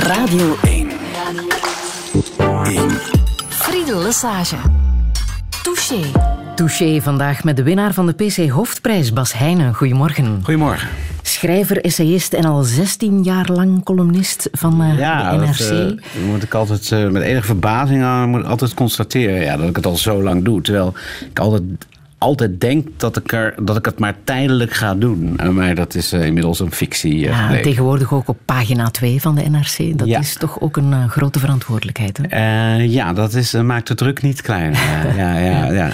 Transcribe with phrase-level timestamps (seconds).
[0.00, 0.90] Radio 1.
[2.64, 2.90] 1.
[3.48, 4.56] Friedel Lesage.
[5.62, 6.00] Touché.
[6.54, 9.74] Touché vandaag met de winnaar van de PC Hoofdprijs, Bas Heijnen.
[9.74, 10.40] Goedemorgen.
[10.42, 10.88] Goedemorgen.
[11.22, 15.58] Schrijver, essayist en al 16 jaar lang columnist van uh, ja, de NRC.
[15.58, 19.56] Dat uh, moet ik altijd uh, met enige verbazing aan, moet ik altijd constateren ja,
[19.56, 20.60] dat ik het al zo lang doe.
[20.60, 20.94] Terwijl
[21.30, 21.62] ik altijd
[22.22, 25.38] altijd denk dat ik, er, dat ik het maar tijdelijk ga doen.
[25.50, 27.14] Maar dat is uh, inmiddels een fictie.
[27.14, 29.98] Uh, ja, tegenwoordig ook op pagina 2 van de NRC.
[29.98, 30.18] Dat ja.
[30.18, 32.18] is toch ook een uh, grote verantwoordelijkheid.
[32.22, 32.74] Hè?
[32.76, 34.72] ja, dat is, maakt de druk niet klein.
[35.16, 35.90] ja, ja, ja.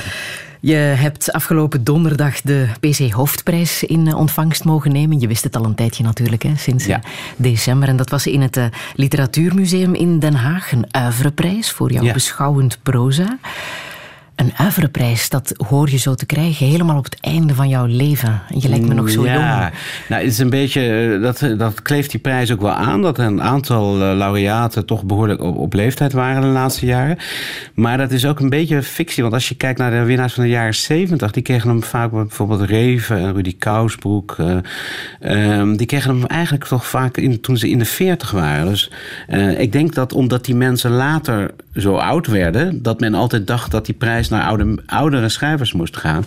[0.60, 5.20] Je hebt afgelopen donderdag de PC Hoofdprijs in ontvangst mogen nemen.
[5.20, 7.00] Je wist het al een tijdje natuurlijk, hè, sinds ja.
[7.36, 7.88] december.
[7.88, 8.60] En dat was in het
[8.94, 10.72] Literatuurmuseum in Den Haag.
[10.72, 12.12] Een uivreprijs voor jouw ja.
[12.12, 13.38] beschouwend proza.
[14.38, 18.42] Een uivreprijs, dat hoor je zo te krijgen helemaal op het einde van jouw leven.
[18.54, 19.32] Je lijkt me nog zo ja.
[19.32, 19.72] jong.
[20.08, 23.02] Nou, het is een beetje, dat, dat kleeft die prijs ook wel aan.
[23.02, 27.18] Dat een aantal laureaten toch behoorlijk op, op leeftijd waren de laatste jaren.
[27.74, 29.22] Maar dat is ook een beetje fictie.
[29.22, 32.10] Want als je kijkt naar de winnaars van de jaren 70, die kregen hem vaak
[32.10, 34.36] bijvoorbeeld Reven en Rudy Kousbroek.
[34.40, 34.56] Uh,
[35.58, 38.66] um, die kregen hem eigenlijk toch vaak in, toen ze in de 40 waren.
[38.66, 38.90] Dus
[39.28, 43.70] uh, ik denk dat omdat die mensen later zo oud werden, dat men altijd dacht
[43.70, 46.24] dat die prijs naar oude, oudere schrijvers moest gaan.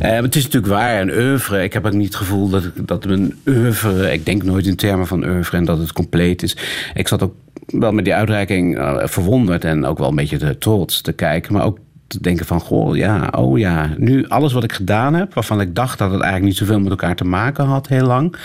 [0.00, 1.62] Uh, het is natuurlijk waar, een oeuvre.
[1.62, 4.12] Ik heb ook niet het gevoel dat, dat een oeuvre...
[4.12, 6.56] Ik denk nooit in termen van oeuvre en dat het compleet is.
[6.94, 7.34] Ik zat ook
[7.66, 11.52] wel met die uitreiking uh, verwonderd en ook wel een beetje trots te kijken.
[11.52, 15.34] Maar ook te denken van, goh, ja, oh ja, nu alles wat ik gedaan heb...
[15.34, 18.36] waarvan ik dacht dat het eigenlijk niet zoveel met elkaar te maken had heel lang...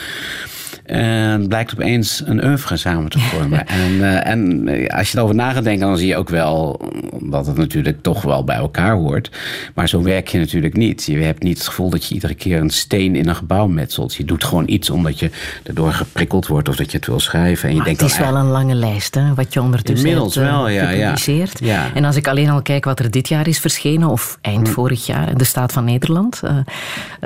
[0.84, 3.68] En blijkt opeens een oeuvre samen te vormen.
[3.84, 6.82] en, uh, en als je erover na gaat denken, dan zie je ook wel
[7.22, 9.32] dat het natuurlijk toch wel bij elkaar hoort.
[9.74, 11.06] Maar zo werk je natuurlijk niet.
[11.06, 14.16] Je hebt niet het gevoel dat je iedere keer een steen in een gebouw metselt.
[14.16, 15.30] Je doet gewoon iets omdat je
[15.64, 17.64] erdoor geprikkeld wordt of dat je het wil schrijven.
[17.64, 20.36] En je maar denkt het is wel een lange lijst, hè, wat je ondertussen Inmiddels
[20.36, 21.60] hebt, wel, ja, gepubliceerd.
[21.60, 21.68] Ja.
[21.68, 21.94] ja.
[21.94, 24.74] En als ik alleen al kijk wat er dit jaar is verschenen, of eind hm.
[24.74, 26.42] vorig jaar, de Staat van Nederland.
[26.44, 26.58] Uh,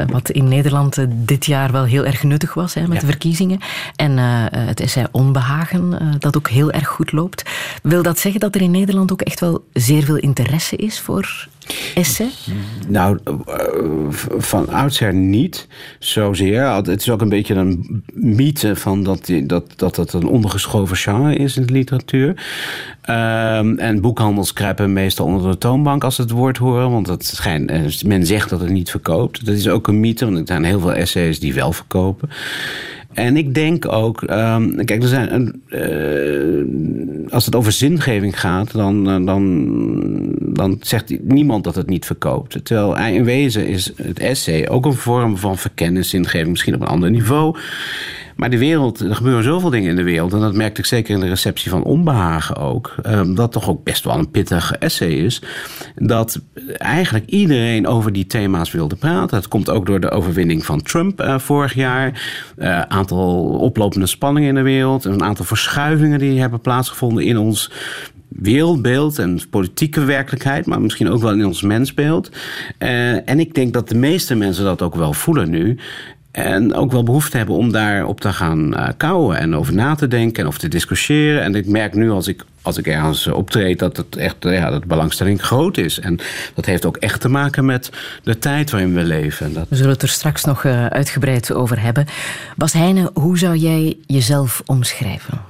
[0.08, 3.00] wat in Nederland dit jaar wel heel erg nuttig was hè, met ja.
[3.00, 3.47] de verkiezingen.
[3.96, 7.50] En uh, het essay Onbehagen, uh, dat ook heel erg goed loopt.
[7.84, 11.48] Wil dat zeggen dat er in Nederland ook echt wel zeer veel interesse is voor
[11.96, 12.30] essay?
[12.88, 13.18] Nou,
[14.38, 15.68] van oudsher niet
[16.00, 16.64] zozeer.
[16.66, 21.58] Het is ook een beetje een mythe van dat, dat, dat een ondergeschoven genre is
[21.58, 22.28] in de literatuur.
[23.10, 26.92] Um, en boekhandels kruipen meestal onder de toonbank als ze het woord horen.
[26.92, 29.46] Want het schijnt, men zegt dat het niet verkoopt.
[29.46, 32.30] Dat is ook een mythe, want er zijn heel veel essays die wel verkopen.
[33.14, 39.26] En ik denk ook, um, kijk, er zijn, uh, als het over zingeving gaat, dan,
[39.26, 42.66] dan, dan zegt niemand dat het niet verkoopt.
[42.66, 46.88] Terwijl in wezen is het essay ook een vorm van verkennis, zingeving, misschien op een
[46.88, 47.58] ander niveau.
[48.38, 50.34] Maar de wereld, er gebeuren zoveel dingen in de wereld.
[50.34, 52.96] En dat merkte ik zeker in de receptie van Onbehagen ook.
[53.06, 55.42] Um, dat toch ook best wel een pittige essay is.
[55.96, 56.42] Dat
[56.78, 59.38] eigenlijk iedereen over die thema's wilde praten.
[59.38, 62.06] Het komt ook door de overwinning van Trump uh, vorig jaar.
[62.56, 65.06] Een uh, aantal oplopende spanningen in de wereld.
[65.06, 67.72] Een aantal verschuivingen die hebben plaatsgevonden in ons
[68.28, 72.32] wereldbeeld en politieke werkelijkheid, maar misschien ook wel in ons mensbeeld.
[72.80, 75.78] Uh, en ik denk dat de meeste mensen dat ook wel voelen nu.
[76.38, 80.08] En ook wel behoefte hebben om daarop te gaan uh, kouwen en over na te
[80.08, 81.42] denken en over te discussiëren.
[81.42, 84.86] En ik merk nu als ik, als ik ergens optreed dat het echt ja, dat
[84.86, 86.00] belangstelling groot is.
[86.00, 86.20] En
[86.54, 87.90] dat heeft ook echt te maken met
[88.24, 89.54] de tijd waarin we leven.
[89.54, 89.66] Dat...
[89.70, 92.06] We zullen het er straks nog uh, uitgebreid over hebben.
[92.56, 95.42] Bas Heijnen, hoe zou jij jezelf omschrijven?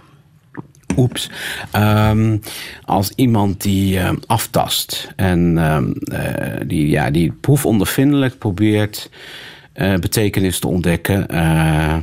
[0.98, 1.30] Oeps.
[1.76, 2.42] Um,
[2.86, 5.94] als iemand die uh, aftast en um,
[6.68, 9.10] die, ja, die proefondervindelijk probeert
[9.78, 11.26] uh, betekenis te ontdekken.
[11.32, 11.96] Uh,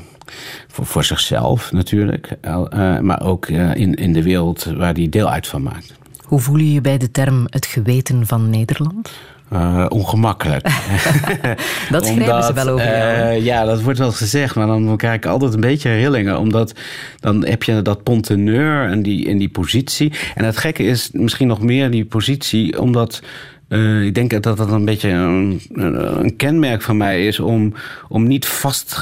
[0.69, 5.47] voor, voor zichzelf natuurlijk, uh, maar ook in, in de wereld waar hij deel uit
[5.47, 5.95] van maakt.
[6.25, 9.11] Hoe voel je je bij de term het geweten van Nederland?
[9.53, 10.63] Uh, ongemakkelijk.
[11.91, 13.37] dat schrijven ze wel over jou.
[13.37, 16.39] Uh, ja, dat wordt wel gezegd, maar dan krijg ik altijd een beetje rillingen.
[16.39, 16.73] Omdat
[17.21, 20.13] dan heb je dat ponteneur en die, in die positie.
[20.35, 23.23] En het gekke is misschien nog meer die positie, omdat...
[23.69, 27.75] Uh, ik denk dat dat een beetje een, een, kenmerk van mij is om,
[28.09, 28.99] om niet vast,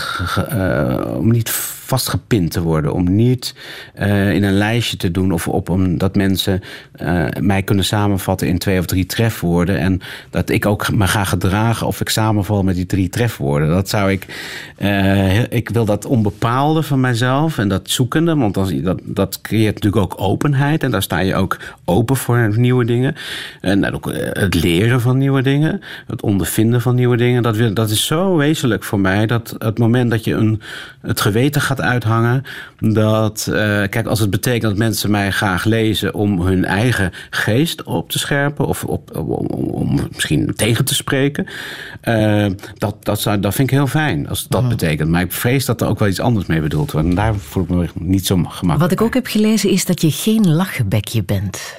[0.53, 1.51] uh, om niet
[1.93, 2.93] vastgepind te worden.
[2.93, 3.55] Om niet
[3.99, 6.61] uh, in een lijstje te doen of op om, dat mensen
[7.03, 9.79] uh, mij kunnen samenvatten in twee of drie trefwoorden.
[9.79, 10.01] En
[10.31, 13.69] dat ik ook me ga gedragen of ik samenval met die drie trefwoorden.
[13.69, 14.27] Dat zou ik.
[14.79, 18.37] Uh, ik wil dat onbepaalde van mijzelf en dat zoekende.
[18.37, 20.83] Want dan, dat, dat creëert natuurlijk ook openheid.
[20.83, 23.15] En daar sta je ook open voor nieuwe dingen.
[23.61, 25.81] En ook het leren van nieuwe dingen.
[26.07, 27.43] Het ondervinden van nieuwe dingen.
[27.43, 30.61] Dat, dat is zo wezenlijk voor mij dat het moment dat je een,
[31.01, 32.43] het geweten gaat uithangen.
[32.79, 33.55] Dat, uh,
[33.89, 38.19] kijk, als het betekent dat mensen mij graag lezen om hun eigen geest op te
[38.19, 41.47] scherpen of op, om, om misschien tegen te spreken,
[42.05, 42.47] uh,
[42.79, 44.71] dat, dat, zou, dat vind ik heel fijn als dat mhm.
[44.71, 45.09] betekent.
[45.09, 47.09] Maar ik vrees dat er ook wel iets anders mee bedoeld wordt.
[47.09, 48.81] En daar voel ik me niet zo gemakkelijk.
[48.81, 51.75] Wat ik ook heb gelezen is dat je geen lachgebekje bent.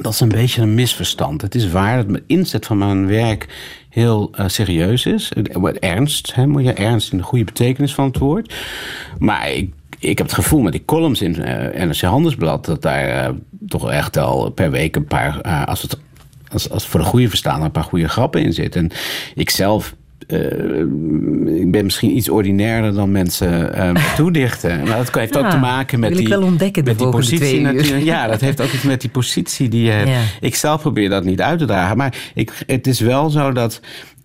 [0.00, 1.42] Dat is een beetje een misverstand.
[1.42, 3.48] Het is waar dat de inzet van mijn werk
[3.88, 5.32] heel uh, serieus is.
[5.78, 8.54] Ernst, hè, moet je ernst in de goede betekenis van het woord.
[9.18, 12.64] Maar ik, ik heb het gevoel met die columns in uh, NRC Handelsblad...
[12.64, 13.36] dat daar uh,
[13.68, 15.42] toch echt al per week een paar...
[15.66, 15.98] als het
[16.52, 18.82] als, als voor de goede verstaan een paar goede grappen in zitten.
[18.82, 18.90] En
[19.34, 19.94] ik zelf
[20.32, 24.82] uh, ik ben misschien iets ordinairder dan mensen uh, toedichten.
[24.82, 28.04] Maar dat heeft ook te maken met, die, ontdekken, met die positie natuurlijk.
[28.04, 30.36] Ja, dat heeft ook iets met die positie die je hebt.
[30.40, 31.96] Ik zelf probeer dat niet uit te dragen.
[31.96, 33.80] Maar ik, het is wel zo dat.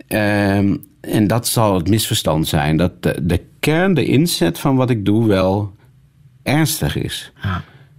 [0.10, 0.57] Uh,
[1.02, 2.78] en dat zal het misverstand zijn.
[2.78, 5.74] Dat de, de, kern, de inzet van wat ik doe, wel
[6.44, 7.31] ernstig is.
[7.42, 7.56] Ah.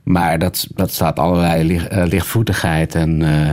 [0.06, 3.50] Maar dat, dat staat allerlei licht, uh, lichtvoetigheid en uh,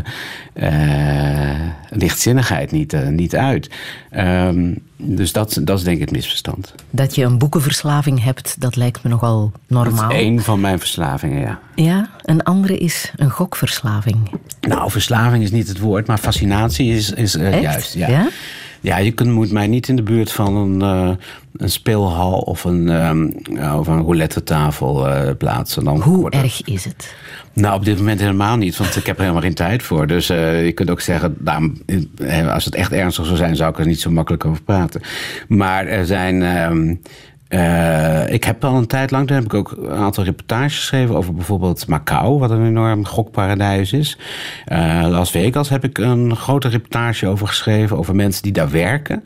[0.71, 1.59] uh,
[1.89, 3.69] lichtzinnigheid niet, niet uit.
[4.17, 6.75] Um, dus dat, dat is denk ik het misverstand.
[6.89, 10.09] Dat je een boekenverslaving hebt, dat lijkt me nogal normaal.
[10.09, 11.59] Dat is één van mijn verslavingen, ja.
[11.75, 14.17] Ja, een andere is een gokverslaving.
[14.61, 17.93] Nou, verslaving is niet het woord, maar fascinatie is, is juist.
[17.93, 18.07] Ja.
[18.07, 18.29] ja?
[18.81, 21.15] Ja, je kunt, moet mij niet in de buurt van een, uh,
[21.57, 23.35] een speelhal of een, um,
[23.79, 25.83] of een roulette tafel uh, plaatsen.
[25.83, 27.15] Dan Hoe erg is het?
[27.53, 30.07] Nou, op dit moment helemaal niet, want ik heb er helemaal geen tijd voor.
[30.07, 31.77] Dus uh, je kunt ook zeggen, daarom,
[32.51, 35.01] als het echt ernstig zou zijn, zou ik er niet zo makkelijk over praten.
[35.47, 36.41] Maar er zijn.
[36.41, 37.01] Um,
[37.49, 41.15] uh, ik heb al een tijd lang, daar heb ik ook een aantal reportages geschreven
[41.15, 44.17] over bijvoorbeeld Macau, wat een enorm gokparadijs is.
[45.09, 49.23] Las Vegas heb ik een grote reportage over geschreven, over mensen die daar werken.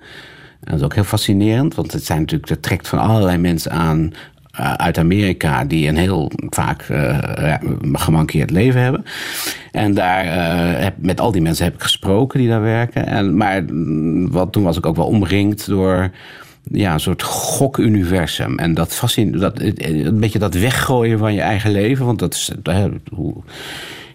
[0.59, 4.13] Dat is ook heel fascinerend, want het zijn natuurlijk, het trekt van allerlei mensen aan
[4.59, 6.85] uh, uit Amerika die een heel vaak
[7.93, 9.05] gemankeerd leven hebben.
[9.71, 10.25] En daar
[10.81, 13.05] heb, met al die mensen heb ik gesproken die daar werken.
[13.07, 16.11] En, maar mm, wat, toen was ik ook wel omringd door
[16.71, 18.57] ja, een soort gokuniversum.
[18.57, 22.51] En dat fascineert, dat, een beetje dat weggooien van je eigen leven, want dat is,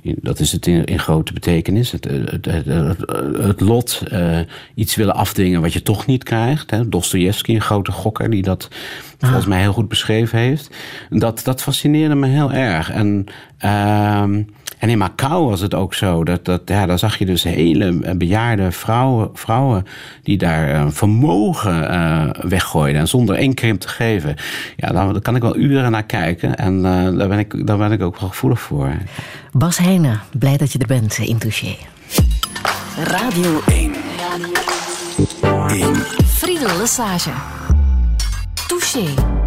[0.02, 1.90] dat is het in, in grote betekenis.
[1.90, 2.66] Het, het, het,
[3.37, 4.38] het lot, uh,
[4.75, 6.90] iets willen afdwingen wat je toch niet krijgt.
[6.90, 9.28] Dostoevsky, een grote gokker, die dat ah.
[9.28, 10.70] volgens mij heel goed beschreven heeft.
[11.10, 12.90] Dat, dat fascineerde me heel erg.
[12.90, 13.26] En
[13.64, 14.25] uh,
[14.82, 16.25] en in Macau was het ook zo.
[16.25, 19.87] Dat, dat, ja, daar zag je dus hele bejaarde vrouwen, vrouwen
[20.23, 23.00] die daar uh, vermogen uh, weggooiden.
[23.00, 24.37] En zonder één krimp te geven.
[24.76, 26.56] Ja, daar, kan ik wel uren naar kijken.
[26.56, 28.93] En uh, daar, ben ik, daar ben ik ook wel gevoelig voor.
[29.52, 31.76] Bas Heijnen, blij dat je er bent in Touché.
[33.05, 33.94] Radio 1.
[35.69, 35.94] 1.
[36.26, 37.31] Friedel Lesage.
[38.67, 39.42] Touché.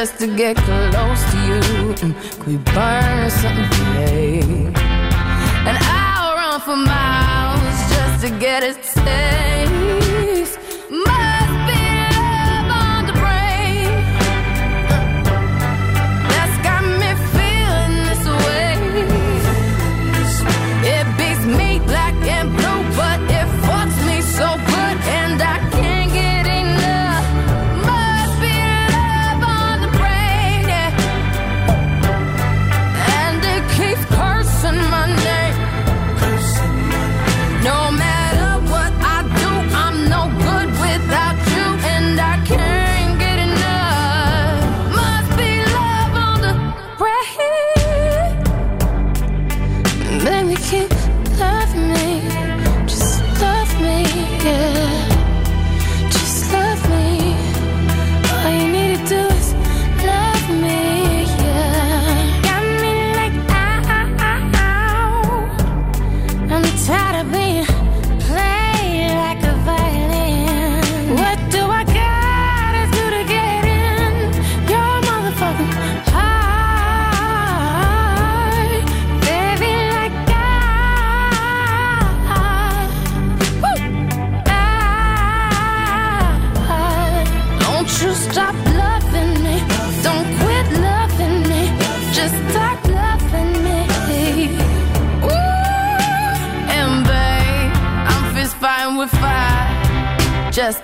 [0.00, 2.14] Just to get close to you.
[2.38, 4.40] Could we burn something today?
[5.68, 9.49] And I'll run for miles just to get a taste.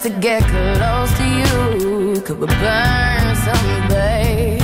[0.09, 2.21] To get close to you.
[2.21, 4.59] Could we burn someday?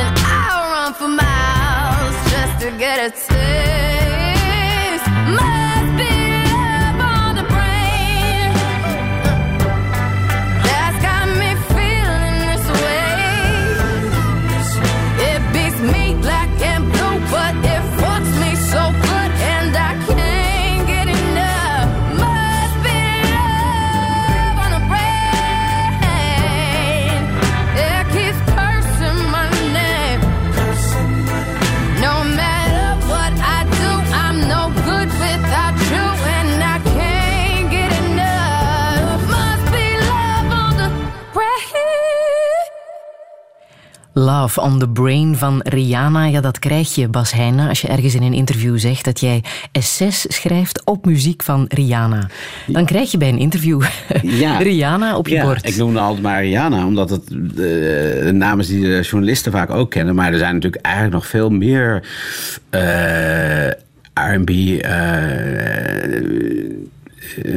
[0.00, 5.06] And I'll run for miles just to get a taste.
[5.38, 6.07] Must be
[44.28, 46.24] Love on the Brain van Rihanna.
[46.24, 49.42] Ja, dat krijg je, Bas Heijnen, als je ergens in een interview zegt dat jij
[49.72, 52.26] essays schrijft op muziek van Rihanna.
[52.66, 53.82] Dan krijg je bij een interview
[54.22, 54.58] Ja.
[54.58, 55.68] Rihanna op je ja, bord.
[55.68, 57.36] ik noemde altijd maar Rihanna, omdat het eh,
[58.24, 60.14] de namen die de journalisten vaak ook kennen.
[60.14, 62.08] Maar er zijn natuurlijk eigenlijk nog veel meer
[62.70, 63.68] eh,
[64.18, 64.78] R&B eh,
[66.16, 66.22] eh,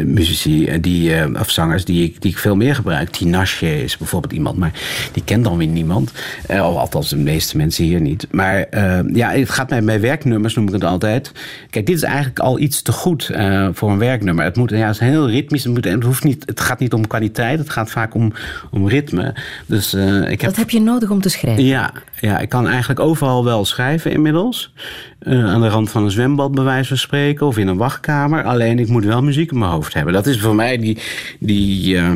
[0.05, 3.09] muzici, eh, die, eh, of zangers die ik, die ik veel meer gebruik.
[3.09, 4.71] Tinashe is bijvoorbeeld iemand, maar
[5.11, 6.11] die kent dan weer niemand.
[6.47, 8.27] Eh, of althans de meeste mensen hier niet.
[8.31, 11.31] Maar eh, ja, het gaat mij bij werknummers, noem ik het altijd.
[11.69, 14.45] Kijk, dit is eigenlijk al iets te goed eh, voor een werknummer.
[14.45, 15.63] Het, moet, ja, het is heel ritmisch.
[15.63, 18.33] Het, moet, het, hoeft niet, het gaat niet om kwaliteit, het gaat vaak om,
[18.71, 19.35] om ritme.
[19.65, 21.63] Dus eh, ik heb Dat heb je nodig om te schrijven.
[21.63, 24.73] ja, ja, ik kan eigenlijk overal wel schrijven inmiddels.
[25.19, 28.43] Eh, aan de rand van een zwembad, bij wijze van spreken, of in een wachtkamer.
[28.43, 30.13] Alleen ik moet wel muziek in mijn hoofd hebben.
[30.13, 30.97] Dat is voor mij die.
[31.39, 32.11] die eh,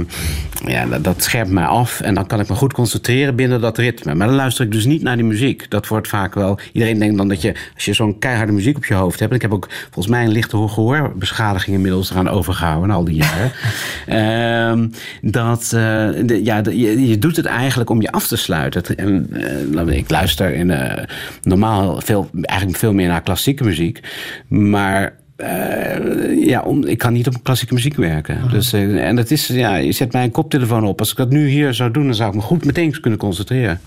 [0.66, 2.02] ja, dat, dat scherpt mij af.
[2.02, 4.16] En dan kan ik me goed concentreren binnen dat ritme.
[4.16, 5.70] Maar dan luister ik dus niet naar die muziek.
[5.70, 6.60] Dat wordt vaak wel.
[6.72, 7.54] Iedereen denkt dan dat je.
[7.76, 9.30] Als je zo'n keiharde muziek op je hoofd hebt.
[9.32, 13.52] En ik heb ook volgens mij een lichte gehoorbeschadiging inmiddels eraan overgehouden, al die jaren.
[14.06, 14.88] Ehm,
[15.22, 15.62] dat.
[15.64, 18.84] eh, de- ja, de- je, je doet het eigenlijk om je af te sluiten.
[18.98, 19.28] En,
[19.88, 20.74] eh, ik luister in,
[21.42, 24.00] normaal veel, eigenlijk veel meer naar klassieke muziek.
[24.48, 28.50] Maar eh, ja, om, ik kan niet op klassieke muziek werken.
[28.50, 31.00] Dus, eh, en dat is, ja, je zet mij een koptelefoon op.
[31.00, 33.82] Als ik dat nu hier zou doen, dan zou ik me goed meteen kunnen concentreren.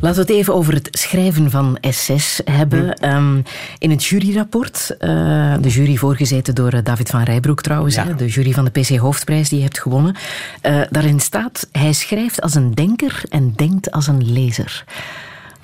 [0.00, 2.84] Laten we het even over het schrijven van essays hebben.
[2.84, 3.04] Hm.
[3.04, 3.40] Ehm,
[3.78, 5.08] in het juryrapport, eh,
[5.60, 8.04] de jury voorgezeten door David van Rijbroek trouwens, Ja.
[8.06, 10.14] hè, de jury van de PC Hoofdprijs die je hebt gewonnen.
[10.90, 14.84] daarin staat, hij schrijft als een denker en denkt als een lezer.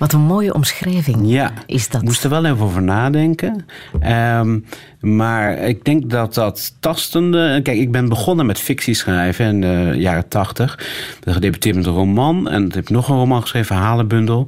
[0.03, 2.01] Wat een mooie omschrijving Ja, is dat.
[2.01, 3.65] Ik moest er wel even over nadenken.
[3.99, 4.59] Ehm,
[4.99, 7.59] maar ik denk dat dat tastende...
[7.63, 10.73] Kijk, ik ben begonnen met fictie schrijven in de jaren tachtig.
[11.17, 12.49] Ik ben gedebuteerd met een roman.
[12.49, 14.47] En ik heb nog een roman geschreven, Verhalenbundel.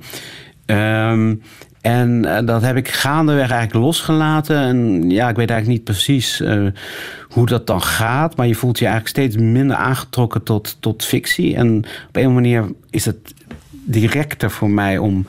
[0.66, 1.36] Ehm,
[1.82, 4.58] en eh, dat heb ik gaandeweg eigenlijk losgelaten.
[4.58, 6.66] En ja, ik weet eigenlijk niet precies eh,
[7.30, 8.36] hoe dat dan gaat.
[8.36, 11.56] Maar je voelt je eigenlijk steeds minder aangetrokken tot, tot fictie.
[11.56, 13.34] En op een manier is het
[13.86, 15.26] directer voor mij om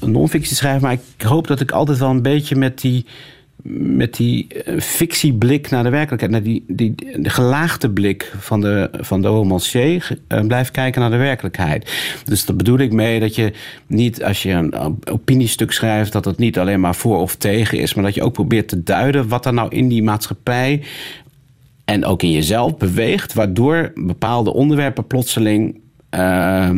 [0.00, 0.82] non-fictie te schrijven.
[0.82, 3.04] Maar ik hoop dat ik altijd wel een beetje met die,
[3.96, 8.88] met die eh, fictieblik naar de werkelijkheid, naar die, die de gelaagde blik van de,
[8.92, 11.92] van de romancier, eh, blijf kijken naar de werkelijkheid.
[12.24, 13.52] Dus daar bedoel ik mee dat je
[13.86, 17.78] niet, als je een op- opiniestuk schrijft, dat het niet alleen maar voor of tegen
[17.78, 20.82] is, maar dat je ook probeert te duiden wat er nou in die maatschappij
[21.84, 25.80] en ook in jezelf beweegt, waardoor bepaalde onderwerpen plotseling.
[26.10, 26.76] eh, eh,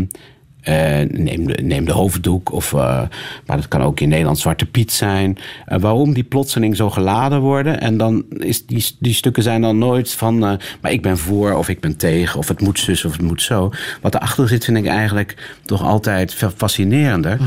[1.10, 3.02] neem, de, neem de hoofddoek, of, eh,
[3.46, 5.38] maar dat kan ook in Nederland Zwarte Piet zijn.
[5.66, 7.80] Eh, waarom die plotseling zo geladen worden.
[7.80, 10.44] En dan is die, die stukken zijn dan nooit van.
[10.44, 13.22] eh, maar ik ben voor of ik ben tegen, of het moet zus of het
[13.22, 13.70] moet zo.
[14.00, 17.38] Wat erachter zit, vind ik eigenlijk toch altijd veel fascinerender.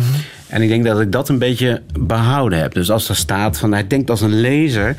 [0.47, 2.73] En ik denk dat ik dat een beetje behouden heb.
[2.73, 4.95] Dus als er staat van hij denkt als een lezer.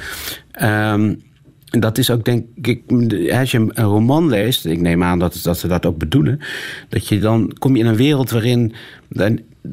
[0.51, 1.15] ehm,
[1.81, 2.83] dat is ook, denk ik,
[3.33, 6.41] als je een roman leest, ik neem aan dat, dat ze dat ook bedoelen,
[6.89, 8.75] dat je dan kom je in een wereld waarin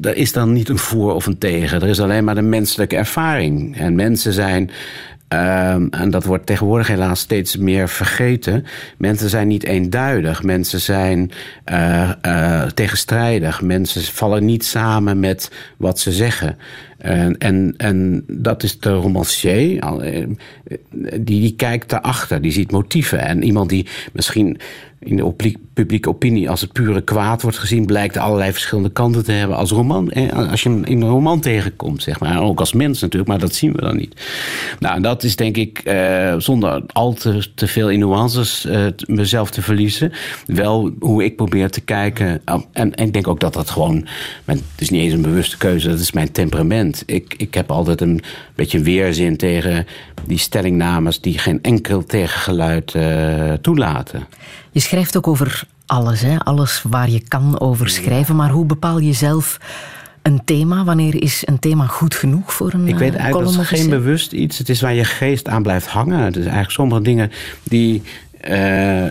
[0.00, 1.82] er is dan niet een voor of een tegen.
[1.82, 3.76] Er is alleen maar de menselijke ervaring.
[3.76, 4.70] En mensen zijn,
[5.28, 8.64] ehm, en dat wordt tegenwoordig helaas steeds meer vergeten,
[8.98, 10.42] mensen zijn niet eenduidig.
[10.42, 11.30] Mensen zijn
[11.64, 13.62] eh, eh, tegenstrijdig.
[13.62, 16.56] Mensen vallen niet samen met wat ze zeggen.
[17.02, 19.78] En, en, en dat is de romancier.
[19.78, 20.26] Eh,
[21.00, 23.18] die, die kijkt daarachter, die ziet motieven.
[23.18, 24.58] En iemand die misschien
[24.98, 29.32] in de publieke opinie als het pure kwaad wordt gezien, blijkt allerlei verschillende kanten te
[29.32, 30.10] hebben als roman.
[30.10, 32.42] Eh, als je hem in een roman tegenkomt, zeg maar.
[32.42, 34.20] ook als mens natuurlijk, maar dat zien we dan niet.
[34.78, 38.66] Nou, dat is denk ik, eh, zonder al te, veel in nuances
[39.06, 40.12] mezelf te verliezen,
[40.46, 42.40] wel hoe ik probeer te kijken.
[42.72, 44.06] En, en, ik denk ook dat dat gewoon,
[44.44, 46.91] het is niet eens een bewuste keuze, dat is mijn temperament.
[47.06, 48.20] Ik, ik heb altijd een
[48.54, 49.86] beetje weerzin tegen
[50.26, 54.26] die stellingnames die geen enkel tegengeluid uh, toelaten.
[54.70, 56.38] Je schrijft ook over alles, hè?
[56.38, 58.36] alles waar je kan over schrijven.
[58.36, 59.58] Maar hoe bepaal je zelf
[60.22, 60.84] een thema?
[60.84, 63.90] Wanneer is een thema goed genoeg voor een Ik weet eh, eigenlijk, dat is geen
[63.90, 64.58] bewust iets.
[64.58, 66.18] Het is waar je geest aan blijft hangen.
[66.18, 67.30] Het is eigenlijk sommige dingen
[67.62, 68.02] die...
[68.48, 69.04] Uh,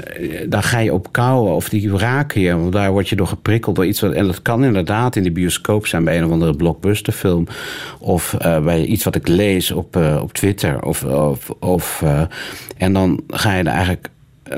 [0.47, 2.57] daar ga je op kouwen of die raken je.
[2.57, 4.00] Want daar word je door geprikkeld door iets.
[4.00, 7.47] Wat, en dat kan inderdaad in de bioscoop zijn bij een of andere blockbusterfilm.
[8.00, 10.83] Of uh, bij iets wat ik lees op, uh, op Twitter.
[10.83, 12.03] Of, of, of
[12.77, 14.09] en dan ga je er eigenlijk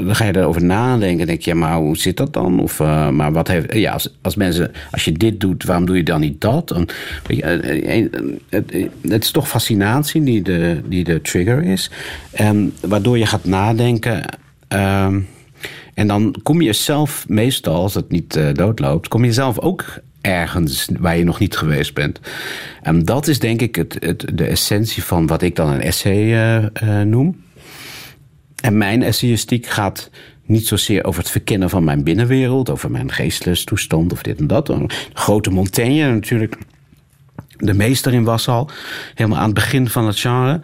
[0.01, 1.27] dan ga je erover nadenken.
[1.27, 2.59] denk je, maar hoe zit dat dan?
[2.59, 2.79] Of,
[3.11, 6.19] maar wat heeft, ja, als, als mensen, als je dit doet, waarom doe je dan
[6.19, 6.71] niet dat?
[6.71, 6.87] En,
[7.27, 8.11] eh, eh,
[8.49, 11.91] het, het, is toch fascinatie die de, die de trigger is.
[12.31, 14.25] En waardoor je gaat nadenken.
[14.73, 15.15] Uh,
[15.93, 19.85] en dan kom je zelf, meestal als het niet uh, doodloopt, kom je zelf ook
[20.21, 22.19] ergens waar je nog niet geweest bent.
[22.81, 26.23] En dat is denk ik het, het, de essentie van wat ik dan een essay
[26.83, 27.41] uh, noem.
[28.61, 30.09] En mijn essayistiek gaat
[30.45, 34.75] niet zozeer over het verkennen van mijn binnenwereld, over mijn geestestoestand of dit en dat.
[35.13, 36.57] Grote Montaigne natuurlijk.
[37.57, 38.69] De meester in was al,
[39.15, 40.61] helemaal aan het begin van het genre.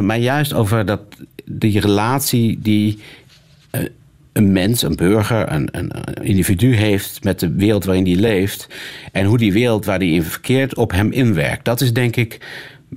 [0.00, 1.00] Maar juist over dat,
[1.50, 2.98] die relatie die
[3.72, 3.80] uh,
[4.32, 8.68] een mens, een burger, een, een, individu heeft met de wereld waarin hij leeft.
[9.12, 11.64] En hoe die wereld waar hij in verkeert op hem inwerkt.
[11.64, 12.46] Dat is denk ik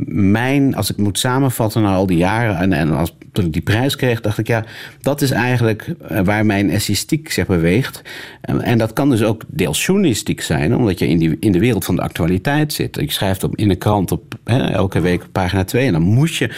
[0.06, 3.62] mijn, als ik moet samenvatten na al die jaren en, en als, toen ik die
[3.62, 4.66] prijs kreeg, dacht ik ja,
[5.02, 8.02] dat is eigenlijk eh, waar mijn essayistiek zich beweegt.
[8.42, 11.86] En, dat kan dus ook deels journalistiek zijn, omdat je in, die, in de wereld
[11.86, 12.96] van de actualiteit zit.
[12.96, 16.02] Je schrijft op, in de krant op hè, elke week op pagina 2 en dan
[16.02, 16.50] moet je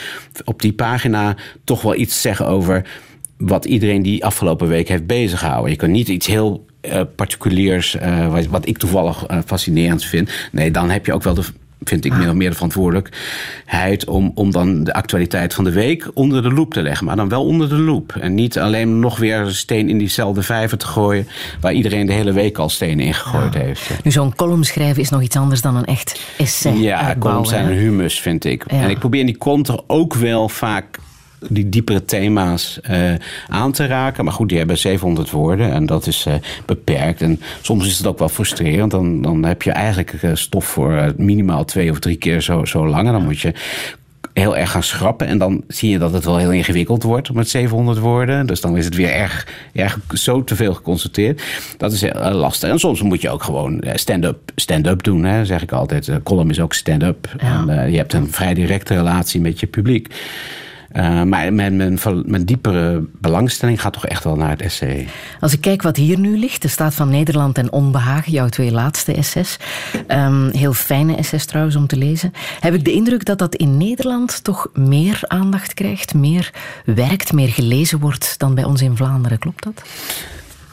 [0.44, 2.88] op die pagina toch wel iets zeggen over
[3.38, 5.72] wat iedereen die afgelopen week heeft bezighouden.
[5.72, 7.98] Je kan niet iets heel uh, particuliers,
[8.30, 10.30] wat, wat, ik toevallig uh, fascinerend vind.
[10.52, 11.44] Nee, dan heb je ook wel de
[11.84, 16.10] vind ik meer of meer de verantwoordelijkheid om, om dan de actualiteit van de week
[16.14, 17.06] onder de loep te leggen.
[17.06, 18.16] Maar dan wel onder de loep.
[18.20, 21.28] En niet alleen nog weer een steen in diezelfde vijver te gooien
[21.62, 24.04] waar iedereen de hele week al stenen in gegooid heeft.
[24.04, 26.74] Nu, zo'n column schrijven is nog iets anders dan een echt essay.
[26.74, 28.64] Ja, columns zijn een humus, vind ik.
[28.64, 31.00] En ik probeer in die conter ook wel vaak
[31.50, 33.14] die diepere thema's uh,
[33.48, 34.24] aan te raken.
[34.24, 36.34] Maar goed, die hebben 700 woorden en dat is uh,
[36.66, 37.22] beperkt.
[37.22, 38.92] En soms is het ook wel frustrerend.
[38.92, 42.88] Dan, dan heb je eigenlijk uh, stof voor minimaal twee of drie keer zo, zo
[42.88, 43.08] lang.
[43.08, 43.54] En dan moet je
[44.34, 45.28] heel erg gaan schrappen.
[45.28, 48.46] En dan zie je dat het wel heel ingewikkeld wordt met 700 woorden.
[48.46, 51.44] Dus dan is het weer erg, erg zo te veel geconstateerd.
[51.78, 52.70] Dat is lastig.
[52.70, 56.06] En soms moet je ook gewoon stand-up stand -up doen, hè, zeg ik altijd.
[56.06, 57.36] De column is ook stand-up.
[57.38, 57.84] Ja.
[57.84, 60.08] je hebt een vrij directe relatie met je publiek.
[60.94, 65.08] Uh, maar mijn, mijn, mijn, diepere belangstelling gaat toch echt wel naar het essay.
[65.40, 68.72] Als ik kijk wat hier nu ligt, de staat van Nederland en onbehagen, jouw twee
[68.72, 69.58] laatste essays.
[70.08, 72.34] Um, heel fijne essays trouwens om te lezen.
[72.60, 76.52] Heb ik de indruk dat dat in Nederland toch meer aandacht krijgt, meer
[76.86, 79.40] werkt, meer gelezen wordt dan bij ons in Vlaanderen.
[79.40, 79.84] Klopt dat?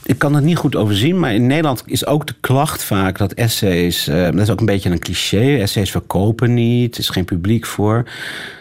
[0.02, 3.32] Ik kan het niet goed overzien, maar in Nederland is ook de klacht vaak dat
[3.32, 4.08] essays.
[4.08, 5.58] Uh, dat is ook een beetje een cliché.
[5.58, 8.04] Essays verkopen niet, er is geen publiek voor.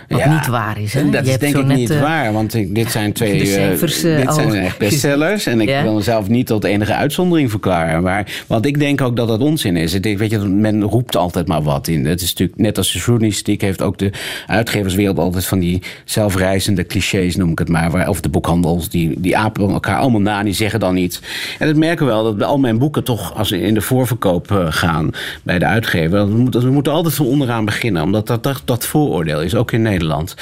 [0.09, 0.93] Wat niet waar is.
[0.93, 1.09] Hè?
[1.09, 3.41] Dat is denk ik niet uh, waar, want dit zijn twee.
[3.41, 5.45] Uh, cijfers, uh, dit zijn echt bestsellers.
[5.45, 8.03] En ik wil mezelf niet tot enige uitzondering verklaren.
[8.03, 9.93] Maar, want ik denk ook dat dat onzin is.
[9.93, 12.05] Ik denk, weet je, men roept altijd maar wat in.
[12.05, 14.11] Het is natuurlijk net als de journalistiek heeft ook de
[14.47, 17.91] uitgeverswereld altijd van die zelfreizende clichés, noem ik het maar.
[17.91, 21.21] Waar, of de boekhandels, die, die apen elkaar allemaal na, die zeggen dan iets.
[21.59, 24.67] En dat merken we wel, dat bij al mijn boeken toch, als in de voorverkoop
[24.69, 25.09] gaan
[25.43, 28.03] bij de uitgever, we moeten, we moeten altijd van onderaan beginnen.
[28.03, 29.97] Omdat dat, dat, dat vooroordeel is, ook in Nederland.
[29.99, 30.35] Nederland.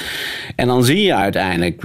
[0.56, 1.82] En dan zie je uiteindelijk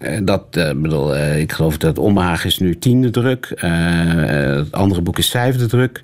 [0.00, 3.52] uh, dat, uh, bedoel, uh, ik geloof dat Omhaag is nu tiende druk.
[3.56, 6.00] het andere boek is vijfde druk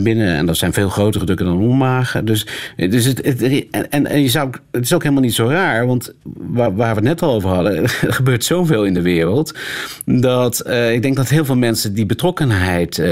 [0.00, 0.34] binnen.
[0.34, 2.20] En dat zijn veel grotere drukken dan Omhaag.
[2.24, 5.86] Dus, dus het, het, en, en je zou, het is ook helemaal niet zo raar,
[5.86, 9.54] want waar, waar we het net al over hadden, er gebeurt zoveel in de wereld.
[10.04, 13.02] Dat ik denk dat heel veel mensen die betrokkenheid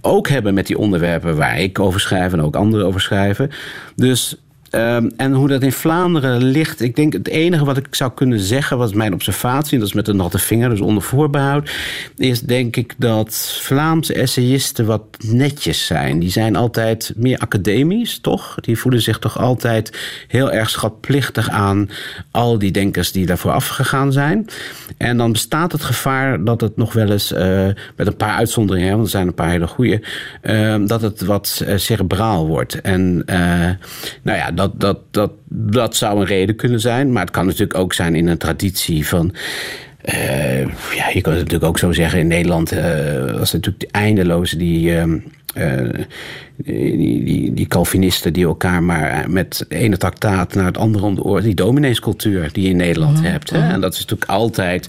[0.00, 3.50] ook hebben met die onderwerpen waar ik over schrijf en ook anderen over schrijven.
[3.96, 4.36] Dus
[4.70, 8.38] Ehm, en hoe dat in Vlaanderen ligt, ik denk het enige wat ik zou kunnen
[8.38, 11.70] zeggen, was mijn observatie, en dat is met een natte vinger, dus onder voorbehoud,
[12.16, 16.18] is denk ik dat Vlaamse essayisten wat netjes zijn.
[16.18, 18.54] Die zijn altijd meer academisch, toch?
[18.60, 21.90] Die voelen zich toch altijd heel erg schatplichtig aan
[22.30, 24.46] al die denkers die daarvoor afgegaan zijn.
[24.96, 28.92] En dan bestaat het gevaar dat het nog wel eens, uh, met een paar uitzonderingen,
[28.92, 30.02] want er zijn een paar hele goede,
[30.42, 32.80] uh, dat het wat uh, cerebraal wordt.
[32.80, 33.24] En
[34.22, 37.12] nou ja, dat, dat, dat, dat zou een reden kunnen zijn.
[37.12, 39.34] Maar het kan natuurlijk ook zijn in een traditie van.
[40.04, 40.60] Uh,
[40.94, 42.18] ja, je kan het natuurlijk ook zo zeggen.
[42.18, 42.80] In Nederland uh,
[43.38, 44.90] was het natuurlijk eindeloze die.
[44.90, 45.04] Uh,
[46.56, 51.14] die, die, die Calvinisten die elkaar maar met de ene traktaat naar het andere om
[51.14, 51.42] de oor.
[51.42, 53.26] Die domineescultuur die je in Nederland -hmm.
[53.26, 53.50] hebt.
[53.50, 53.58] Hè?
[53.58, 54.88] En dat is natuurlijk altijd.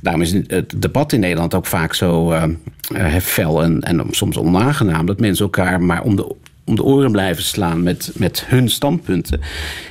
[0.00, 2.34] Daarom is het debat in Nederland ook vaak zo
[3.20, 5.06] fel en, en soms onaangenaam.
[5.06, 6.34] Dat mensen elkaar maar om de
[6.66, 9.40] om de oren blijven slaan met, met hun standpunten.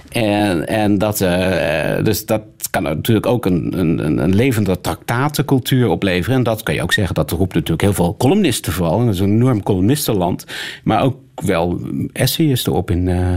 [0.09, 6.37] En, en dat, uh, dus dat kan natuurlijk ook een, een, een levende traktatencultuur opleveren.
[6.37, 9.05] En dat kan je ook zeggen, dat roept natuurlijk heel veel columnisten vooral.
[9.05, 10.45] Dat is een enorm columnistenland.
[10.83, 11.79] Maar ook wel
[12.13, 13.07] essayisten op in...
[13.07, 13.33] Uh,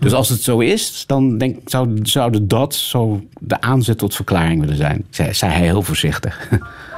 [0.00, 4.60] dus als het zo is, dan denk, zou, zouden dat zo de aanzet tot verklaring
[4.60, 5.04] willen zijn.
[5.10, 6.48] Zei, zei hij heel voorzichtig.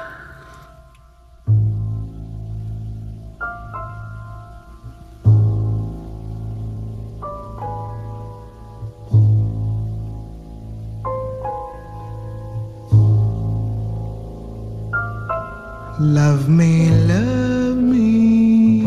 [16.00, 18.82] Love me, love me,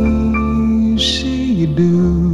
[0.97, 2.27] say you do.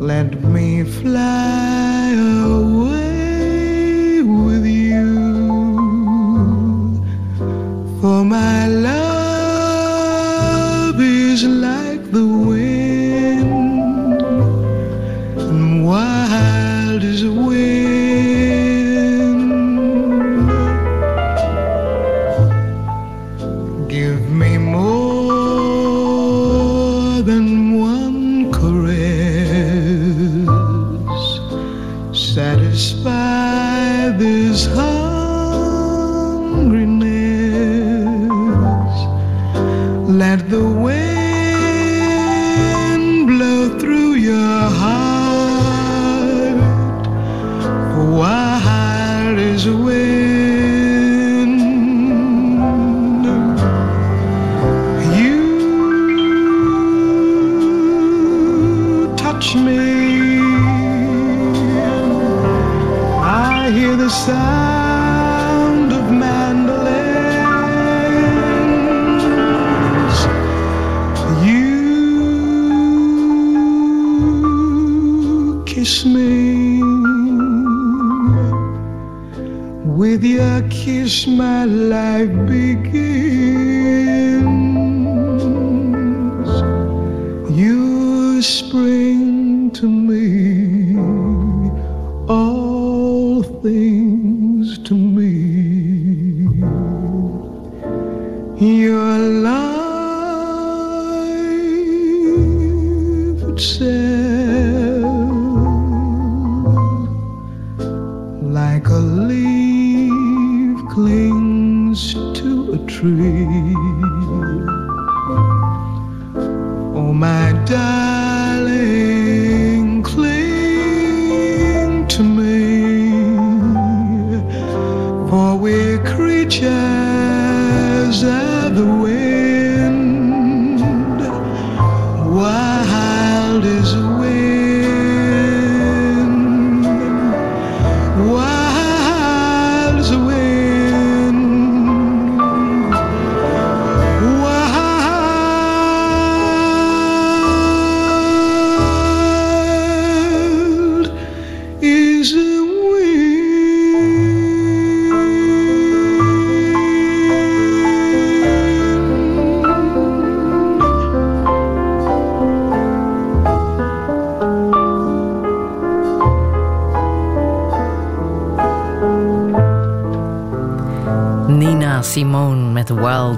[0.00, 2.12] Let me fly
[2.44, 5.14] away with you.
[8.00, 9.03] For my love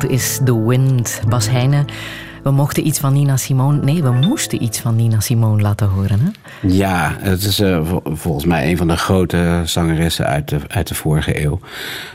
[0.04, 1.20] Is the Wind.
[1.28, 1.84] Bas Heijnen,
[2.42, 3.82] we mochten iets van Nina Simone...
[3.82, 6.28] Nee, we moesten iets van Nina Simone laten horen, hè?
[6.68, 10.94] Ja, het is vol volgens mij een van de grote zangeressen uit de, uit de
[10.94, 11.60] vorige eeuw.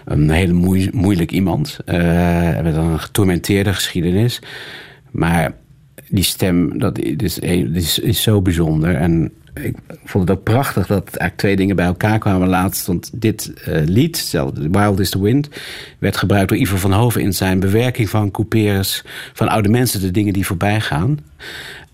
[0.06, 1.80] Een hele moe moeilijk iemand.
[1.86, 4.42] Uh, met een getormenteerde geschiedenis.
[5.12, 5.52] Maar
[6.10, 8.96] die stem, dat is, is, is zo bijzonder.
[8.96, 9.76] En ik
[10.12, 12.86] vond het ook prachtig dat eigenlijk twee dingen bij elkaar kwamen laatst.
[12.86, 14.38] Want dit uh, lied,
[14.72, 15.50] Wild is the Wind,
[16.00, 20.12] werd gebruikt door Ivo van Hoven in zijn bewerking van Couperus van oude mensen, de
[20.12, 21.20] dingen die voorbij gaan.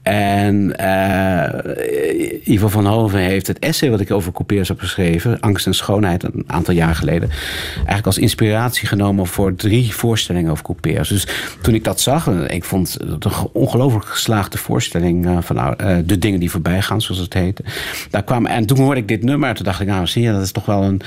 [0.01, 5.65] En uh, Ivo van Hoven heeft het essay wat ik over couperus heb geschreven, Angst
[5.65, 7.29] en Schoonheid, aantal jaar geleden,
[7.75, 11.09] eigenlijk als inspiratie genomen voor drie voorstellingen over couperus.
[11.09, 11.27] Dus
[11.61, 16.17] toen ik dat zag, ik vond het een ongelooflijk geslaagde voorstelling uh, van uh, De
[16.17, 17.63] Dingen die voorbij gaan, zoals het heette.
[18.09, 20.41] Daar kwam, en toen hoorde ik dit nummer, toen dacht ik, nou zie je, dat
[20.41, 21.01] is toch wel een.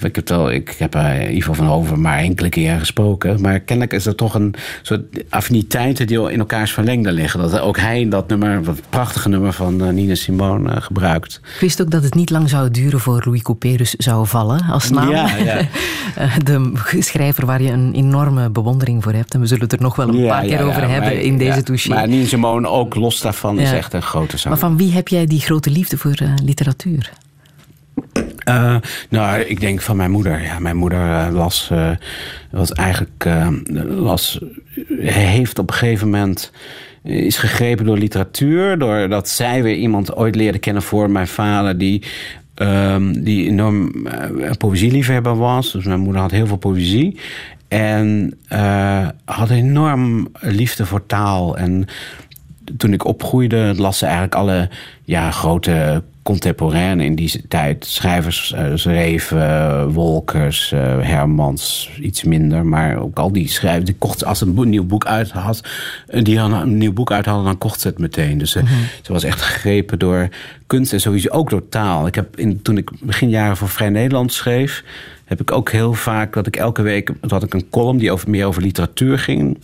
[0.00, 0.98] Ik heb, wel, ik heb
[1.30, 6.06] Ivo van Hoven maar enkele keer gesproken, maar kennelijk is er toch een soort affiniteiten
[6.06, 7.40] die in elkaars verlengde liggen.
[7.40, 11.40] Dat ook hij dat nummer wat prachtige nummer van uh, Nina Simone uh, gebruikt.
[11.54, 14.90] Ik wist ook dat het niet lang zou duren voor Louis Couperus zou vallen als
[14.90, 15.10] naam.
[15.10, 15.60] Ja, ja.
[16.14, 19.34] Eh, de schrijver waar je een enorme bewondering voor hebt.
[19.34, 21.38] En we zullen het er nog wel een ja, paar keer over hebben maar, in
[21.38, 21.88] deze touche.
[21.88, 24.58] Maar Simone ook los daarvan is echt een grote zanger.
[24.58, 27.12] Maar van wie heb jij die grote liefde voor literatuur?
[28.48, 28.76] Uh,
[29.08, 30.42] nou, ik denk van mijn moeder.
[30.42, 31.90] Ja, mijn moeder uh, las, uh,
[32.50, 33.28] was eigenlijk,
[33.88, 34.40] las,
[34.98, 36.52] heeft op een gegeven moment
[37.02, 38.78] is gegrepen door literatuur.
[38.78, 41.78] Doordat zij weer iemand ooit leerde kennen voor mijn vader.
[41.78, 42.02] Die,
[42.60, 45.72] um, die enorm uh, poëzieliefhebber was.
[45.72, 47.20] Dus mijn moeder had heel veel poëzie.
[47.68, 51.56] En uh, had enorm liefde voor taal.
[51.56, 51.84] En
[52.76, 54.68] toen ik opgroeide, las ze eigenlijk alle
[55.04, 57.86] ja, grote contemporainen in die tijd.
[57.86, 62.66] Schrijvers, uh, Schreven, Wolkers, uh, Hermans, iets minder.
[62.66, 65.60] Maar ook al die schrijvers, die kocht als een nieuw boek uit had,
[66.06, 68.38] die een nieuw boek uit hadden, dan kocht ze het meteen.
[68.38, 68.78] Dus mm -hmm.
[69.02, 70.28] ze was echt gegrepen door
[70.66, 72.06] kunst en sowieso ook door taal.
[72.06, 74.84] Ik heb in, toen ik begin jaren voor Vrij Nederland schreef,
[75.24, 78.30] heb ik ook heel vaak dat ik elke week had ik een column die over,
[78.30, 79.58] meer over literatuur ging.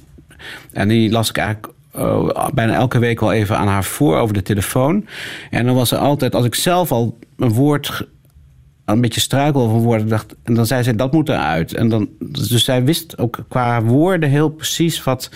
[0.72, 4.34] En die las ik eigenlijk uh, bijna elke week wel even aan haar voor over
[4.34, 5.06] de telefoon.
[5.50, 8.06] En dan was er altijd, als ik zelf al een woord
[8.84, 12.08] een beetje struikel over woorden dacht en dan zei zij dat moet eruit en dan
[12.18, 15.30] dus zij wist ook qua woorden heel precies wat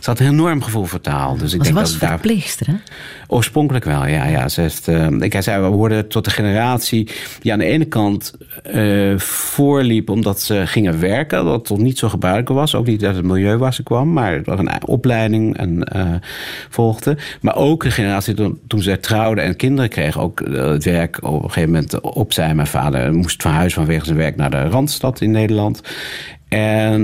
[0.00, 2.66] ze had een enorm gevoel voor taal dus ik Was denk was dat daar verpleegster,
[2.66, 2.74] hè?
[3.32, 4.48] Oorspronkelijk wel ja ja.
[4.48, 8.34] Ze heeft uh, ik zei we hoorden tot de generatie die aan de ene kant
[8.74, 12.74] uh, voorliep omdat ze gingen werken dat tot niet zo gebruikelijk was.
[12.74, 16.14] Ook niet uit het milieu waar ze kwam maar dat een opleiding en uh,
[16.68, 17.16] volgde.
[17.40, 18.34] Maar ook de generatie
[18.66, 22.66] toen, ze trouwde en kinderen kreeg ook het werk op een gegeven moment opzij mijn
[22.66, 25.80] vader moest verhuizen vanwege zijn werk naar de Randstad in Nederland.
[26.52, 27.00] En,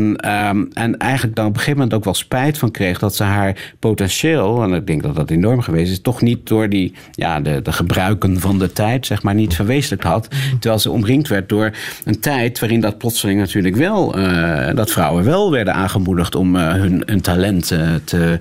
[0.49, 3.23] um, en eigenlijk dan op een gegeven moment ook wel spijt van kreeg dat ze
[3.23, 7.41] haar potentieel, en ik denk dat dat enorm geweest is, toch niet door die, ja,
[7.41, 10.29] de, de gebruiken van de tijd, zeg maar, niet verwezenlijkt had.
[10.51, 11.73] Terwijl ze omringd werd door
[12.05, 16.73] een tijd waarin dat plotseling natuurlijk wel, uh, dat vrouwen wel werden aangemoedigd om uh,
[16.73, 17.67] hun, hun talent
[18.05, 18.39] te.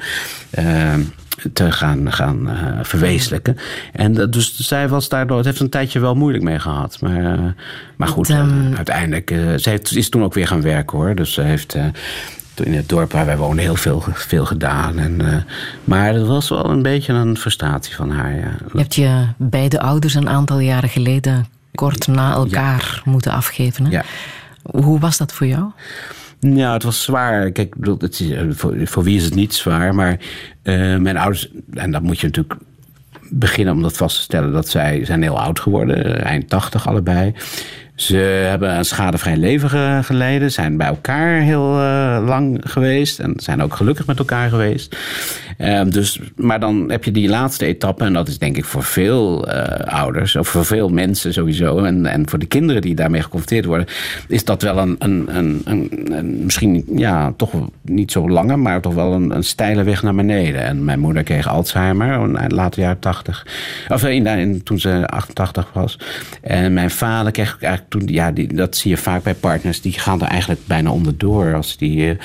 [1.53, 3.57] Te gaan, gaan uh, verwezenlijken.
[3.93, 7.01] En dus zij was daardoor, het heeft een tijdje wel moeilijk mee gehad.
[7.01, 7.39] Maar, uh,
[7.95, 11.15] maar goed, ehm, um, uiteindelijk, ze heeft, is toen ook weer gaan werken hoor.
[11.15, 11.77] Dus ze heeft
[12.63, 14.99] in het dorp waar wij wonen heel veel, veel gedaan.
[14.99, 15.45] En,
[15.83, 18.35] maar het was wel een beetje een frustratie van haar.
[18.35, 18.55] Ja.
[18.73, 21.45] Je hebt je beide ouders een aantal jaren geleden
[21.77, 23.11] kort na elkaar ja.
[23.11, 23.85] moeten afgeven.
[23.85, 23.91] Hè?
[23.91, 24.03] Ja.
[24.61, 25.71] Hoe was dat voor jou?
[26.39, 27.51] Ja, het was zwaar.
[27.51, 29.95] Kijk, het is, voor, voor wie is het niet zwaar?
[29.95, 30.19] Maar
[30.63, 32.59] uh, mijn ouders, en dat moet je natuurlijk
[33.29, 37.33] beginnen om dat vast te stellen, dat zij zijn heel oud geworden, eind 80 allebei.
[37.97, 38.17] Ze
[38.49, 43.75] hebben een schadevrij leven geleden, zijn bij elkaar heel uh, lang geweest en zijn ook
[43.75, 44.97] gelukkig met elkaar geweest.
[45.57, 48.83] Uh, dus, maar dan heb je die laatste etappe, en dat is denk ik voor
[48.83, 53.21] veel uh, ouders, of voor veel mensen sowieso, en, en voor de kinderen die daarmee
[53.21, 53.87] geconfronteerd worden,
[54.27, 58.93] is dat wel een, een, een, een, misschien ja, toch niet zo lange, maar toch
[58.93, 60.61] wel een, steile weg naar beneden.
[60.61, 63.47] En mijn moeder kreeg Alzheimer in de late jaren 80,
[63.87, 65.99] of in, in, toen ze 88 was.
[66.41, 69.99] En mijn vader kreeg eigenlijk toen, ja, die, dat zie je vaak bij partners, die
[69.99, 71.55] gaan er eigenlijk bijna onderdoor.
[71.55, 72.15] Als, die, uh,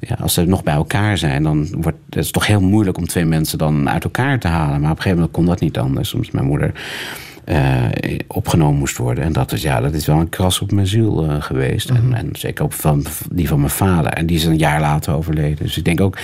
[0.00, 3.06] ja, als ze nog bij elkaar zijn, dan wordt het is toch heel moeilijk om
[3.06, 4.80] twee mensen dan uit elkaar te halen.
[4.80, 6.08] Maar op een gegeven moment kon dat niet anders.
[6.08, 6.72] Soms mijn moeder
[7.46, 9.24] uh, opgenomen moest worden.
[9.24, 11.90] En dat is, ja, dat is wel een kras op mijn ziel uh, geweest.
[11.90, 12.12] Mm -hmm.
[12.12, 14.12] en, en, zeker op van, die van mijn vader.
[14.12, 15.64] En die is een jaar later overleden.
[15.64, 16.18] Dus ik denk ook.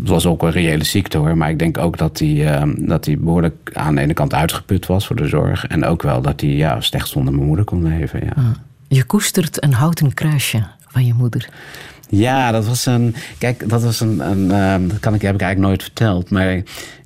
[0.00, 1.36] Het was ook een reële ziekte hoor.
[1.36, 4.86] Maar ik denk ook dat hij, uh, dat hij behoorlijk aan de ene kant uitgeput
[4.86, 5.66] was voor de zorg.
[5.66, 8.20] En ook wel dat hij ja, slecht zonder mijn moeder kon leven.
[8.24, 8.32] Ja.
[8.36, 8.44] Ah.
[8.88, 11.48] Je koestert een houten kruisje van je moeder.
[12.08, 13.14] Ja, dat was een.
[13.38, 14.20] Kijk, dat was een.
[14.30, 16.30] een uh, dat kan ik, heb ik eigenlijk nooit verteld.
[16.30, 16.62] Maar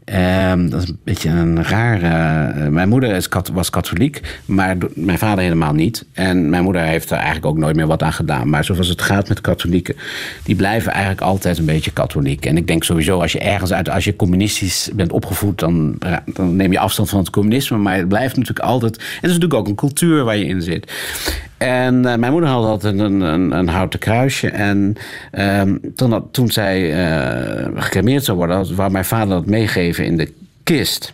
[0.07, 2.07] Ehm, dat is een beetje een rare.
[2.07, 6.05] eh, mijn moeder was katholiek, maar mijn vader helemaal niet.
[6.13, 8.49] En mijn moeder heeft er eigenlijk ook nooit meer wat aan gedaan.
[8.49, 9.97] Maar zoals het gaat met katholieken,
[10.43, 12.47] die blijven eigenlijk altijd een beetje katholiek.
[12.47, 16.57] En ik denk sowieso, als je ergens uit, als je communistisch bent opgevoed, dan, dan
[16.57, 17.77] neem je afstand van het communisme.
[17.77, 18.95] Maar het blijft natuurlijk altijd.
[18.95, 20.93] Het is natuurlijk ook een cultuur waar je in zit.
[21.59, 24.49] En eh, mijn moeder had altijd een, een, een houten kruisje.
[24.51, 24.95] En
[25.31, 30.17] ehm, toen, dat- toen zij eh gecremeerd zou worden, wou mijn vader dat meegeven in
[30.17, 31.13] de kist.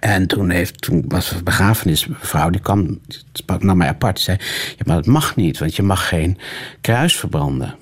[0.00, 2.86] En toen, heeft, toen was een begrafenisvrouw, die kwam,
[3.32, 4.14] die naar mij apart.
[4.14, 4.36] Die zei,
[4.76, 6.38] ja, maar dat mag niet, want je mag geen
[6.80, 7.74] kruis verbranden.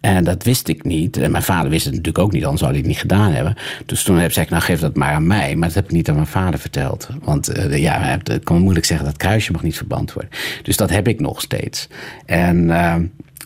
[0.00, 1.16] En dat wist ik niet.
[1.16, 3.56] En mijn vader wist het natuurlijk ook niet, anders zou hij het niet gedaan hebben.
[3.86, 5.56] Dus toen heb ik, nou geef dat maar aan mij.
[5.56, 7.08] Maar dat heb ik niet aan mijn vader verteld.
[7.22, 10.30] Want eh, ja, het kan moeilijk zeggen, dat kruisje mag niet verband worden.
[10.62, 11.88] Dus dat heb ik nog steeds.
[12.26, 12.70] En...
[12.70, 12.94] eh,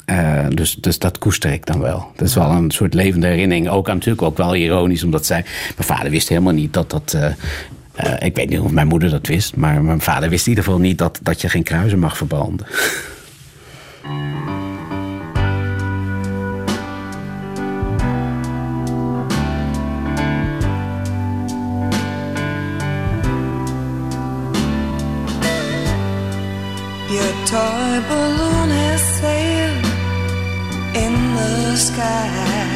[0.04, 2.10] eh, dus, dus dat koester ik dan wel.
[2.16, 3.68] Dat is wel een soort levende herinnering.
[3.68, 5.44] Ook aan- natuurlijk ook wel ironisch, omdat zij.
[5.76, 7.16] Mijn vader wist helemaal niet dat dat.
[8.18, 10.80] ik weet niet of mijn moeder dat wist, maar mijn vader wist in ieder geval
[10.80, 12.66] niet dat, dat je geen kruisen mag verbranden.
[27.52, 29.86] Toy balloon has sailed
[31.04, 32.71] in the sky.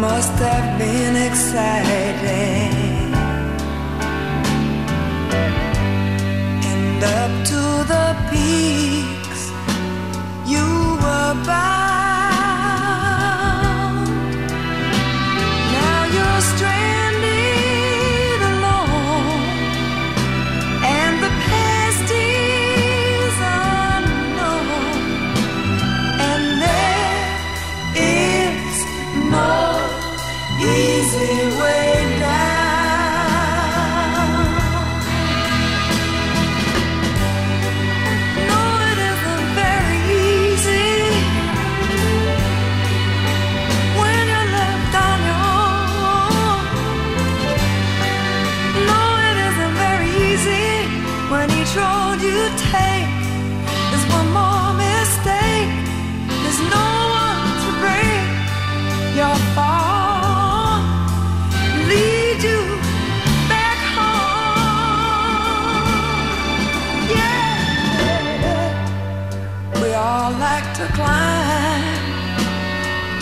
[0.00, 2.72] Must have been exciting.
[6.70, 9.50] And up to the peaks
[10.46, 10.66] you
[11.02, 12.07] were bound.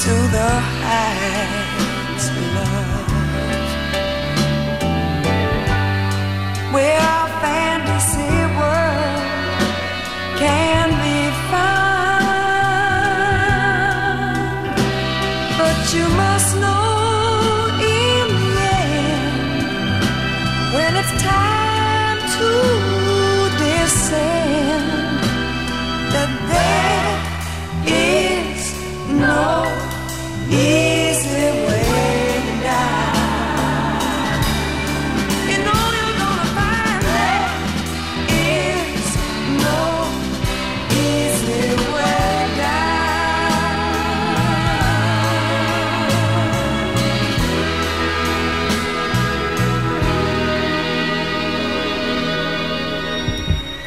[0.06, 1.65] To the heights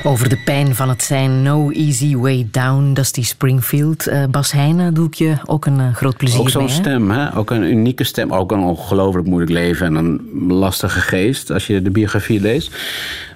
[0.09, 4.07] Over de pijn van het zijn No Easy Way Down, Dusty Springfield.
[4.07, 7.37] Eh, Bas Heijnen, doe ik je ook een eh, groot plezier Ook zo'n stem, hè?
[7.37, 8.33] ook een unieke stem.
[8.33, 12.75] Ook een ongelooflijk moeilijk leven en een lastige geest als je de biografie leest.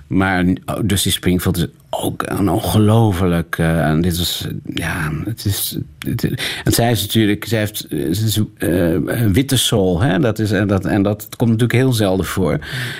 [0.07, 3.57] Maar oh, Dusty Springfield is ook een ongelooflijk.
[3.57, 5.77] eh, en dit was, ja, het is.
[5.99, 6.23] Het,
[6.63, 10.19] en zij is natuurlijk, zij heeft ze is, eh, een witte soul, hè?
[10.19, 12.59] Dat is, en, dat, en dat komt natuurlijk heel zelden voor.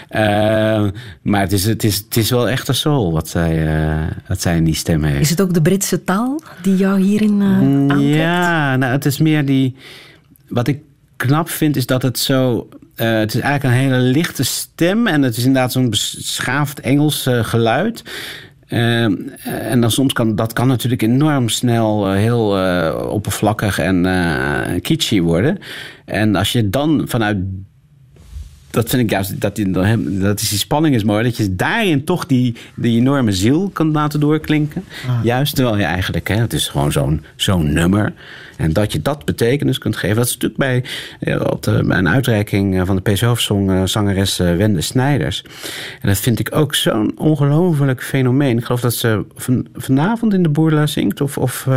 [0.10, 0.88] Eh,
[1.22, 4.42] maar het is, het, is, het is wel echt een soul wat zij, eh, wat
[4.42, 5.22] zij in die stem heeft.
[5.22, 8.16] Is het ook de Britse taal die jou hierin eh aantrekt?
[8.16, 9.76] Ja, nou, het is meer die.
[10.48, 10.82] Wat ik
[11.16, 12.68] knap vind, is dat het zo.
[12.96, 15.08] Eh, het is eigenlijk een hele lichte stem.
[15.08, 18.04] En het is inderdaad zo'n beschaafd Engels eh, geluid.
[18.74, 24.06] Ehm, en dan soms kan dat kan natuurlijk enorm snel eh, heel eh, oppervlakkig en
[24.06, 25.58] eh kitschy worden.
[26.06, 27.38] En als je dan vanuit
[28.74, 29.72] dat vind ik juist, dat, die,
[30.20, 31.24] dat is die spanning is mooi.
[31.24, 34.84] Dat je daarin toch die, die enorme ziel kan laten doorklinken.
[35.24, 38.14] Juist terwijl je eigenlijk, hè, het is gewoon zo'n zo'n nummer.
[38.58, 40.16] En dat je dat betekenis kunt geven.
[40.16, 40.84] Dat is natuurlijk bij,
[41.20, 45.44] eh, op de, bij een uitreiking eh, van de PC-hoofdsong eh, zangeres Wende Snijders.
[46.02, 48.58] En dat vind ik ook zo'n ongelooflijk fenomeen.
[48.58, 51.68] Ik geloof dat ze van, vanavond in de Boerla zingt of, of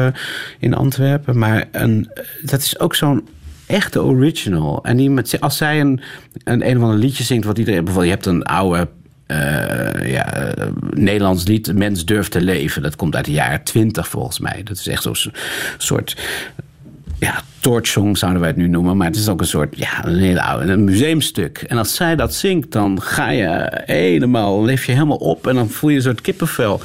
[0.59, 1.39] in Antwerpen.
[1.39, 2.11] Maar een,
[2.43, 3.29] dat is ook zo'n
[3.67, 4.85] echte original.
[4.85, 6.01] En die met, als zij een,
[6.45, 8.89] een, een of ander liedje zingt, wat iedereen bijvoorbeeld, je hebt een oude.
[9.27, 12.83] eh, ja, eh, Nederlands lied, Mens durft te leven.
[12.83, 14.63] Dat komt uit de jaren twintig volgens mij.
[14.63, 15.33] Dat is echt zo'n
[15.79, 16.17] soort.
[17.19, 18.97] Ja, torchsong zouden wij het nu noemen.
[18.97, 19.77] Maar het is ook een soort.
[19.79, 20.73] Ja, een hele oude.
[20.73, 21.65] Een museumstuk.
[21.69, 24.65] En als zij dat zingt, dan ga je helemaal.
[24.65, 25.47] leef je helemaal op.
[25.47, 26.81] En dan voel je een soort kippenvel.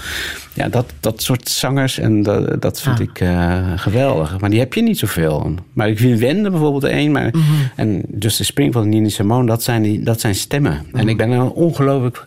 [0.54, 1.98] Ja, dat, dat soort zangers.
[2.00, 3.02] En dat, dat vind Ah.
[3.06, 4.40] ik eh, geweldig.
[4.40, 5.54] Maar die heb je niet zoveel.
[5.74, 7.12] Maar ik vind Wende bijvoorbeeld één.
[7.12, 7.32] Maar,
[7.76, 10.86] En Justin Springfield en Nina Simone, dat zijn, die, dat zijn stemmen.
[10.94, 12.26] En ik ben nou ongelooflijk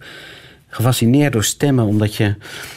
[0.75, 1.85] gefascineerd door stemmen.
[1.85, 2.35] Omdat je,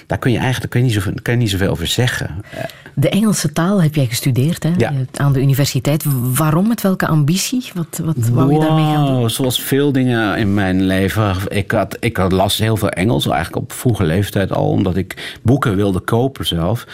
[0.08, 2.30] daar kun je eigenlijk kun je niet, zoveel, kun je niet zoveel over zeggen.
[2.50, 4.72] Eh, De Engelse taal heb jij gestudeerd hè?
[4.78, 4.94] Ja.
[5.14, 6.04] aan de universiteit.
[6.36, 6.68] Waarom?
[6.68, 7.72] Met welke ambitie?
[7.76, 9.16] Wat, wat wou je daarmee gaan doen?
[9.16, 11.36] Wow, Zoals veel dingen in mijn leven.
[11.48, 15.40] Ik, had, ik had las heel veel Engels, eigenlijk op vroege leeftijd al, omdat ik
[15.44, 16.86] boeken wilde kopen zelf.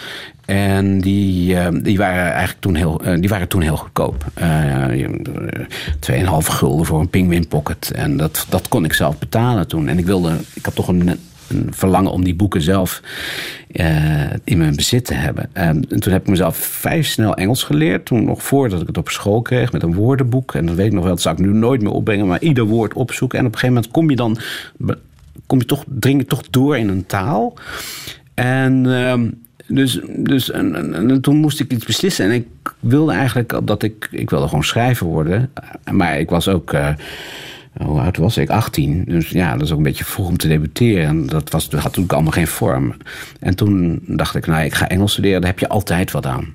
[0.45, 4.25] En die, eh, die, waren eigenlijk toen heel, eh, die waren toen heel goedkoop.
[4.33, 7.91] Eh, je- 2,5 gulden voor een Penguin Pocket.
[7.91, 9.87] En dat, dat kon ik zelf betalen toen.
[9.87, 13.01] En ik wilde, ik had toch een, een verlangen om die boeken zelf
[13.71, 15.49] eh, in mijn bezit te hebben.
[15.53, 18.05] En toen heb ik mezelf vrij snel Engels geleerd.
[18.05, 20.53] Toen nog voordat ik het op school kreeg met een woordenboek.
[20.55, 22.27] En dat weet ik nog wel, dat zou ik nu nooit meer opbrengen.
[22.27, 23.39] Maar ieder woord opzoeken.
[23.39, 24.37] En op een gegeven moment kom je dan...
[25.45, 27.53] Kom je toch, dring je toch door in een taal.
[28.33, 28.85] En...
[29.75, 32.25] dus, dus en, en- en toen moest ik iets beslissen.
[32.25, 32.47] En ik
[32.79, 34.07] wilde eigenlijk dat ik...
[34.11, 35.51] Ik wilde gewoon schrijver worden.
[35.91, 36.73] Maar ik was ook...
[36.73, 36.87] eh,
[37.85, 38.49] hoe oud was ik?
[38.49, 39.03] 18.
[39.07, 41.07] Dus ja, dat is ook een beetje vroeg om te debuteren.
[41.07, 42.93] En dat, was, dat had natuurlijk allemaal geen vorm.
[43.39, 45.41] En toen dacht ik, nou, ik ga Engels studeren.
[45.41, 46.53] Daar heb je altijd wat aan.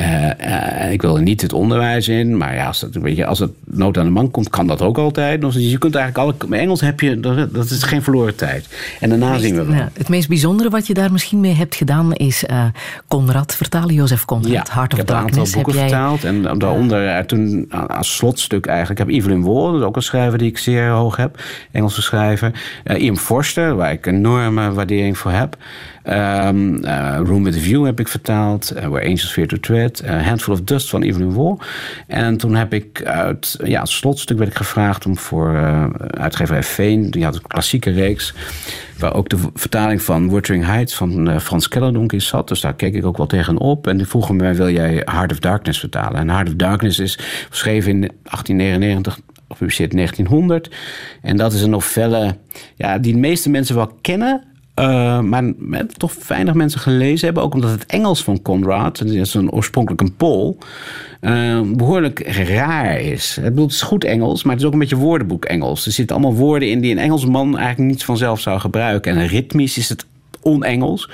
[0.00, 3.38] Eh, eh, ik wilde niet het onderwijs in, maar ja, als het, weet je, als
[3.38, 5.40] het nood aan de man komt, kan dat ook altijd.
[5.40, 6.56] Dus je kunt eigenlijk alle.
[6.56, 8.68] Engels heb je, dat, dat is geen verloren tijd.
[9.00, 9.76] En daarna zien we wel.
[9.76, 12.64] Ja, het meest bijzondere wat je daar misschien mee hebt gedaan is eh
[13.08, 16.24] Conrad vertalen, Jozef Conrad, Ja, Heart ik of heb een aantal boeken jij, vertaald.
[16.24, 19.00] En daaronder toen als slotstuk eigenlijk...
[19.00, 21.42] Ik heb Evelyn Waugh, dat is ook een schrijver die ik zeer hoog heb.
[21.70, 22.52] Engelse schrijver.
[22.96, 25.56] Ian Forster, waar ik enorme waardering voor heb.
[26.02, 28.70] Ehm, eh, Room with a View heb ik vertaald.
[28.70, 29.98] eh, Where Angels Fear to Tread.
[29.98, 31.62] eh, Handful of Dust van Evelyn Waugh.
[32.06, 33.58] En toen heb ik uit...
[33.64, 35.56] Ja, als slotstuk werd ik gevraagd om voor
[36.10, 37.10] uitgeverij Veen...
[37.10, 38.34] Die had een klassieke reeks...
[38.98, 42.48] Waar ook de vertaling van Wuthering Heights van Frans Kellerdonk in zat.
[42.48, 43.86] Dus daar keek ik ook wel tegenop.
[43.86, 46.20] En die vroegen mij, wil jij Heart of Darkness vertalen?
[46.20, 47.18] En Heart of Darkness is
[47.50, 50.70] geschreven in 1899, gepubliceerd in 1900.
[51.22, 52.36] En dat is een novelle
[52.74, 54.49] ja, die de meeste mensen wel kennen...
[54.80, 55.52] eh, maar
[55.96, 57.42] toch weinig mensen gelezen hebben.
[57.42, 60.58] Ook omdat het Engels van Conrad, dat is een oorspronkelijk een Pool,
[61.20, 63.38] eh, behoorlijk raar is.
[63.40, 65.86] Het, het is goed Engels, maar het is ook een beetje woordenboek Engels.
[65.86, 69.16] Er zitten allemaal woorden in die een Engelsman eigenlijk niet vanzelf zou gebruiken.
[69.16, 70.06] En ritmisch is het
[70.42, 71.10] on-Engels.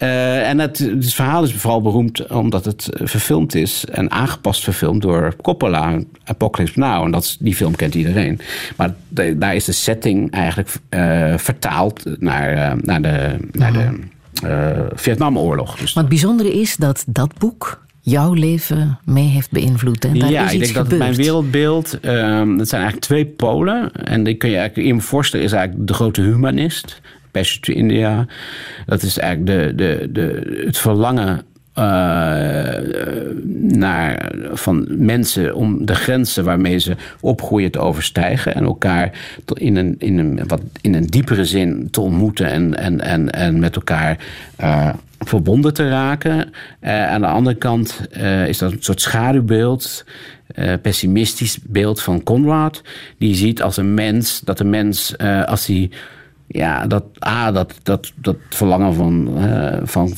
[0.00, 4.64] Eh, en het, het verhaal is vooral beroemd omdat het eh, verfilmd is en aangepast
[4.64, 7.04] verfilmd door Coppola, Apocalypse Now.
[7.04, 8.40] En dat is, die film kent iedereen.
[8.76, 13.88] Maar de- daar is de setting eigenlijk eh, vertaald naar, naar de, naar de
[14.94, 15.76] Vietnamoorlog.
[15.76, 20.04] Dus Maar het bijzondere is dat dat boek jouw leven mee heeft beïnvloed.
[20.04, 21.02] En daar ja, is ik denk dat gebeurd.
[21.02, 22.00] mijn wereldbeeld.
[22.00, 23.92] ehm dat zijn eigenlijk twee polen.
[23.92, 24.88] En die kun je eigenlijk.
[24.88, 27.00] Ian Forster is eigenlijk de grote humanist.
[27.30, 28.26] Passion to India.
[28.86, 31.44] Dat is eigenlijk de, de, de, het verlangen.
[31.72, 32.74] eh,
[33.52, 39.10] naar, van mensen om de grenzen waarmee ze opgroeien te overstijgen en elkaar
[39.54, 43.58] in, een, in, een, wat, in een diepere zin te ontmoeten en, en, en, en
[43.58, 44.18] met elkaar
[44.56, 46.52] eh, verbonden te raken.
[46.80, 48.00] Eh, aan de andere kant
[48.46, 50.04] is dat een soort schaduwbeeld,
[50.82, 52.82] pessimistisch beeld van Conrad.
[53.18, 55.90] Die ziet als een mens, dat een mens, als hij,
[56.52, 60.12] ja, dat, ah, dat, dat, dat verlangen van, eh, van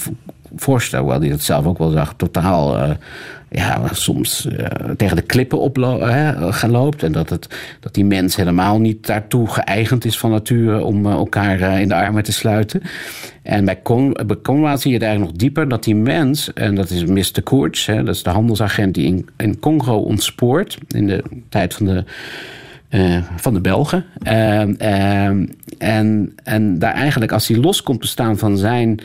[0.57, 2.79] Forster, hoewel hij dat zelf ook wel zag, totaal.
[2.79, 2.91] eh,
[3.51, 7.03] ja, soms eh, tegen de klippen oploopt.
[7.03, 7.49] En dat, het,
[7.81, 12.23] dat die mens helemaal niet daartoe geëigend is van nature om elkaar in de armen
[12.23, 12.83] te sluiten.
[13.43, 16.75] En bij, Con, bij Conrad zie je het eigenlijk nog dieper dat die mens, en
[16.75, 17.43] dat is Mr.
[17.43, 22.05] Koorts, dat is de handelsagent die in, in Congo ontspoort in de tijd van de
[22.93, 24.05] eh, van de Belgen.
[24.23, 25.47] Ehm, ehm,
[25.79, 29.01] en, en daar eigenlijk, als hij los komt te staan van zijn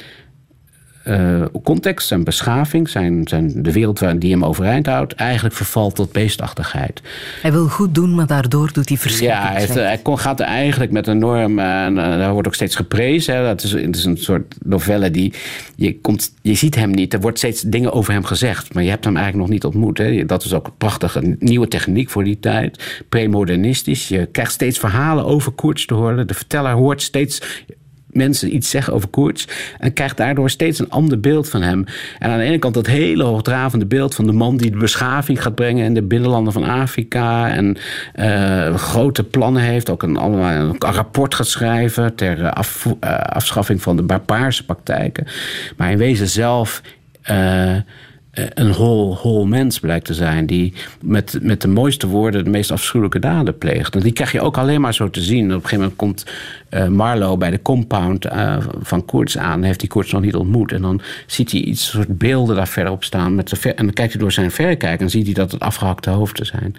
[1.08, 5.96] eh, context, zijn beschaving, zijn, zijn, de wereld waar die hem overeind houdt, eigenlijk vervalt
[5.96, 7.02] tot beestachtigheid.
[7.42, 9.88] Hij wil goed doen, maar daardoor doet hij verschrikkelijk Ja, hij, heeft- slecht.
[9.88, 11.60] hij kon- gaat eigenlijk met een norm.
[11.60, 13.36] eh, en eh, daar wordt ook steeds geprezen.
[13.36, 13.44] Hè.
[13.44, 15.34] Dat is, het is een soort novelle die.
[15.76, 17.14] Je, komt, je ziet hem niet.
[17.14, 18.74] Er wordt steeds dingen over hem gezegd.
[18.74, 19.98] Maar je hebt hem eigenlijk nog niet ontmoet.
[19.98, 20.26] Hè.
[20.26, 23.04] Dat is ook een prachtige nieuwe techniek voor die tijd.
[23.10, 24.08] Premodernistisch.
[24.08, 26.28] Je krijgt steeds verhalen over Koerts te horen.
[26.28, 27.42] De verteller hoort steeds
[28.18, 29.48] mensen iets zeggen over Koerts.
[29.80, 31.86] En krijgt daardoor steeds een ander beeld van hem.
[32.20, 35.42] En aan de ene kant dat hele hoogdravende beeld van de man die de beschaving
[35.42, 37.50] gaat brengen in de binnenlanden van Afrika.
[37.50, 37.78] En
[38.14, 39.90] eh, grote plannen heeft.
[39.90, 42.64] Ook een, een rapport gaat schrijven ter eh,
[43.00, 45.28] eh, afschaffing van de barbaarse praktijken.
[45.78, 46.82] Maar in wezen zelf.
[48.54, 50.46] een hol, hol mens blijkt te zijn.
[50.46, 53.96] Die met, met de mooiste woorden de meest afschuwelijke daden pleegt.
[53.96, 55.46] En die krijg je ook alleen maar zo te zien.
[55.46, 56.26] Op een gegeven moment komt
[56.70, 59.64] eh, Marlow bij de compound eh, van Koorts aan.
[59.64, 60.72] Heeft hij Koorts nog niet ontmoet.
[60.72, 63.36] En dan ziet hij iets soort beelden daar verderop staan.
[63.36, 66.10] Met ver- en dan kijkt hij door zijn verrekijker en ziet hij dat het afgehakte
[66.10, 66.76] hoofden zijn.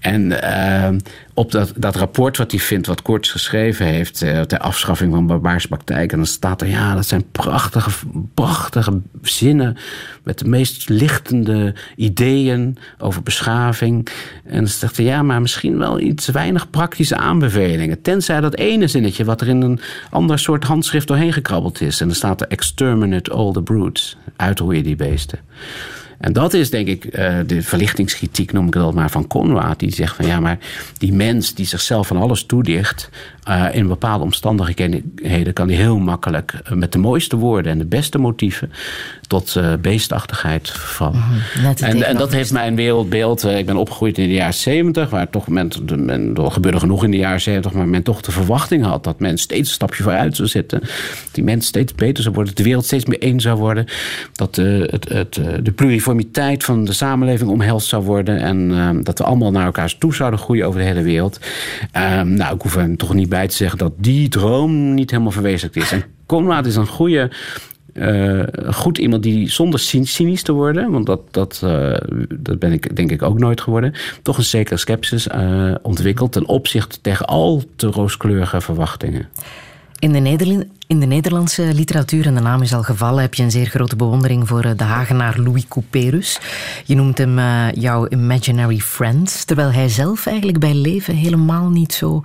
[0.00, 0.96] En eh,
[1.34, 4.18] op dat, dat rapport wat hij vindt, wat Koorts geschreven heeft...
[4.18, 6.16] ter afschaffing van barbaarse praktijken...
[6.16, 7.90] dan staat er, ja, dat zijn prachtige,
[8.34, 9.76] prachtige zinnen...
[10.22, 14.08] met de meest lichtende ideeën over beschaving.
[14.44, 18.02] En dan zegt hij, ja, maar misschien wel iets weinig praktische aanbevelingen.
[18.02, 18.88] Tenzij dat ene
[19.24, 19.80] wat er in een
[20.10, 22.00] ander soort handschrift doorheen gekrabbeld is.
[22.00, 24.16] En dan staat er, exterminate all the brutes.
[24.36, 25.38] Uitroeien die beesten.
[26.18, 29.78] En dat is denk ik eh, de verlichtingskritiek, noem ik het al maar, van Conrad.
[29.78, 30.58] Die zegt van ja, maar
[30.98, 33.10] die mens die zichzelf van alles toedicht.
[33.44, 37.84] eh, in bepaalde omstandigheden kan die heel makkelijk eh, met de mooiste woorden en de
[37.84, 38.72] beste motieven.
[39.26, 41.22] tot beestachtigheid vervallen.
[41.58, 43.44] het en, en dat heeft mijn wereldbeeld.
[43.44, 45.70] ik ben opgegroeid in de jaren 70, waar toch men,
[46.34, 49.38] er gebeurde genoeg in de jaren 70, maar men toch de verwachting had dat men
[49.38, 50.80] steeds een stapje vooruit zou zitten.
[51.32, 53.86] Die mens steeds beter zou worden, dat de wereld steeds meer één zou worden.
[54.32, 55.72] Dat het, het, de
[56.04, 58.38] pluriformiteit van de samenleving omhelst zou worden.
[58.38, 61.38] En eh, dat we allemaal naar elkaar toe zouden groeien over de hele wereld.
[61.92, 65.32] Eh, nou, ik hoef er toch niet bij te zeggen dat die droom niet helemaal
[65.32, 65.92] verwezenlijkt is.
[65.92, 67.30] En Conrad is een goede.
[67.94, 68.42] eh,
[68.72, 71.96] goed iemand die zonder cyn- cynisch te worden, want dat, dat, eh,
[72.38, 73.92] dat ben ik denk ik ook nooit geworden,
[74.22, 79.28] toch een zekere sceptisch eh, ontwikkelt ten opzichte tegen al te rooskleurige verwachtingen.
[80.04, 83.42] In de, Nederli- in de Nederlandse literatuur, en de naam is al gevallen, heb je
[83.42, 86.40] een zeer grote bewondering voor eh, de Hagenaar Louis Couperus.
[86.84, 91.92] Je noemt hem eh, jouw imaginary friend, terwijl hij zelf eigenlijk bij leven helemaal niet
[91.92, 92.20] zo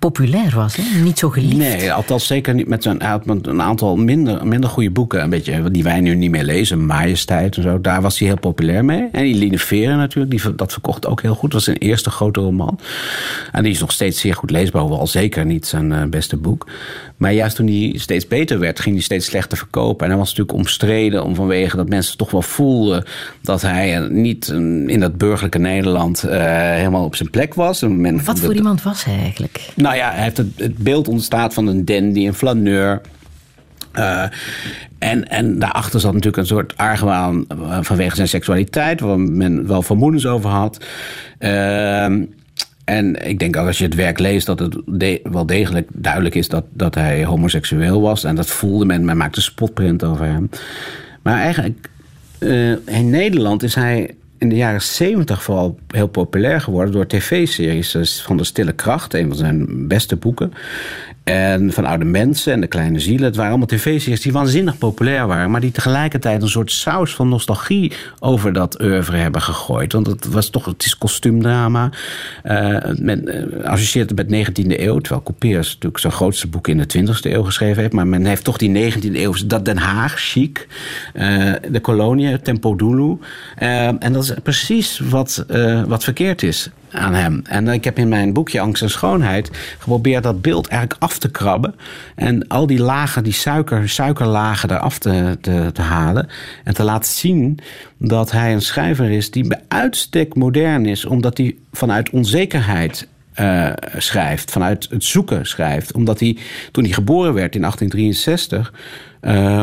[0.00, 1.00] populair was, hè?
[1.02, 1.56] niet zo geliefd.
[1.56, 5.22] Nee, althans zeker niet met had met een aantal minder, minder goede boeken.
[5.22, 6.86] Een beetje die wij nu niet meer lezen.
[6.86, 7.80] Majesteit en zo.
[7.80, 9.08] Daar was hij heel populair mee.
[9.12, 10.30] En Eline Veren natuurlijk.
[10.30, 11.42] Die, dat verkocht ook heel goed.
[11.42, 12.78] Dat was zijn eerste grote roman.
[13.52, 14.82] En die is nog steeds zeer goed leesbaar.
[14.82, 16.66] Hoewel zeker niet zijn eh, beste boek.
[17.16, 20.04] Maar juist toen hij steeds beter werd, ging hij steeds slechter verkopen.
[20.04, 23.04] En hij was natuurlijk omstreden om vanwege dat mensen toch wel voelden
[23.42, 27.80] dat hij eh, niet eh, in dat burgerlijke Nederland helemaal op zijn plek was.
[28.24, 29.72] Wat voor iemand was hij eigenlijk?
[29.74, 33.00] nou ja, hij heeft het, beeld ontstaat van een dandy, een flaneur.
[33.92, 34.24] Eh,
[34.98, 39.82] en, en daarachter zat natuurlijk een soort argwaan eh, vanwege zijn seksualiteit, waar men wel
[39.82, 40.84] vermoedens over had.
[41.38, 42.24] Ehm,
[42.84, 44.76] en ik denk ook als je het werk leest dat het
[45.22, 48.24] wel degelijk duidelijk is dat, dat hij homoseksueel was.
[48.24, 50.50] En dat voelde men, men maakte spotprint over hem.
[51.22, 51.90] Maar eigenlijk
[52.38, 58.22] eh, in Nederland is hij in de jaren 70 vooral heel populair geworden door tv-series
[58.22, 60.52] van De Stille Kracht, een van zijn beste boeken.
[61.24, 63.24] En van Oude Mensen en De Kleine Zielen.
[63.24, 67.28] Het waren allemaal tv-series die waanzinnig populair waren, maar die tegelijkertijd een soort saus van
[67.28, 69.92] nostalgie over dat oeuvre hebben gegooid.
[69.92, 71.90] Want het was toch, het is kostuumdrama.
[72.42, 76.78] Eh men eh, associeert het met 19e eeuw, terwijl Couperus natuurlijk zijn grootste boek in
[76.78, 77.94] de 20e eeuw geschreven heeft.
[77.94, 80.66] Maar men heeft toch die 19e eeuw, dat Den Haag, chic,
[81.14, 83.18] eh, de kolonie, Tempo Dulu.
[83.56, 85.44] En dat is precies wat,
[85.86, 87.42] wat verkeerd is aan hem.
[87.44, 91.30] En ik heb in mijn boekje Angst en Schoonheid geprobeerd dat beeld eigenlijk af te
[91.30, 91.74] krabben.
[92.14, 96.28] En al die lagen, die suiker, suikerlagen eraf te, te, te halen.
[96.64, 97.58] En te laten zien
[97.96, 101.04] dat hij een schrijver is die bij uitstek modern is.
[101.04, 105.92] Omdat hij vanuit onzekerheid eh, schrijft, vanuit het zoeken schrijft.
[105.92, 106.36] Omdat hij,
[106.72, 108.72] toen hij geboren werd in 1863,
[109.20, 109.62] eh,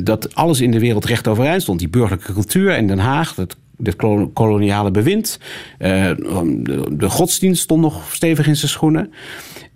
[0.00, 1.78] dat alles in de wereld recht overeind stond.
[1.78, 5.38] Die burgerlijke cultuur in Den Haag, het het kolo- koloniale bewind.
[5.78, 6.04] eh,
[6.46, 9.12] de, de godsdienst stond nog stevig in zijn schoenen.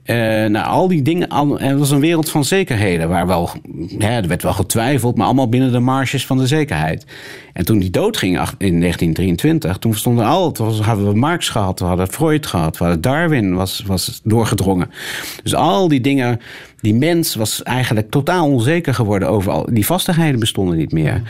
[0.02, 1.28] Eh, nou, al die dingen.
[1.28, 3.08] al- Het was een wereld van zekerheden.
[3.08, 3.50] Waar wel,
[3.98, 7.04] hè, er werd wel getwijfeld, maar allemaal binnen de marges van de zekerheid.
[7.60, 11.84] En toen die doodging in 1923, toen stonden al, toen hadden we Marx gehad, we
[11.84, 14.90] hadden Freud gehad, we hadden Darwin was, was doorgedrongen.
[15.42, 16.40] Dus al die dingen,
[16.80, 21.22] die mens was eigenlijk totaal onzeker geworden over al, die vastigheden bestonden niet meer.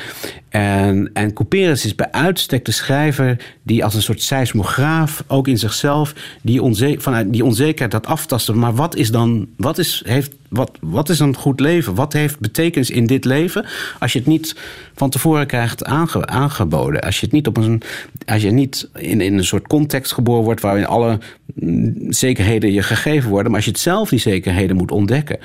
[0.48, 5.58] En, en Couperus is bij uitstek de schrijver die als een soort seismograaf, ook in
[5.58, 8.58] zichzelf, die, onze, vanuit die onzekerheid dat aftasten.
[8.58, 11.94] Maar wat is dan, wat is, heeft, wat, wat is een goed leven?
[11.94, 13.66] Wat heeft betekenis in dit leven
[13.98, 14.56] als je het niet
[14.94, 17.00] van tevoren krijgt aange- aangeboden?
[17.00, 17.82] Als je het niet op een,
[18.26, 21.18] als je niet in, in een soort context geboren wordt waarin alle
[21.54, 25.38] mm, zekerheden je gegeven worden, maar als je het zelf die zekerheden moet ontdekken.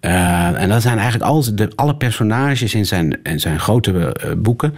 [0.00, 4.74] Eh, en dat zijn eigenlijk de, alle personages in zijn, in zijn grote eh, boeken.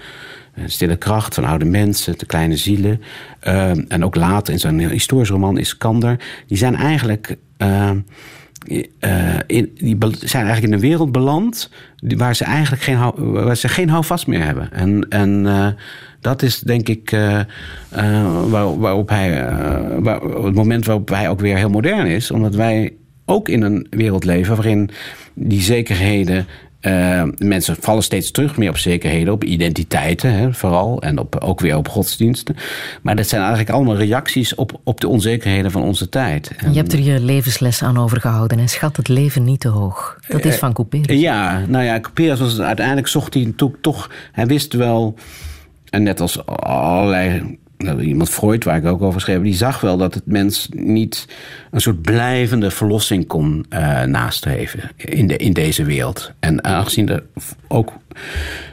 [0.66, 3.02] Stille kracht van oude mensen, de kleine zielen.
[3.40, 6.16] eh, en ook later in zijn historisch roman Iskander.
[6.46, 7.36] Die zijn eigenlijk.
[8.98, 13.68] Eh, in, die zijn eigenlijk in een wereld beland waar ze eigenlijk geen, waar ze
[13.68, 14.72] geen houvast meer hebben.
[14.72, 15.68] En, en eh,
[16.20, 17.40] dat is denk ik eh,
[18.48, 19.50] waar, waarop hij,
[20.00, 22.30] waar, het moment waarop hij ook weer heel modern is.
[22.30, 22.92] Omdat wij
[23.24, 24.90] ook in een wereld leven waarin
[25.34, 26.46] die zekerheden.
[26.86, 31.02] Eh, mensen vallen steeds terug meer op zekerheden, op identiteiten hè, vooral.
[31.02, 32.56] En op, ook weer op godsdiensten.
[33.02, 36.50] Maar dat zijn eigenlijk allemaal reacties op, op de onzekerheden van onze tijd.
[36.56, 40.18] En- Je hebt er je levensles aan overgehouden en schat het leven niet te hoog.
[40.28, 41.20] Dat is van Couperus.
[41.20, 45.14] Ja, nou ja, Couperus was uiteindelijk zocht hij to- toch, hij wist wel,
[45.90, 50.14] en net als allerlei, iemand Freud waar ik ook over schreef, die zag wel dat
[50.14, 51.28] het mens niet
[51.70, 56.32] een soort blijvende verlossing kon eh, nastreven in, de, in deze wereld.
[56.40, 57.24] En aangezien er
[57.68, 57.92] ook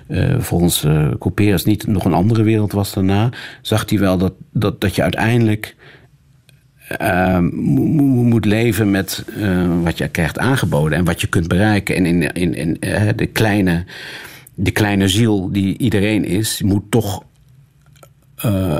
[0.07, 3.29] eh, volgens eh Couperus niet nog een andere wereld was daarna,
[3.61, 5.75] zag hij wel dat, dat, dat je uiteindelijk
[6.99, 9.25] mo- mo- moet leven met
[9.83, 11.95] wat je krijgt aangeboden en wat je kunt bereiken.
[11.95, 12.77] En in, in, in
[13.15, 13.85] de, kleine,
[14.53, 17.23] de kleine ziel die iedereen is, moet toch
[18.43, 18.77] eh,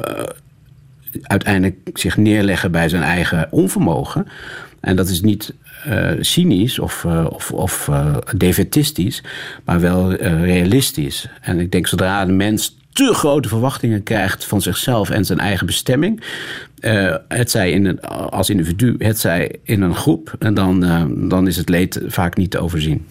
[1.22, 4.28] uiteindelijk zich neerleggen bij zijn eigen onvermogen.
[4.80, 5.54] En dat is niet
[5.86, 7.90] eh, cynisch of, eh, of, of
[9.66, 11.30] maar wel realistisch.
[11.42, 15.66] En ik denk zodra de mens te grote verwachtingen krijgt van zichzelf en zijn eigen
[15.66, 16.24] bestemming,
[17.28, 20.80] het zij in een, als individu, het zij in een groep, en dan,
[21.30, 23.06] dan is het leed vaak niet te overzien.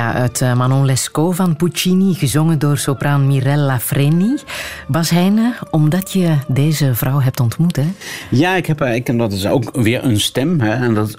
[0.00, 4.34] Aria uit eh, Manon Lescaut van Puccini, gezongen door sopraan Mirella Freni.
[4.88, 7.86] Bas Heijnen, omdat je deze vrouw hebt ontmoet, hè?
[8.30, 10.60] Ja, ik heb, eh, ik, dat is ook weer een stem.
[10.60, 11.16] Hè, en dat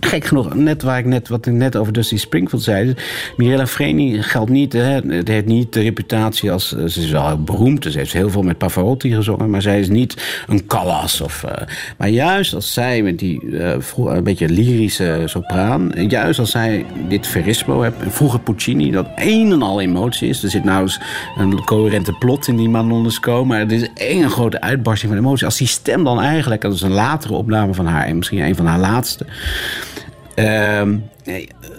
[0.00, 2.94] gek genoeg, net waar ik net, wat ik net over Dusty Springfield zei.
[3.36, 6.74] Mirella Freni geldt niet, hè, het heeft niet de reputatie als.
[6.74, 9.88] eh, Ze is wel beroemd, ze heeft heel veel met Pavarotti gezongen, maar zij is
[9.88, 11.20] niet een Callas.
[11.20, 11.66] Of, eh,
[11.98, 13.40] maar juist als zij met die
[13.78, 19.52] vro- een beetje lyrische sopraan, juist als zij dit verismo hebt, vroeger Puccini, dat een
[19.52, 20.42] en al emotie is.
[20.42, 21.00] Er zit nou eens
[21.38, 25.44] een coherente plot in die Manon Lescaut, maar het is één grote uitbarsting van emotie.
[25.46, 28.56] Als die stem dan eigenlijk, dat is een latere opname van haar, en misschien een
[28.56, 29.26] van haar laatste.
[30.34, 30.96] Ehm,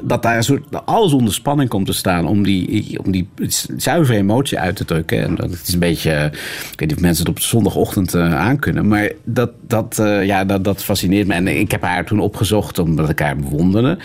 [0.02, 3.30] dat daar een soort, alles onder spanning komt te staan om die, om die
[3.78, 5.24] zuivere emotie uit te drukken.
[5.24, 6.30] En dat is een beetje,
[6.72, 10.46] ik weet niet of mensen het op zondagochtend eh, aankunnen, maar dat, dat, eh, ja,
[10.46, 11.34] dat, dat fascineert me.
[11.34, 13.98] En ik heb haar toen opgezocht omdat ik haar bewonderde.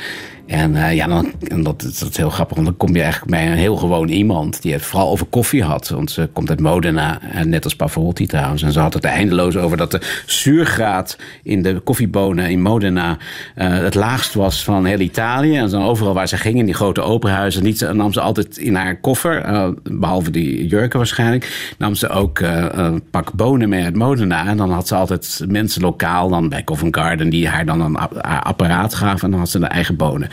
[0.47, 3.31] En eh, ja, dan, en dat, dat is heel grappig, want dan kom je eigenlijk
[3.31, 5.89] bij een heel gewoon iemand die het vooral over koffie had.
[5.89, 8.63] Want ze komt uit Modena, eh, net als Pavarotti trouwens.
[8.63, 13.17] En ze had het eindeloos over dat de zuurgraad in de koffiebonen in Modena
[13.55, 15.57] eh, het laagst was van heel Italië.
[15.57, 18.75] En dan overal waar ze ging, in die grote operahuizen, niet, nam ze altijd in
[18.75, 23.97] haar koffer, eh, behalve die jurken waarschijnlijk, nam ze ook een pak bonen mee uit
[23.97, 24.47] Modena.
[24.47, 27.97] En dan had ze altijd mensen lokaal, dan bij Covent Garden, die haar dan een
[28.23, 29.25] apparaat gaven.
[29.25, 30.29] En dan had ze de eigen bonen.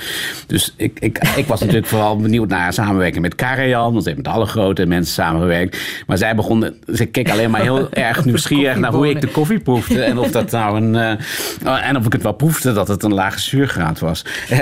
[0.47, 3.91] Dus ik, ik, ik was natuurlijk vooral benieuwd naar samenwerking met Karajan.
[3.91, 5.77] Want ze heeft met alle grote mensen samengewerkt.
[6.07, 9.59] Maar zij begon, ze keek alleen maar heel erg nieuwsgierig naar hoe ik de koffie
[9.59, 10.03] proefde.
[10.03, 10.95] En of dat nou een.
[11.65, 14.25] eh, en of ik het wel proefde dat het een lage zuurgraad was.
[14.49, 14.59] Eh,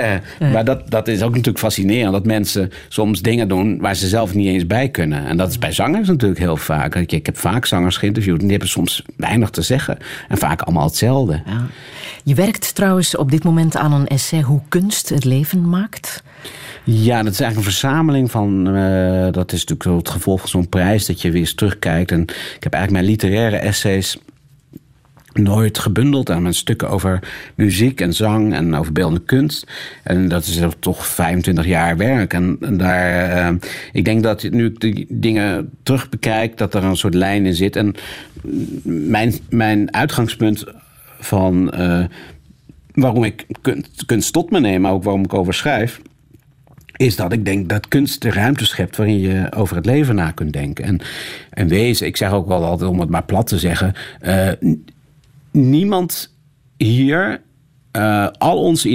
[0.52, 2.12] Maar dat, dat is ook natuurlijk fascinerend.
[2.12, 5.26] Dat mensen soms dingen doen waar ze zelf niet eens bij kunnen.
[5.26, 6.94] En dat is bij zangers natuurlijk heel vaak.
[6.94, 8.36] Ik, ik heb vaak zangers geïnterviewd.
[8.36, 9.98] En die hebben soms weinig te zeggen.
[10.28, 11.42] En vaak allemaal hetzelfde.
[11.46, 11.66] Ja.
[12.24, 15.70] Je werkt trouwens op dit moment aan een essay hoe kunst het leven.
[16.84, 18.66] Ja, dat is eigenlijk een verzameling van.
[18.76, 22.10] eh, dat is natuurlijk het gevolg van zo'n prijs dat je weer eens terugkijkt.
[22.10, 24.18] En ik heb eigenlijk mijn literaire essays
[25.32, 27.18] nooit gebundeld aan mijn stukken over
[27.54, 29.66] muziek en zang en over beeldende kunst.
[30.02, 32.32] En dat is toch 25 jaar werk.
[32.32, 33.54] En, en daar, eh,
[33.92, 37.54] ik denk dat nu ik die dingen terug bekijk, dat er een soort lijn in
[37.54, 37.76] zit.
[37.76, 37.94] En
[38.84, 40.64] mijn, mijn uitgangspunt
[41.18, 42.04] van eh,
[42.94, 43.46] waarom ik
[44.06, 46.00] kunst, tot me neem, maar ook waarom ik over schrijf
[46.96, 50.30] is dat ik denk dat kunst de ruimte schept waarin je over het leven na
[50.30, 50.84] kunt denken.
[50.84, 51.00] En,
[51.50, 54.48] en wezen, ik zeg ook wel altijd om het maar plat te zeggen, eh,
[55.50, 56.36] niemand
[56.76, 57.40] hier,
[57.90, 58.86] eh, al ons,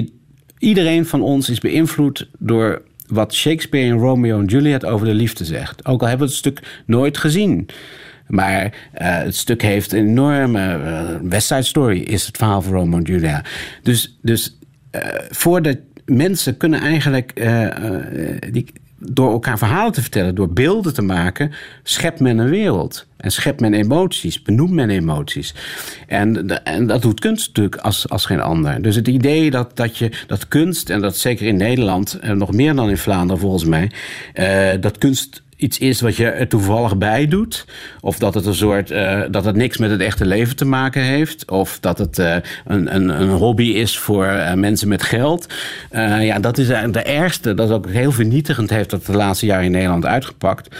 [0.59, 5.45] iedereen van ons is beïnvloed door wat Shakespeare in Romeo en Juliet over de liefde
[5.45, 5.85] zegt.
[5.85, 7.69] Ook al hebben we het stuk nooit gezien.
[8.27, 10.59] Maar eh, het stuk heeft een enorme.
[10.59, 13.43] eh, West Side Story is het verhaal van Romeo en Julia.
[13.83, 14.57] Dus, dus
[14.91, 17.33] eh, voordat mensen kunnen eigenlijk.
[18.51, 18.65] die,
[18.99, 21.51] door elkaar verhalen te vertellen, door beelden te maken,
[21.83, 23.05] schept men een wereld.
[23.17, 25.53] En schept men emoties, benoemt men emoties.
[26.07, 28.81] En, en dat doet kunst natuurlijk als, als geen ander.
[28.81, 32.75] Dus het idee dat, dat, je, dat kunst, en dat zeker in Nederland, nog meer
[32.75, 33.91] dan in Vlaanderen volgens mij,
[34.79, 37.65] dat kunst iets is wat je er toevallig bij doet.
[38.01, 38.91] Of dat het een soort.
[38.91, 41.51] eh, dat het niks met het echte leven te maken heeft.
[41.51, 42.35] Of dat het eh,
[42.65, 45.47] een, een, een hobby is voor eh, mensen met geld.
[46.19, 47.53] Ja, dat is de ergste.
[47.53, 50.75] Dat ook heel vernietigend heeft dat de laatste jaren in Nederland uitgepakt.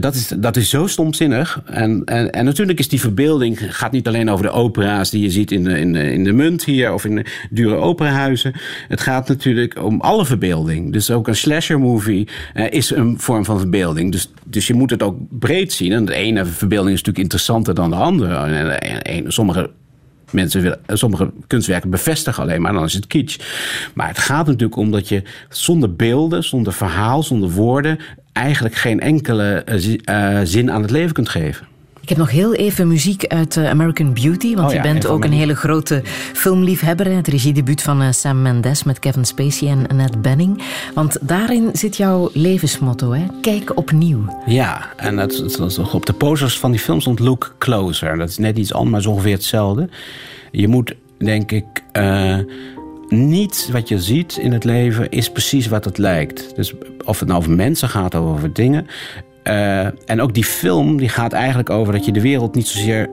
[0.00, 1.62] Dat, is, dat is zo stomzinnig.
[1.66, 3.58] En, en, en natuurlijk is die verbeelding.
[3.76, 6.64] gaat niet alleen over de opera's die je ziet in de, in in de munt
[6.64, 6.92] hier.
[6.92, 8.52] of in dure operahuizen.
[8.88, 10.92] Het gaat natuurlijk om alle verbeelding.
[10.92, 12.28] Dus ook een slasher movie
[12.70, 14.01] is een vorm van verbeelding.
[14.10, 15.92] Dus, dus je moet het ook breed zien.
[15.92, 18.34] En de ene verbeelding is natuurlijk interessanter dan de andere.
[18.34, 19.70] En, en- sommige
[20.30, 23.38] mensen willen, sommige kunstwerken bevestigen alleen maar, dan is het kitsch.
[23.94, 27.98] Maar het gaat natuurlijk om dat je zonder beelden, zonder verhaal, zonder woorden...
[28.32, 31.66] eigenlijk geen enkele eh, eh, zin aan het leven kunt geven.
[32.12, 35.06] Ik heb nog heel even muziek uit eh, American Beauty, want Oh je ja, bent
[35.06, 36.02] ook een hele grote
[36.32, 37.06] filmliefhebber.
[37.16, 40.62] Het regiedebuut van eh, Sam Mendes met Kevin Spacey en Annette Bening.
[40.94, 43.26] Want daarin zit jouw levensmotto, hè?
[43.40, 44.42] Kijk opnieuw.
[44.46, 48.16] Ja, en dat, is- dat ook op de posters van die film stond Look Closer.
[48.18, 49.88] Dat is net iets anders, maar ongeveer hetzelfde.
[50.50, 52.38] Je moet, denk ik, eh,
[53.08, 56.56] niet wat je ziet in het leven is precies wat het lijkt.
[56.56, 58.86] Dus of het nou over mensen gaat of over dingen.
[59.42, 63.10] Eh, en ook die film die gaat eigenlijk over dat je de wereld niet zozeer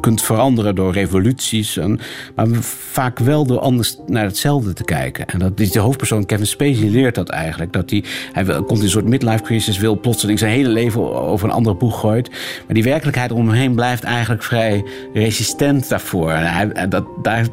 [0.00, 1.76] kunt veranderen door revoluties.
[1.76, 2.00] En,
[2.34, 5.26] maar vaak wel door anders naar hetzelfde te kijken.
[5.26, 7.72] En dat is de hoofdpersoon Kevin Spacey leert dat eigenlijk.
[7.72, 8.04] Dat hij,
[8.44, 12.00] komt in een soort midlife crisis, wil plotseling zijn hele leven over een andere boeg
[12.00, 12.30] gooit.
[12.66, 16.30] Maar die werkelijkheid om hem heen blijft eigenlijk vrij resistent daarvoor.
[16.30, 17.04] En dat,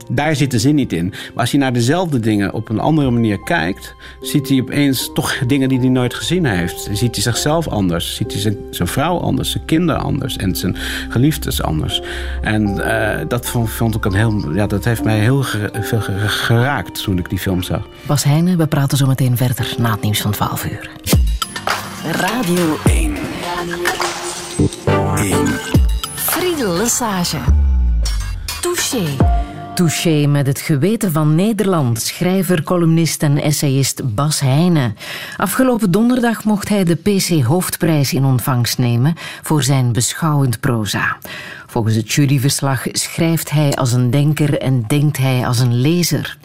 [0.09, 1.07] daar, zit de zin niet in.
[1.09, 5.37] Maar als hij naar dezelfde dingen op een andere manier kijkt, ziet hij opeens toch
[5.47, 6.89] dingen die hij nooit gezien heeft.
[6.91, 10.75] Ziet hij zichzelf anders, ziet hij zijn, zijn vrouw anders, zijn kinderen anders en zijn
[11.09, 11.82] geliefdes anders.
[12.41, 12.79] En
[13.19, 16.27] eh, dat vond, vond ik een heel, ja, dat heeft mij heel ge- veel ge-
[16.27, 17.87] geraakt toen ik die film zag.
[18.05, 20.89] Bas Heijnen, we praten zo meteen verder na het nieuws van 12 uur.
[22.11, 23.15] Radio 1.
[25.17, 25.47] 1.
[26.15, 27.37] Friedel Lesage.
[28.61, 29.03] Touché.
[29.75, 32.01] Touché met het geweten van Nederland.
[32.01, 34.95] Schrijver, columnist en essayist Bas Heijnen.
[35.37, 41.17] Afgelopen donderdag mocht hij de PC Hoofdprijs in ontvangst nemen voor zijn beschouwend proza.
[41.73, 46.37] Volgens het juryverslag schrijft hij als een denker en denkt hij als een lezer.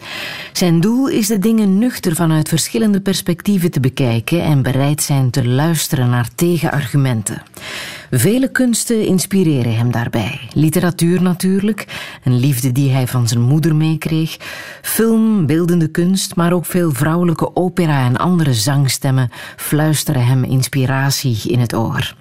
[0.53, 5.47] Zijn doel is de dingen nuchter vanuit verschillende perspectieven te bekijken en bereid zijn te
[5.47, 7.41] luisteren naar tegenargumenten.
[8.11, 10.39] Vele kunsten inspireren hem daarbij.
[10.53, 11.85] Literatuur natuurlijk,
[12.23, 14.37] een liefde die hij van zijn moeder meekreeg.
[14.81, 21.59] Film, beeldende kunst, maar ook veel vrouwelijke opera en andere zangstemmen fluisteren hem inspiratie in
[21.59, 22.15] het oor.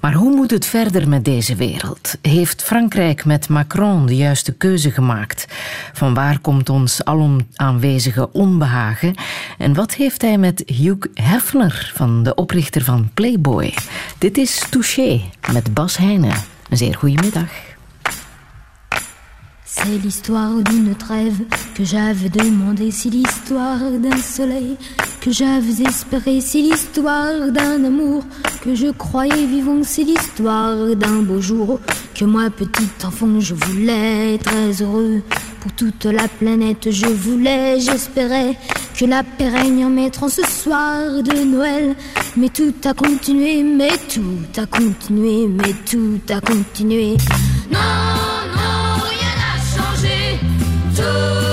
[0.00, 2.16] Maar hoe moet het verder met deze wereld?
[2.22, 5.46] Heeft Frankrijk met Macron de juiste keuze gemaakt?
[5.92, 9.14] Van waar komt ons alom aanwezige onbehagen?
[9.58, 13.74] En wat heeft hij met Hugh Hefner, van de oprichter van Playboy?
[14.18, 15.20] Dit is Touché
[15.52, 16.36] met Bas Heijnen.
[16.68, 17.50] Een zeer goede middag.
[19.80, 21.38] C'est l'histoire d'une trêve
[21.74, 24.76] que j'avais demandé, c'est l'histoire d'un soleil
[25.20, 28.24] que j'avais espéré, c'est l'histoire d'un amour
[28.62, 31.80] que je croyais vivant, c'est l'histoire d'un beau jour
[32.14, 35.22] que moi, petit enfant, je voulais très heureux.
[35.60, 38.56] Pour toute la planète, je voulais, j'espérais
[38.98, 41.94] que la paix règne en mettre en ce soir de Noël.
[42.36, 47.16] Mais tout a continué, mais tout a continué, mais tout a continué.
[47.72, 47.78] Non,
[48.56, 48.87] non.
[50.98, 51.47] do.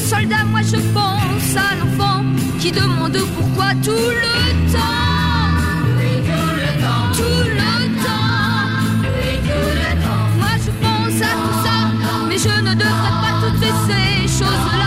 [0.00, 0.44] Soldats.
[0.44, 2.24] Moi je pense à l'enfant
[2.58, 5.00] qui demande pourquoi tout le temps.
[6.28, 7.06] tout le temps.
[7.18, 8.60] Tout le temps.
[9.48, 10.26] tout le temps.
[10.40, 11.76] Moi je pense à tout ça,
[12.28, 14.79] mais je ne devrais pas toutes ces choses-là.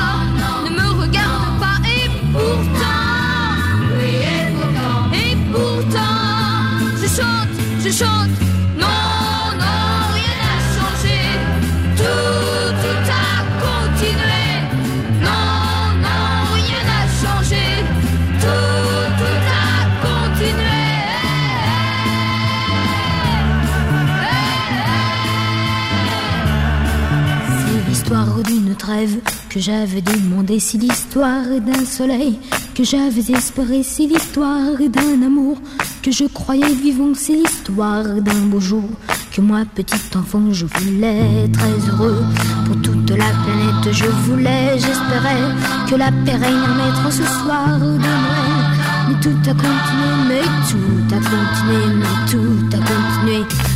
[29.49, 32.39] Que j'avais demandé, c'est l'histoire d'un soleil
[32.75, 35.57] que j'avais espéré, c'est l'histoire d'un amour
[36.01, 38.89] que je croyais vivant, c'est l'histoire d'un beau jour
[39.33, 42.23] que moi, petit enfant, je voulais très heureux.
[42.65, 45.49] Pour toute la planète, je voulais, j'espérais
[45.89, 48.63] que la paix en mettre ce soir de Noël.
[49.09, 53.72] Mais tout a continué, mais tout a continué, mais tout a continué.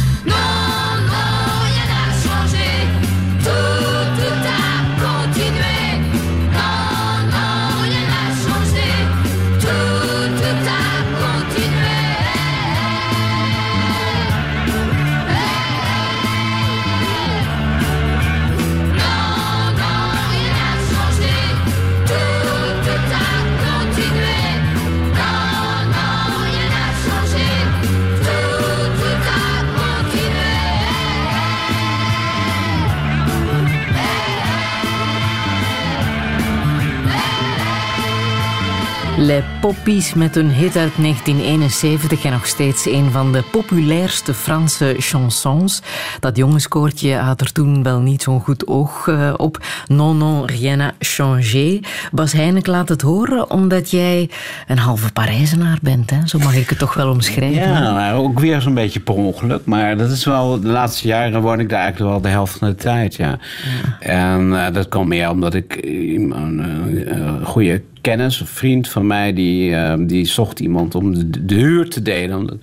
[39.28, 44.95] Les Poppies met hun hit uit 1971 en nog steeds een van de populairste Franse
[44.97, 45.82] chansons.
[46.19, 49.57] Dat jongenskoortje had er toen wel niet zo'n goed oog eh, op.
[49.88, 51.80] Non, non, rien n'a changé.
[52.11, 54.30] Bas Heineken laat het horen omdat jij
[54.67, 56.09] een halve Parijzenaar bent.
[56.09, 56.28] Hè?
[56.28, 57.61] Zo mag ik het toch wel omschrijven.
[57.61, 59.65] Ja, maar ook weer zo'n beetje per ongeluk.
[59.65, 62.67] Maar dat is wel, de laatste jaren woon ik daar eigenlijk wel de helft van
[62.67, 63.39] de tijd, ja.
[63.99, 69.34] En eh, dat komt meer omdat ik een uh, goede kennis, een vriend van mij,
[69.34, 72.60] die, eh, die zocht iemand om de, huur te delen.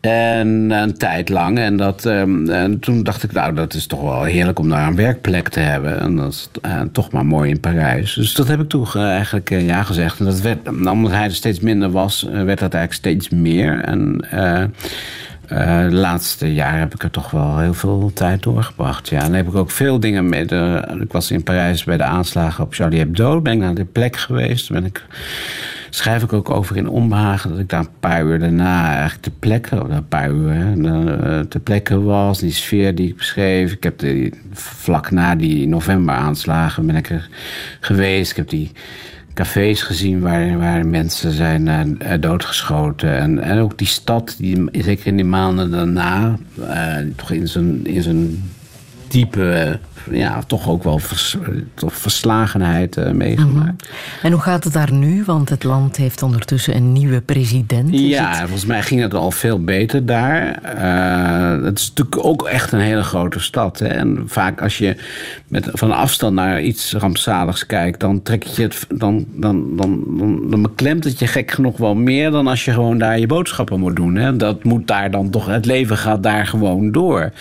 [0.00, 1.58] En een tijd lang.
[1.58, 4.86] En, dat, ehm, en toen dacht ik, nou, dat is toch wel heerlijk om daar
[4.86, 6.00] een werkplek te hebben.
[6.00, 8.14] En dat is eh, toch maar mooi in Parijs.
[8.14, 10.18] Dus dat heb ik toen eigenlijk eh, ja gezegd.
[10.18, 13.80] En dat werd, omdat hij er steeds minder was, eh, werd dat eigenlijk steeds meer.
[13.80, 14.26] En
[15.48, 19.08] de laatste jaren heb ik er toch wel heel veel tijd doorgebracht.
[19.08, 20.44] Ja, en heb ik ook veel dingen mee.
[20.44, 23.40] De, ik was in Parijs bij de aanslagen op Charlie Hebdo.
[23.40, 24.70] Ben ik naar de plek geweest.
[24.70, 25.04] Ben ik
[25.94, 29.30] schrijf ik ook over in Onbehagen dat ik daar een paar uur daarna eigenlijk te
[29.30, 32.38] plekke, of een paar uur, hè, eh, te plekke was.
[32.38, 33.72] Die sfeer die ik beschreef.
[33.72, 37.28] Ik heb die, vlak na die novemberaanslagen ben ik er
[37.80, 38.30] geweest.
[38.30, 38.72] Ik heb die
[39.34, 41.68] cafés gezien waar, waar mensen zijn
[42.00, 43.18] eh, doodgeschoten.
[43.18, 46.36] En, en ook die stad, die, zeker in die maanden daarna,
[46.68, 48.42] eh, toch in zijn, in zijn
[49.14, 49.74] diepe, eh,
[50.18, 51.36] ja, toch ook wel vers,
[51.74, 53.88] toch verslagenheid eh, meegemaakt.
[54.22, 55.22] En hoe gaat het daar nu?
[55.26, 57.88] Want het land heeft ondertussen een nieuwe president.
[57.90, 60.58] Ja, het- volgens mij ging het al veel beter daar.
[60.62, 63.78] Eh, het is natuurlijk ook echt een hele grote stad.
[63.78, 63.86] Hè?
[63.86, 64.96] En vaak als je
[65.48, 70.50] met, van afstand naar iets rampzaligs kijkt, dan trek je het, dan, dan, dan, dan,
[70.50, 73.80] dan beklemt het je gek genoeg wel meer dan als je gewoon daar je boodschappen
[73.80, 74.14] moet doen.
[74.16, 74.36] Hè?
[74.36, 77.32] Dat moet daar dan toch, het leven gaat daar gewoon door.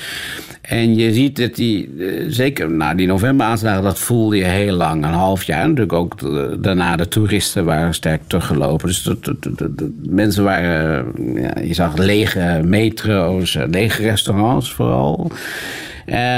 [0.63, 5.03] En je ziet dat die, eh, zeker na die novemberaanslagen, dat voelde je heel lang,
[5.05, 5.61] een half jaar.
[5.61, 6.19] Natuurlijk ook
[6.63, 8.87] daarna de toeristen waren sterk teruggelopen.
[8.87, 15.31] Dus de, mensen waren, eh, ja, je zag lege metro's, eh, lege restaurants vooral.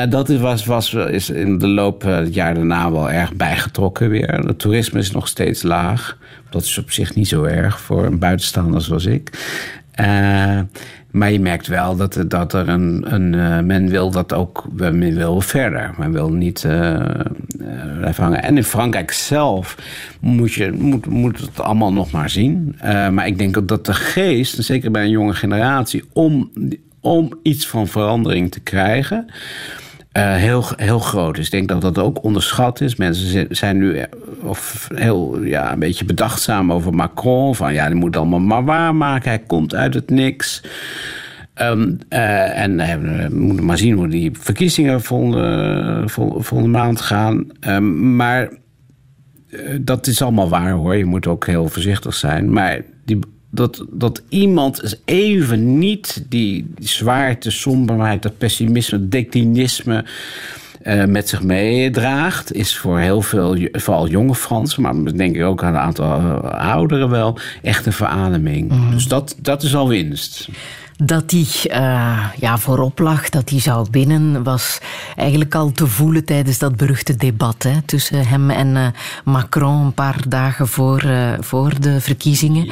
[0.09, 4.33] Dat is, was, was, is in de loop het jaar daarna wel erg bijgetrokken weer.
[4.33, 6.17] Het toerisme is nog steeds laag.
[6.49, 9.29] Dat is op zich niet zo erg voor een buitenstaander zoals ik.
[9.91, 10.59] Eh,
[11.15, 13.13] maar je merkt wel dat, dat er een.
[13.13, 14.65] een eh, men wil dat ook.
[14.71, 15.93] Men wil verder.
[15.97, 17.09] Men wil niet eh,
[17.97, 18.43] blijven hangen.
[18.43, 19.77] En in Frankrijk zelf
[20.19, 22.75] moet, je, moet, moet het allemaal nog maar zien.
[22.81, 26.51] Maar ik denk dat de geest, zeker bij een jonge generatie, om,
[26.99, 29.29] om iets van verandering te krijgen.
[30.15, 31.45] Eh, heel, heel groot is.
[31.45, 32.95] Ik denk dat dat ook onderschat is.
[32.95, 34.03] Mensen zi- zijn nu eh,
[34.41, 37.55] of heel, ja, een beetje bedachtzaam over Macron.
[37.55, 39.29] Van ja, die moet allemaal maar waarmaken.
[39.29, 40.63] Hij komt uit het niks.
[41.53, 47.45] Ehm, eh, en we moeten maar zien hoe die verkiezingen volgende, vol- volgende maand gaan.
[47.59, 48.49] Ehm, maar
[49.81, 50.95] dat is allemaal waar hoor.
[50.95, 52.51] Je moet ook heel voorzichtig zijn.
[52.53, 53.19] Maar die,
[53.55, 60.05] dat, dat iemand eens even niet die, die zwaarte, somberheid, dat pessimisme, dat declinisme.
[60.81, 65.63] eh, met zich meedraagt, is voor heel veel, vooral jonge Fransen, maar denk ik ook
[65.63, 68.89] aan een aantal eh, ouderen wel, echt een verademing.
[68.91, 70.49] Dus dat, dat is al winst.
[70.97, 74.77] Dat die eh, ja, voorop lag, dat hij zou winnen, was
[75.15, 78.87] eigenlijk al te voelen tijdens dat beruchte debat hè, tussen hem en eh,
[79.23, 82.69] Macron een paar dagen voor, eh, voor de verkiezingen.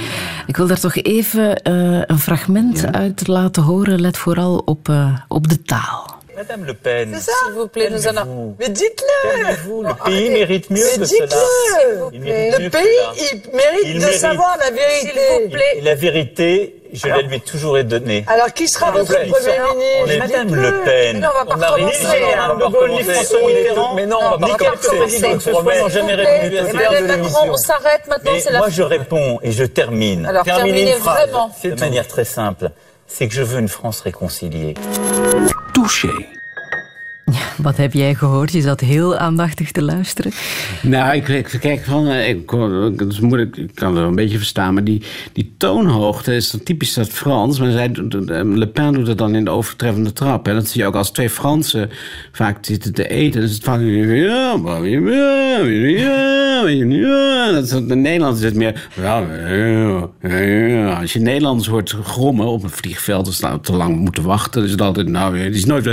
[0.48, 1.74] Ik wil daar toch even eh,
[2.06, 4.02] een fragment uit laten horen.
[4.02, 6.22] Let vooral op, eh, op de taal.
[6.36, 8.56] Madame Le Pen, S'il vous plaît, nous en calmez-vous.
[8.58, 11.26] Mais dites-le le pays mérite mieux Mais que cela.
[11.28, 13.32] dites-le Il mérite mieux Le pays, cela.
[13.32, 15.78] il mérite Il de savoir la vérité.
[15.78, 18.24] Et la vérité, je alors, vais lui toujours donner.
[18.28, 19.50] Alors, qui sera votre Premier ministre
[20.04, 21.14] On est Madame Le Pen.
[21.16, 21.98] Mais non, on va pas recommencer.
[23.96, 25.26] Mais non, on va pas recommencer.
[27.46, 28.32] on s'arrête maintenant.
[28.58, 30.26] Moi, je réponds et je termine.
[30.26, 31.52] Alors, terminez vraiment.
[31.64, 32.70] De manière très simple.
[33.08, 34.76] C'est que je veux une France réconciliée.
[35.74, 36.10] Touché.
[37.58, 38.52] Wat heb jij gehoord?
[38.52, 40.32] Je zat heel aandachtig te luisteren.
[40.82, 42.52] Nou, ik, ik kijk van, eh, ik,
[42.98, 45.04] dat is moeilijk, ik kan het een beetje verstaan, maar die,
[45.34, 47.60] die toonhoogte is typisch dat Frans.
[47.60, 50.48] Maar zij, eh, Le Pen doet het dan in de overtreffende trap.
[50.48, 51.90] En dat zie je ook als twee Fransen
[52.32, 53.42] vaak zitten te eten.
[53.42, 55.58] Dus het vaak, ja, ja,
[56.68, 57.52] ja.
[57.52, 59.24] Dat is, in Nederland is het meer, ja,
[60.22, 61.00] ja.
[61.00, 64.64] Als je Nederlands hoort grommen op een vliegveld, dan staan we te lang moeten wachten.
[64.64, 65.86] Is het altijd, nou, die is nooit.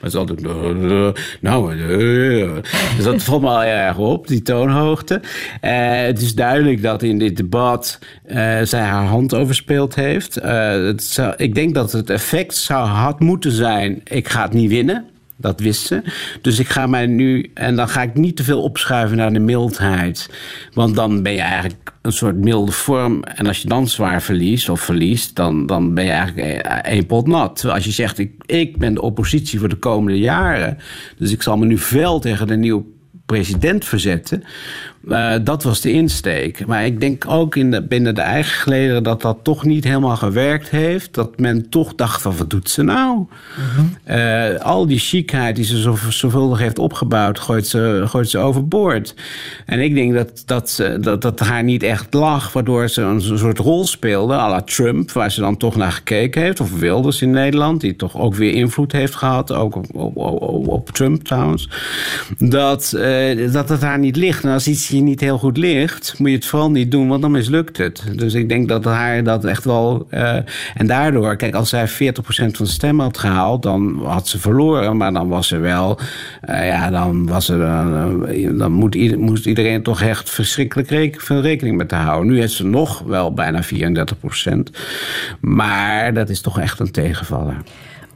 [0.00, 1.12] Maar het is altijd, da, da.
[1.40, 2.60] nou, da.
[2.96, 5.20] dus dat valt me al erg op, die toonhoogte.
[5.60, 10.36] Eh, het is duidelijk dat in dit debat eh, zij haar hand overspeeld heeft.
[10.36, 14.70] Eh, het ik denk dat het effect zou had moeten zijn, ik ga het niet
[14.70, 15.04] winnen.
[15.40, 16.02] Dat wist ze.
[16.40, 17.50] Dus ik ga mij nu.
[17.54, 20.30] En dan ga ik niet te veel opschuiven naar de mildheid.
[20.72, 23.22] Want dan ben je eigenlijk een soort milde vorm.
[23.22, 27.26] En als je dan zwaar verliest of verliest, dan, dan ben je eigenlijk één pot
[27.26, 27.64] nat.
[27.64, 30.78] Als je zegt, ik, ik ben de oppositie voor de komende jaren.
[31.16, 32.84] Dus ik zal me nu fel tegen de nieuwe
[33.26, 34.44] president verzetten.
[35.08, 36.66] Eh, dat was de insteek.
[36.66, 40.16] Maar ik denk ook in de, binnen de eigen gelederen dat dat toch niet helemaal
[40.16, 41.14] gewerkt heeft.
[41.14, 43.26] Dat men toch dacht van wat doet ze nou?
[44.04, 49.14] Eh, al die chicheid die ze zo, zoveel heeft opgebouwd, gooit ze, gooit ze overboord.
[49.66, 53.20] En ik denk dat dat, ze- dat dat haar niet echt lag, waardoor ze een
[53.38, 56.60] soort rol speelde, à la Trump, waar ze dan toch naar gekeken heeft.
[56.60, 60.68] Of Wilders in Nederland, die toch ook weer invloed heeft gehad, ook op, op, op,
[60.68, 61.68] op Trump trouwens.
[62.38, 64.44] Dat, eh, dat het haar niet ligt.
[64.44, 67.22] En als iets je niet heel goed ligt, moet je het vooral niet doen, want
[67.22, 68.02] dan mislukt het.
[68.14, 70.06] Dus ik denk dat haar dat echt wel.
[70.10, 70.36] eh,
[70.74, 74.96] en daardoor, kijk, als zij 40% van de stemmen had gehaald, dan had ze verloren.
[74.96, 75.98] Maar dan was ze wel.
[76.40, 81.76] eh, ja, dan, was ze, eh, dan moet, moest iedereen toch echt verschrikkelijk veel rekening
[81.76, 82.32] met houden.
[82.32, 84.70] Nu heeft ze nog wel bijna 34%.
[85.40, 87.56] Maar dat is toch echt een tegenvaller.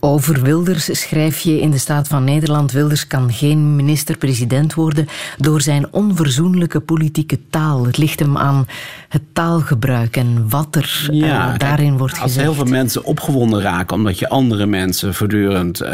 [0.05, 5.07] Over Wilders schrijf je in de Staat van Nederland: Wilders kan geen minister-president worden
[5.39, 7.87] door zijn onverzoenlijke politieke taal.
[7.87, 8.67] Het ligt hem aan
[9.09, 12.45] het taalgebruik en wat er eh, daarin wordt Als gezegd.
[12.45, 15.93] heel veel mensen opgewonden raken omdat je andere mensen voortdurend eh,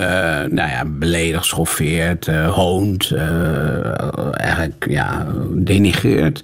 [0.48, 3.12] nou ja, beledigt, schoffeert, eh, hoont,
[4.32, 6.42] eigenlijk ja, denigreert.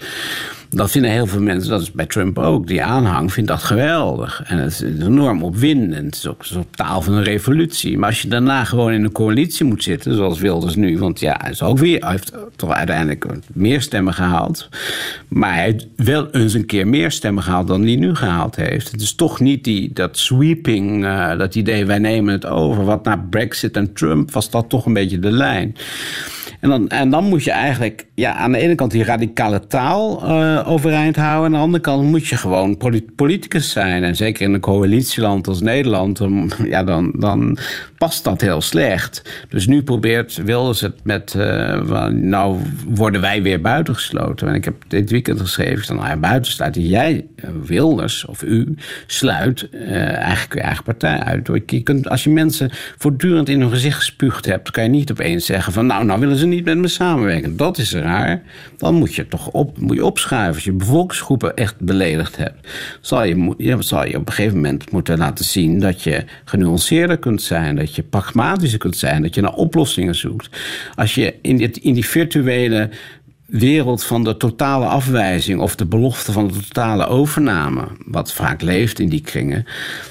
[0.70, 4.42] Dat vinden heel veel mensen, dat is bij Trump ook, die aanhang vindt dat geweldig.
[4.44, 6.04] En het is enorm opwindend.
[6.04, 7.98] Het is ook een soort taal van een revolutie.
[7.98, 11.38] Maar als je daarna gewoon in een coalitie moet zitten, zoals Wilders nu, want ja,
[11.40, 14.68] hij, is ook weer, heeft toch uiteindelijk meer stemmen gehaald.
[15.28, 18.92] Maar hij heeft wel eens een keer meer stemmen gehaald dan hij nu gehaald heeft.
[18.92, 22.84] Het is toch niet die, dat sweeping, eh, dat idee, wij nemen het over.
[22.84, 25.76] Wat na Brexit en Trump was dat toch een beetje de lijn.
[26.60, 30.22] En dan, en dan moet je eigenlijk ja, aan de ene kant die radicale taal
[30.22, 31.44] eh, overeind houden.
[31.44, 34.04] Aan de andere kant moet je gewoon poli- politicus zijn.
[34.04, 37.58] En zeker in een coalitieland als Nederland, dan, ja, dan, dan
[37.98, 39.22] past dat heel slecht.
[39.48, 44.48] Dus nu probeert Wilders het met, eh, nou worden wij weer buitengesloten.
[44.48, 46.82] En ik heb dit weekend geschreven, van, nou ja, buitensluiten.
[46.82, 48.74] Jij, eh, Wilders of u,
[49.06, 51.50] sluit eigenlijk je eigen partij uit.
[52.08, 55.86] Als je mensen voortdurend in hun gezicht gespuugd hebt, kan je niet opeens zeggen van,
[55.86, 57.56] nou, nou willen ze niet met me samenwerken.
[57.56, 58.42] Dat is raar.
[58.76, 60.54] Dan moet je toch op, moet je opschuiven.
[60.54, 62.68] Als je bevolkingsgroepen echt beledigd hebt,
[63.00, 67.18] zal je, ja, zal je op een gegeven moment moeten laten zien dat je genuanceerder
[67.18, 70.48] kunt zijn, dat je pragmatischer kunt zijn, dat je naar oplossingen zoekt.
[70.94, 72.90] Als je in, dit, in die virtuele
[73.46, 78.98] wereld van de totale afwijzing of de belofte van de totale overname, wat vaak leeft
[78.98, 79.64] in die kringen.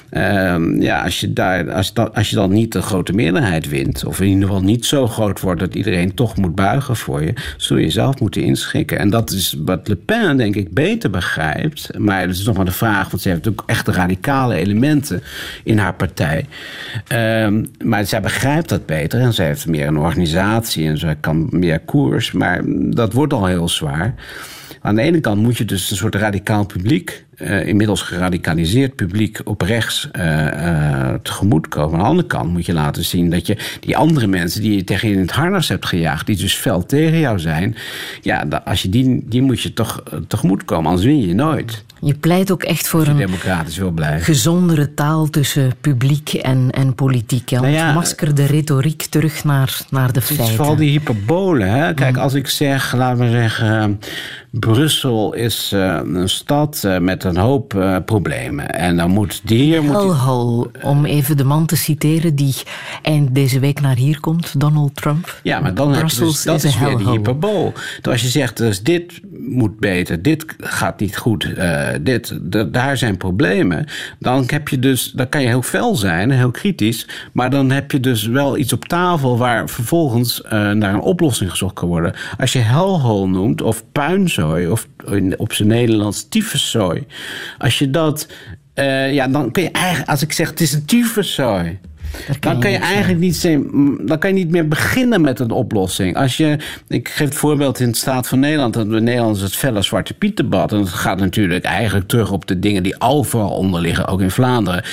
[0.09, 4.05] ehm, ja, als je, daar, als, dat, als je dan niet de grote meerderheid wint,
[4.05, 7.33] of in ieder geval niet zo groot wordt dat iedereen toch moet buigen voor je,
[7.57, 8.99] zul je jezelf moeten inschikken.
[8.99, 11.97] En dat is wat Le Pen, denk ik, beter begrijpt.
[11.97, 15.21] Maar dat is nog maar de vraag, want ze heeft ook echt radicale elementen
[15.63, 16.45] in haar partij.
[17.07, 21.47] Ehm, maar zij begrijpt dat beter en zij heeft meer een organisatie en zij kan
[21.51, 22.31] meer koers.
[22.31, 24.13] Maar dat wordt al heel zwaar.
[24.81, 29.39] Aan de ene kant moet je dus een soort radicaal publiek, eh, inmiddels geradicaliseerd publiek,
[29.43, 31.93] op rechts eh, eh, tegemoet komen.
[31.93, 34.83] Aan de andere kant moet je laten zien dat je die andere mensen die je
[34.83, 37.75] tegen je in het harnas hebt gejaagd, die dus fel tegen jou zijn,
[38.21, 41.83] ja, als je die, die moet je toch tegemoet komen, anders win je nooit.
[42.01, 44.21] Je pleit ook echt voor een democratisch wil blijven.
[44.21, 47.49] gezondere taal tussen publiek en, en politiek.
[47.49, 47.59] hè.
[47.59, 50.55] Nou ja, Ontmasker de retoriek terug naar, naar de Het is feiten.
[50.55, 51.69] vooral die hyperbolen.
[51.69, 51.93] Hè?
[51.93, 53.99] Kijk, als ik zeg, laten we zeggen,
[54.51, 58.69] Brussel is een stad met een hoop eh, problemen.
[58.69, 59.83] En dan moet die hier...
[59.83, 62.55] Moet om even de man te citeren die
[63.01, 65.39] eind deze week naar hier komt, Donald Trump.
[65.43, 67.73] Ja, maar dan heb je dus, dat is weer die hyperbool.
[68.01, 72.37] Dus als je zegt, dus dit moet beter, dit gaat niet goed, eh, dit,
[72.73, 73.85] daar zijn problemen,
[74.19, 77.91] dan, heb je dus, dan kan je heel fel zijn, heel kritisch, maar dan heb
[77.91, 82.13] je dus wel iets op tafel waar vervolgens eh, naar een oplossing gezocht kan worden.
[82.37, 84.87] Als je hellhole noemt, of puinzooi, of
[85.37, 87.05] op zijn Nederlands tyfuszooi,
[87.57, 88.27] als je dat,
[88.73, 91.79] eh, ja, dan kun je eigenlijk, als ik zeg het is een tyfuszooi,
[92.39, 96.17] dan kan je eigenlijk niet, zijn- dan kan je niet meer beginnen met een oplossing.
[96.17, 98.73] Als je, ik geef het voorbeeld in de Staat van Nederland.
[98.73, 100.71] Dat de Nederlanders het felle Zwarte Piet debat.
[100.71, 104.31] En dat gaat natuurlijk eigenlijk terug op de dingen die overal onder liggen, ook in
[104.31, 104.83] Vlaanderen.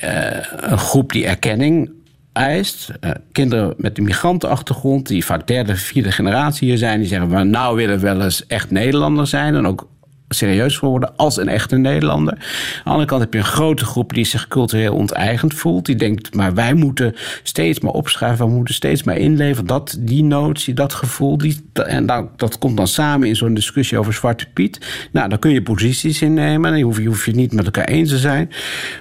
[0.00, 0.10] Eh,
[0.50, 1.90] een groep die erkenning
[2.32, 2.90] eist.
[3.00, 7.42] Eh, kinderen met een migrantenachtergrond, die vaak derde, vierde generatie hier zijn, die zeggen: we
[7.42, 9.88] nou willen we wel eens echt Nederlander zijn en ook
[10.28, 12.32] serieus worden als een echte Nederlander.
[12.32, 12.40] Aan
[12.84, 15.86] de andere kant heb je een grote groep die zich cultureel onteigend voelt.
[15.86, 19.66] Die denkt, maar wij moeten steeds maar opschrijven, we moeten steeds maar inleveren.
[19.66, 23.98] Dat, die notie, dat gevoel, die, en dat, dat komt dan samen in zo'n discussie
[23.98, 25.08] over Zwarte Piet.
[25.12, 26.72] Nou, dan kun je posities innemen.
[26.72, 28.50] Dan hoef je, hoef je niet met elkaar eens te zijn.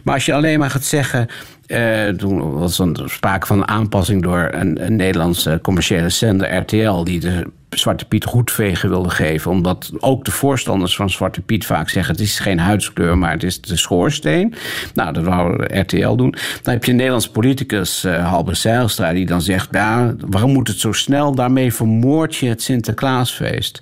[0.04, 1.28] Maar als je alleen maar gaat zeggen.
[1.66, 7.04] eh, toen was er sprake van een aanpassing door een, een Nederlandse commerciële zender, RTL,
[7.04, 9.52] die de Zwarte Piet roetvegen wilde geven.
[9.52, 13.44] Omdat ook de voorstanders van Zwarte Piet vaak zeggen: het is geen huidskleur, maar het
[13.44, 14.54] is de schoorsteen.
[14.94, 16.36] Nou, dat wou RTL doen.
[16.62, 20.68] Dan heb je een Nederlands politicus, eh Halbe Zijlstra, die dan zegt: ja, waarom moet
[20.68, 21.36] het zo snel?
[21.36, 23.82] Daarmee vermoord je het Sinterklaasfeest.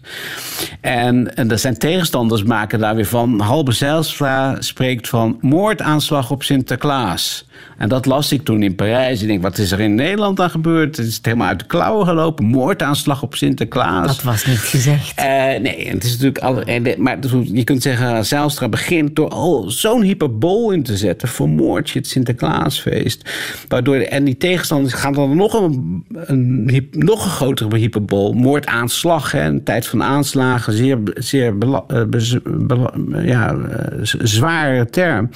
[0.81, 3.39] En, en er zijn tegenstanders maken daar weer van.
[3.39, 7.45] Halbe Zijlstra spreekt van moordaanslag op Sinterklaas.
[7.77, 9.21] En dat las ik toen in Parijs.
[9.21, 10.97] Ik denk, wat is er in Nederland dan gebeurd?
[10.97, 12.45] Het is helemaal uit de klauwen gelopen.
[12.45, 14.07] Moordaanslag op Sinterklaas.
[14.07, 15.13] Dat was niet gezegd.
[15.15, 15.25] Eh,
[15.61, 16.37] nee, het is natuurlijk.
[16.37, 17.17] Al, de- maar
[17.53, 21.27] je kunt zeggen, Zijlstra begint door al zo'n hyperbool in te zetten.
[21.27, 23.29] Vermoord je het Sinterklaasfeest.
[23.67, 28.33] Waardoor, en die tegenstanders gaan dan nog een, een, nog een grotere hyperbool.
[28.33, 30.73] Moordaanslag, hè, een tijd van aanslagen.
[30.73, 32.93] Zeer, zeer bela- eh, bez- bela-
[33.23, 35.29] ja, eh, zware term.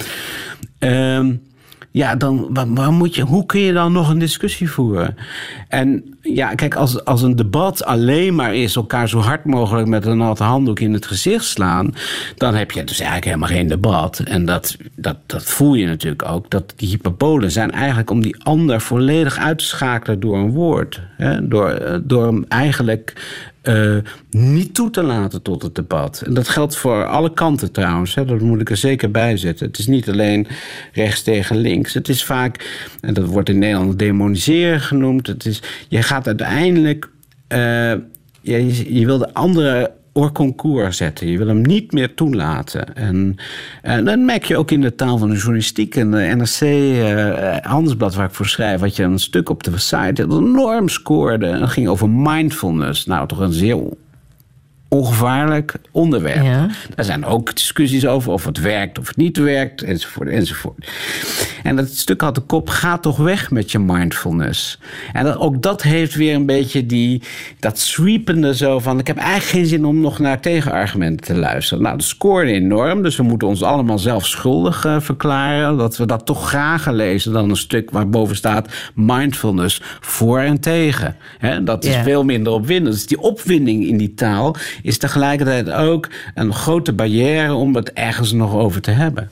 [0.78, 1.32] Ehm,
[1.96, 5.16] ja, dan waar, moet je, hoe kun je dan nog een discussie voeren?
[5.68, 10.06] En ja, kijk, als, als een debat alleen maar is elkaar zo hard mogelijk met
[10.06, 11.94] een natte handdoek in het gezicht slaan,
[12.34, 14.18] dan heb je dus eigenlijk helemaal geen debat.
[14.18, 16.50] En dat, dat, dat voel je natuurlijk ook.
[16.50, 21.00] Dat die hyperbolen zijn eigenlijk om die ander volledig uit te schakelen door een woord.
[21.16, 21.48] Hè?
[21.48, 23.12] Door, eh, door hem eigenlijk
[23.66, 23.96] eh,
[24.30, 26.22] niet toe te laten tot het debat.
[26.26, 28.14] En dat geldt voor alle kanten trouwens.
[28.14, 28.24] Hè.
[28.24, 29.66] Dat moet ik er zeker bij zetten.
[29.66, 30.46] Het is niet alleen
[30.92, 31.94] rechts tegen links.
[31.94, 35.26] Het is vaak, en dat wordt in Nederland demoniseren genoemd.
[35.26, 37.08] Het is, je gaat uiteindelijk.
[37.48, 37.92] eh,
[38.40, 41.26] je, je wil de andere hors concours zetten.
[41.26, 42.94] Je wil hem niet meer toelaten.
[42.94, 43.36] En,
[43.82, 45.96] en dan merk je ook in de taal van de journalistiek.
[45.96, 48.80] En de NRC eh, Handelsblad, waar ik voor schrijf...
[48.80, 51.46] had je een stuk op de site dat enorm scoorde.
[51.46, 53.06] En dat ging over mindfulness.
[53.06, 53.76] Nou, toch een zeer
[54.88, 56.44] ongevaarlijk onderwerp.
[56.44, 56.68] Ja.
[56.94, 60.90] Daar zijn ook discussies over of het werkt of het niet werkt, enzovoort, enzovoort.
[61.62, 64.78] En dat stuk had de kop, ga toch weg met je mindfulness.
[65.12, 67.22] En dat, ook dat heeft weer een beetje die,
[67.60, 68.98] dat sweepende zo van...
[68.98, 71.82] ik heb eigenlijk geen zin om nog naar tegenargumenten te luisteren.
[71.82, 75.76] Nou, dat scoorde enorm, dus we moeten ons allemaal zelf schuldig eh, verklaren...
[75.76, 78.68] dat we dat toch graag lezen dan een stuk waarboven staat...
[78.94, 81.16] mindfulness voor en tegen.
[81.64, 82.02] Dat is Ja.
[82.02, 82.94] veel minder opwindend.
[82.94, 88.32] Dus die opwinding in die taal is tegelijkertijd ook een grote barrière om het ergens
[88.32, 89.30] nog over te hebben.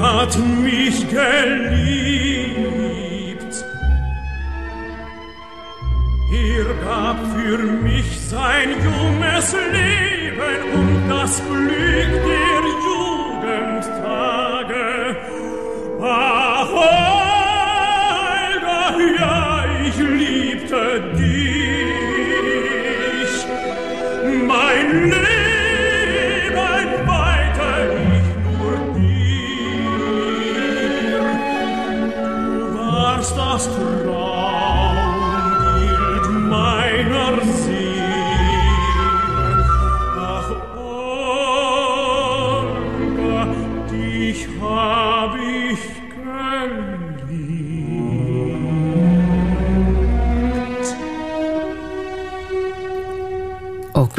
[0.00, 2.56] Hat mich geliebt.
[6.32, 12.45] Er gab für mich sein junges Leben und das Glück der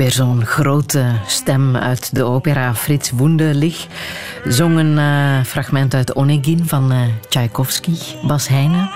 [0.07, 3.87] weer zo'n grote stem uit de opera Frits Wunderlich.
[4.45, 6.97] Zong een eh, fragment uit Onegin van eh,
[7.29, 7.91] Tchaikovsky,
[8.27, 8.89] Bas Heijnen.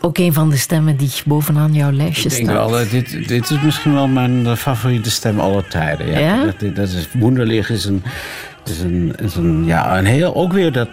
[0.00, 2.70] Ook een van de stemmen die bovenaan jouw lijstje Ik denk staat.
[2.70, 6.10] wel, eh, dit, dit is misschien wel mijn favoriete stem aller tijden.
[6.10, 6.44] Ja, Ja?
[6.44, 8.02] Dat, dat is, Wunderlich is een,
[8.64, 10.88] is een, is een, ja, een heel, ook weer dat,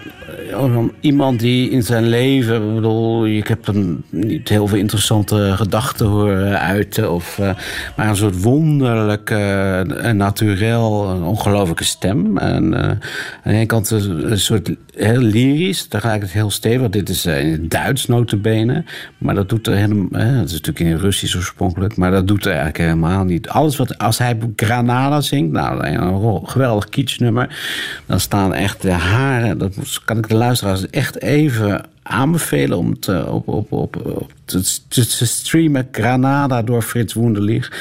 [0.57, 4.67] eh, ook een- iemand die in zijn leven, ik bedoel, ik heb hem niet heel
[4.67, 7.49] veel interessante gedachten horen uiten, of, eh,
[7.95, 9.81] maar een soort wonderlijk, uh,
[10.11, 12.37] naturel, een ongelofelijke stem.
[12.37, 12.99] En eh, aan
[13.43, 16.89] de ene kant een, soort heel lyrisch, tegelijkertijd heel stevig.
[16.89, 18.83] Dit is eh, in Duits notabene,
[19.17, 22.51] maar dat doet er helemaal, dat is natuurlijk in Russisch oorspronkelijk, maar dat doet er
[22.51, 23.49] eigenlijk helemaal niet.
[23.49, 27.59] Alles wat, als hij Granada zingt, nou, een geweldig kitsnummer,
[28.05, 33.31] dan staan echt de haren, dat kan ik de luisteraars echt even aanbevelen om te,
[33.31, 35.87] op, op, op, te, streamen.
[35.91, 37.71] Granada door Frits Wunderlich.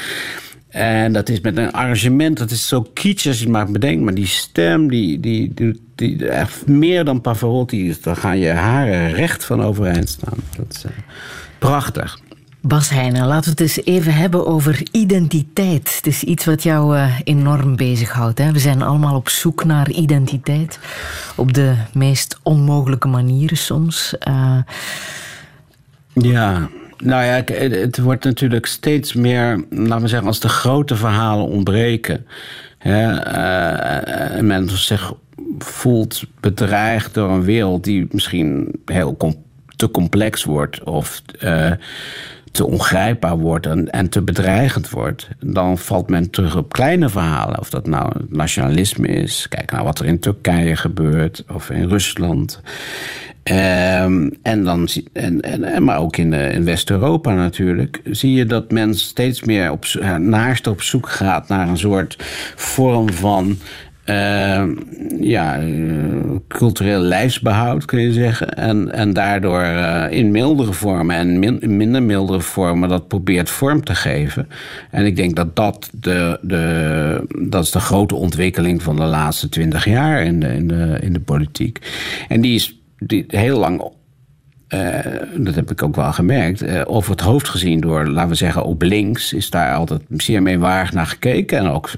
[0.68, 4.02] En dat is met een arrangement, dat is zo kitsch als je het maar bedenkt.
[4.02, 5.52] Maar die stem, die, die,
[5.94, 6.30] die,
[6.66, 10.38] meer dan Pavarotti daar gaan je haren recht van overeind staan.
[10.56, 10.90] Dat is eh,
[11.58, 12.18] prachtig.
[12.66, 15.96] Bas Heijnen, laten we het eens even hebben over identiteit.
[15.96, 18.38] Het is iets wat jou eh, enorm bezighoudt.
[18.38, 18.52] Hè?
[18.52, 20.78] We zijn allemaal op zoek naar identiteit.
[21.36, 24.18] Op de meest onmogelijke manieren soms.
[24.18, 24.58] Eh,
[26.12, 26.68] Ja,
[26.98, 32.26] nou ja, het wordt natuurlijk steeds meer, laten we zeggen, als de grote verhalen ontbreken.
[32.78, 35.12] Hè, eh, en men zich
[35.58, 39.16] voelt bedreigd door een wereld die misschien heel
[39.76, 41.22] te complex wordt of
[42.56, 47.58] te ongrijpbaar wordt en, en te bedreigend wordt, dan valt men terug op kleine verhalen.
[47.58, 52.60] Of dat nou nationalisme is, kijk naar wat er in Turkije gebeurt of in Rusland.
[53.42, 58.70] Ehm, en dan, en, en, maar ook in, eh, in West-Europa natuurlijk, zie je dat
[58.70, 62.16] men steeds meer op, ja, naast op zoek gaat naar een soort
[62.56, 63.58] vorm van
[64.06, 64.74] ehm,
[65.20, 65.66] ja, eh,
[66.48, 68.54] cultureel lijfsbehoud, kun je zeggen.
[68.54, 73.50] En, en daardoor eh, in mildere vormen en min- in minder mildere vormen dat probeert
[73.50, 74.48] vorm te geven.
[74.90, 79.48] En ik denk dat dat de, de, dat is de grote ontwikkeling van de laatste
[79.48, 81.78] twintig jaar in de, in, de, in de politiek.
[82.28, 83.90] En die is die heel lang
[84.66, 84.98] eh,
[85.36, 88.64] dat heb ik ook wel gemerkt, eh, over het hoofd gezien door, laten we zeggen,
[88.64, 91.58] op links, is daar altijd zeer meewarig naar gekeken.
[91.58, 91.90] En ook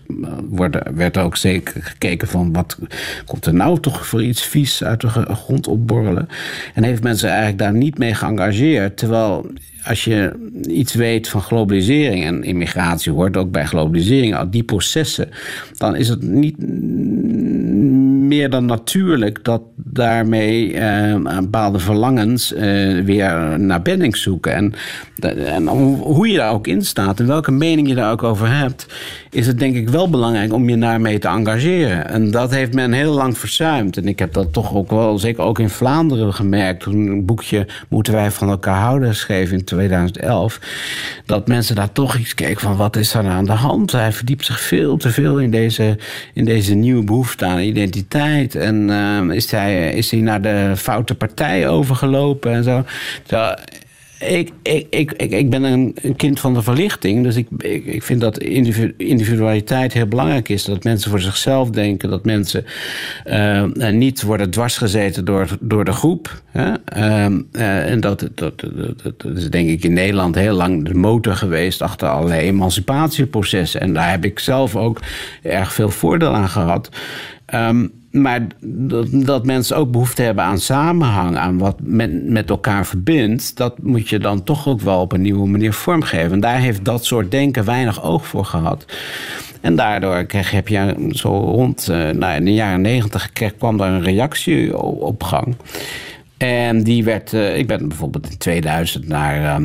[0.61, 2.79] eh, werd er ook zeker gekeken van wat
[3.27, 6.29] komt er nou toch voor iets vies uit de grond opborrelen.
[6.75, 8.97] En heeft mensen eigenlijk daar niet mee geëngageerd.
[8.97, 9.51] Terwijl
[9.85, 15.29] als je iets weet van globalisering en immigratie hoort ook bij globalisering, al die processen,
[15.77, 16.57] dan is het niet
[18.29, 24.55] meer dan natuurlijk dat daarmee eh, bepaalde verlangens eh, weer naar benning zoeken.
[24.55, 24.75] En,
[25.45, 28.87] en hoe, je daar ook in staat en welke mening je daar ook over hebt,
[29.31, 32.09] is het denk ik wel belangrijk om je daarmee te engageren.
[32.09, 33.97] En dat heeft men heel lang verzuimd.
[33.97, 37.67] En ik heb dat toch ook wel, zeker ook in Vlaanderen gemerkt, toen een boekje
[37.89, 40.61] Moeten wij van elkaar houden schreef in 2011,
[41.27, 43.93] dat mensen daar toch iets keken van wat is er aan de hand?
[43.93, 45.99] Hij verdiept zich veel te veel in deze,
[46.35, 48.17] in deze nieuwe behoefte aan identiteit.
[48.55, 52.85] En eh, is, hij, is hij naar de foute partij overgelopen en zo.
[53.27, 53.55] Terwijl,
[54.19, 57.23] ik, ik, ik, ik, ben een, kind van de verlichting.
[57.23, 60.65] Dus ik, ik, ik vind dat individu- individualiteit heel belangrijk is.
[60.65, 62.11] Dat mensen voor zichzelf denken.
[62.11, 62.65] Dat mensen
[63.25, 66.43] eh, eh, niet worden dwarsgezeten door, door de groep.
[66.51, 66.73] Hè?
[66.85, 70.95] Ehm, eh, en dat, dat, dat, dat- is denk ik in Nederland heel lang de
[70.95, 73.81] motor geweest achter allerlei emancipatieprocessen.
[73.81, 75.01] En daar heb ik zelf ook
[75.43, 76.89] erg veel voordeel aan gehad.
[77.47, 77.87] Ehm,
[78.21, 83.57] maar dat, dat mensen ook behoefte hebben aan samenhang, aan wat met, met elkaar verbindt,
[83.57, 86.33] dat moet je dan toch ook wel op een nieuwe manier vormgeven.
[86.33, 88.85] En daar heeft dat soort denken weinig oog voor gehad.
[89.61, 93.93] En daardoor kreeg, heb je zo rond eh, nou, in de jaren negentig kwam daar
[93.93, 95.57] een reactie op gang.
[96.37, 99.61] En die werd, eh, ik ben bijvoorbeeld in 2000 naar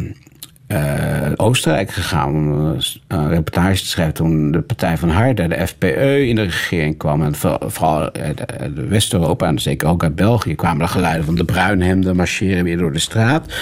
[0.74, 5.68] eh, Oostenrijk gegaan om eh, een reportage te schrijven toen de partij van Harder, de
[5.68, 7.24] FPE, in de regering kwam.
[7.24, 11.36] En voor- vooral uit eh, West-Europa en zeker ook uit België kwamen de geluiden van
[11.36, 13.54] de bruinhemden marcheren weer door de straat.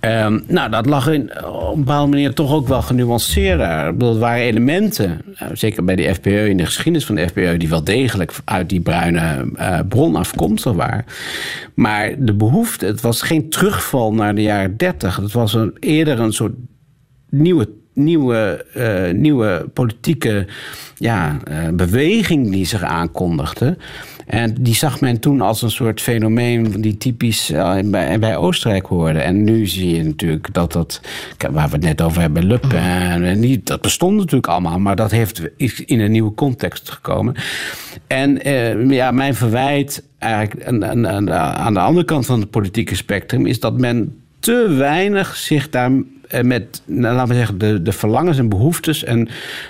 [0.00, 3.88] Ehm, nou, dat lag in, op een bepaalde manier toch ook wel genuanceerder.
[3.88, 5.20] Ik waren elementen,
[5.52, 8.80] zeker bij de FPE, in de geschiedenis van de FPE, die wel degelijk uit die
[8.80, 11.04] bruine eh, bron afkomstig waren.
[11.74, 15.16] Maar de behoefte, het was geen terugval naar de jaren 30.
[15.16, 16.54] Het was een, eerder een soort
[17.30, 20.46] nieuwe, nieuwe, eh, nieuwe politieke
[20.96, 23.76] ja, eh, beweging die zich aankondigde.
[24.30, 28.86] En die zag men toen als een soort fenomeen die typisch eh, bij, bij Oostenrijk
[28.86, 29.18] hoorde.
[29.18, 31.00] En nu zie je natuurlijk dat dat,
[31.50, 34.96] waar we het net over hebben, Le Pen, en die, dat bestond natuurlijk allemaal, maar
[34.96, 35.42] dat heeft
[35.86, 37.34] in een nieuwe context gekomen.
[38.06, 42.96] En eh, ja, mijn verwijt eigenlijk aan, aan, aan, de andere kant van het politieke
[42.96, 45.90] spectrum is dat men te weinig zich daar
[46.42, 49.28] met, nou, laten we zeggen, de, de verlangens en behoeftes en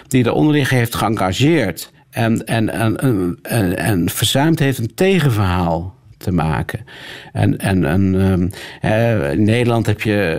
[0.08, 1.92] die eronder liggen heeft geëngageerd.
[2.10, 2.96] En, en, en,
[3.42, 6.84] en, en, verzuimd heeft een tegenverhaal te maken.
[7.32, 8.48] En, en, ehm,
[8.80, 10.32] eh, in Nederland heb je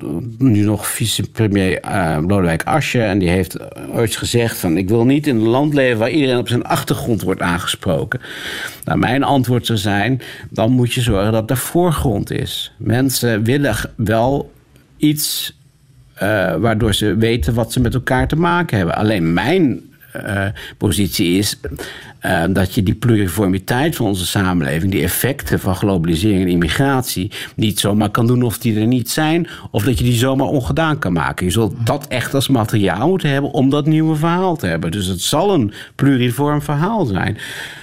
[0.00, 0.06] eh,
[0.38, 3.04] nu nog vicepremier eh Lodewijk Asscher...
[3.04, 3.56] en die heeft
[3.92, 4.76] ooit gezegd van...
[4.76, 8.20] ik wil niet in een land leven waar iedereen op zijn achtergrond wordt aangesproken.
[8.84, 10.20] Nou, mijn antwoord zou zijn...
[10.50, 12.72] dan moet je zorgen dat er voorgrond is.
[12.78, 14.50] Mensen willen wel
[15.00, 15.58] iets
[16.14, 18.96] eh, waardoor ze weten wat ze met elkaar te maken hebben.
[18.96, 19.80] Alleen mijn
[20.12, 20.46] eh,
[20.78, 21.60] positie is
[22.18, 27.80] eh, dat je die pluriformiteit van onze samenleving, die effecten van globalisering en immigratie, niet
[27.80, 31.12] zomaar kan doen of die er niet zijn, of dat je die zomaar ongedaan kan
[31.12, 31.46] maken.
[31.46, 34.90] Je zult dat echt als materiaal moeten hebben om dat nieuwe verhaal te hebben.
[34.90, 37.36] Dus het zal een pluriform verhaal zijn.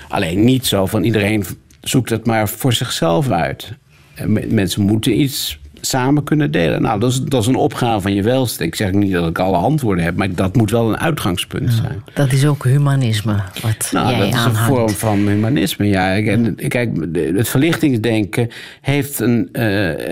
[0.07, 1.45] Alleen niet zo van iedereen
[1.81, 3.71] zoekt het maar voor zichzelf uit.
[4.15, 6.81] En me- Mensen moeten iets samen kunnen delen.
[6.81, 8.63] Nou, dat is, dat is een opgave van je welste.
[8.63, 12.03] Ik zeg niet dat ik alle antwoorden heb, maar dat moet wel een uitgangspunt zijn.
[12.13, 15.87] Dat is ook humanisme, wat Nou, jij dat is een vorm van humanisme.
[15.87, 16.89] Ja, en, kijk,
[17.35, 18.49] het verlichtingsdenken
[18.81, 19.63] heeft, een, eh,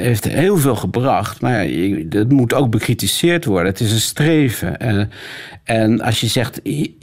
[0.02, 3.72] heeft heel veel gebracht, maar je- dat moet ook bekritiseerd worden.
[3.72, 4.78] Het is een streven.
[4.80, 5.10] En,
[5.64, 6.60] en als je zegt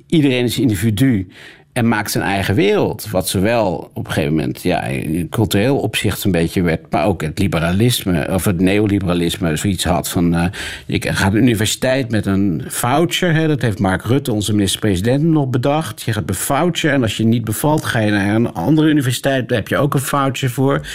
[0.06, 1.28] iedereen is individu
[1.72, 6.24] en maakt zijn eigen wereld, wat zowel op een gegeven moment ja, in cultureel opzicht
[6.24, 10.50] een beetje werd, maar ook het liberalisme of het neoliberalisme zoiets had van
[10.86, 13.34] je gaat naar de universiteit met een voucher.
[13.34, 16.02] Hè, dat heeft Mark Rutte, onze minister-president, nog bedacht.
[16.02, 19.48] Je gaat een voucher en als je niet bevalt, ga je naar een andere universiteit.
[19.48, 20.86] Daar heb je ook een voucher voor.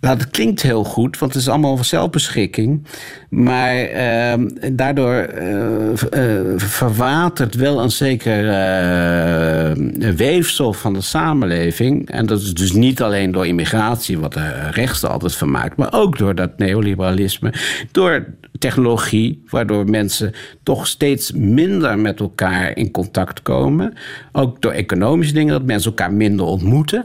[0.00, 2.86] Nou, dat klinkt heel goed, want het is allemaal zelfbeschikking.
[3.30, 9.72] Maar ehm, daardoor eh, eh, verwatert wel een zeker eh,
[10.14, 12.10] weefsel van de samenleving.
[12.10, 15.92] En dat is dus niet alleen door immigratie, wat de rechts altijd van maakt, maar
[15.92, 17.52] ook door dat neoliberalisme.
[17.92, 18.26] Door
[18.58, 23.94] technologie, waardoor mensen toch steeds minder met elkaar in contact komen.
[24.32, 27.04] Ook door economische dingen, dat mensen elkaar minder ontmoeten.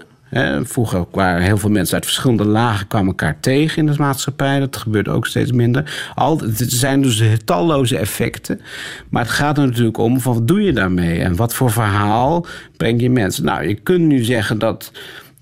[0.63, 4.59] Vroeger waren heel veel mensen uit verschillende lagen kwamen elkaar tegen in de maatschappij.
[4.59, 6.11] Dat gebeurt ook steeds minder.
[6.15, 8.61] Al, het zijn dus talloze effecten.
[9.09, 11.19] Maar het gaat er natuurlijk om van wat doe je daarmee?
[11.19, 12.45] En wat voor verhaal
[12.77, 13.45] breng je mensen?
[13.45, 14.91] Nou, je kunt nu zeggen dat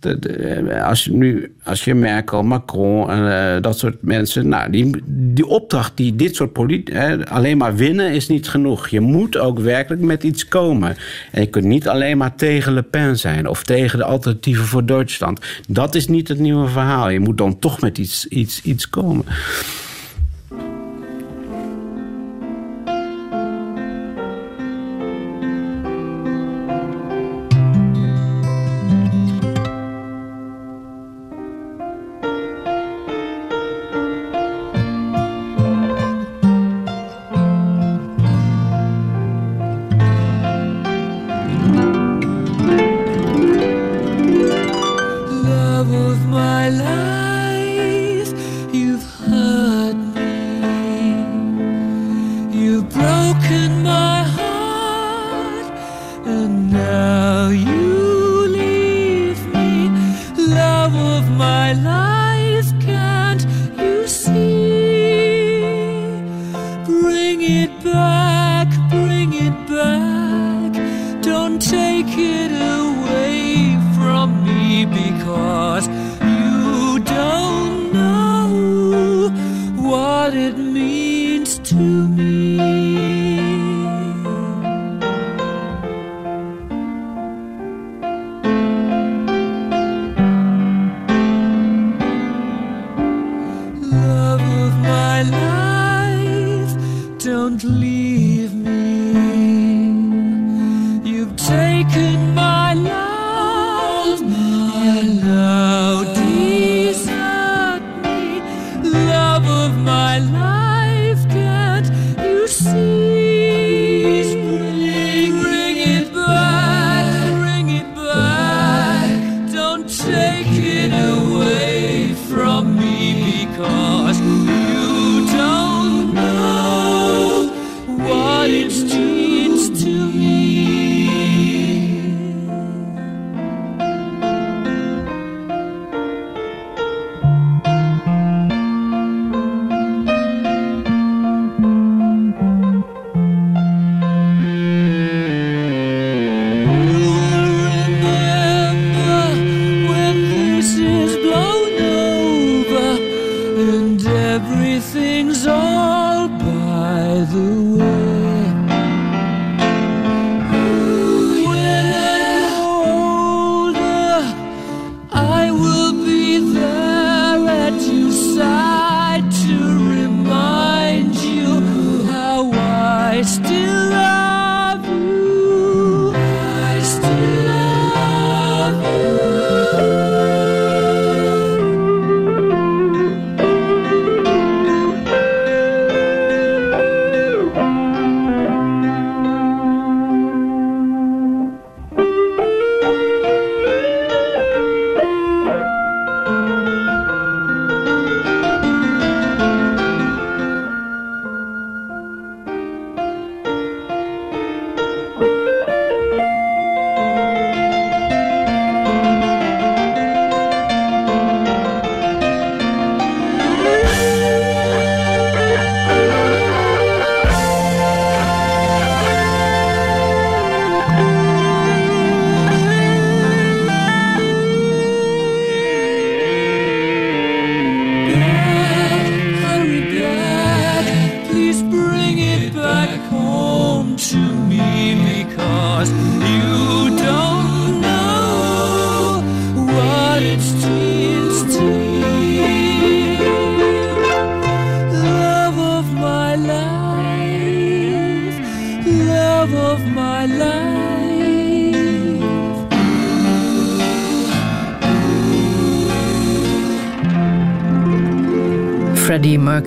[0.01, 4.47] de, als, je nu, als je Merkel, Macron en uh, dat soort mensen.
[4.47, 6.97] Nou, die, die opdracht die dit soort politici.
[7.29, 8.87] alleen maar winnen is niet genoeg.
[8.87, 10.95] Je moet ook werkelijk met iets komen.
[11.31, 14.85] En je kunt niet alleen maar tegen Le Pen zijn of tegen de alternatieven voor
[14.85, 15.39] Duitsland.
[15.67, 17.09] Dat is niet het nieuwe verhaal.
[17.09, 19.25] Je moet dan toch met iets, iets, iets komen.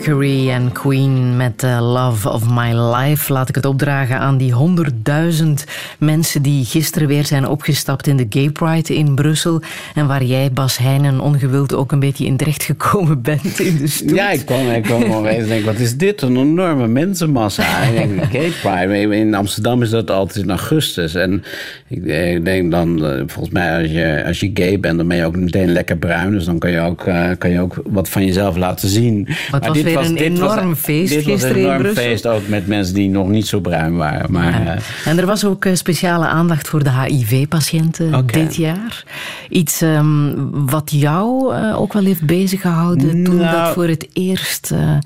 [0.05, 3.33] Mercury en Queen met uh, Love of My Life.
[3.33, 5.65] Laat ik het opdragen aan die honderdduizend
[6.05, 9.63] mensen die gisteren weer zijn opgestapt in de Gay Pride in Brussel.
[9.95, 13.87] En waar jij, Bas Heijnen, ongewild ook een beetje in terecht gekomen bent in de
[13.87, 14.11] stoet.
[14.11, 16.23] Ja, ik kwam, ik kwam gewoon en denk, wat is dit?
[16.23, 17.63] Een enorme mensenmassa.
[17.83, 19.17] Ik denk, Gay Pride.
[19.17, 21.15] In Amsterdam is dat altijd in augustus.
[21.15, 21.45] En
[21.89, 25.25] ik, denk dan, eh, volgens mij, als je, als je gay bent, dan ben je
[25.25, 26.31] ook meteen lekker bruin.
[26.31, 29.23] Dus dan kan je ook, uh, kan je ook wat van jezelf laten zien.
[29.51, 31.83] Maar het was weer was, een enorm was, feest dit gisteren was een enorm in
[31.83, 32.03] Brussel.
[32.05, 34.33] feest, ook met mensen die nog niet zo bruin waren.
[34.33, 34.75] Maar, Ja.
[34.75, 39.05] uh, En er was ook eh, speciale aandacht voor de HIV-patiënten dit jaar.
[39.49, 44.71] Iets ehm, wat jou eh, ook wel heeft beziggehouden toen Nou, dat voor het eerst
[44.71, 44.97] eh,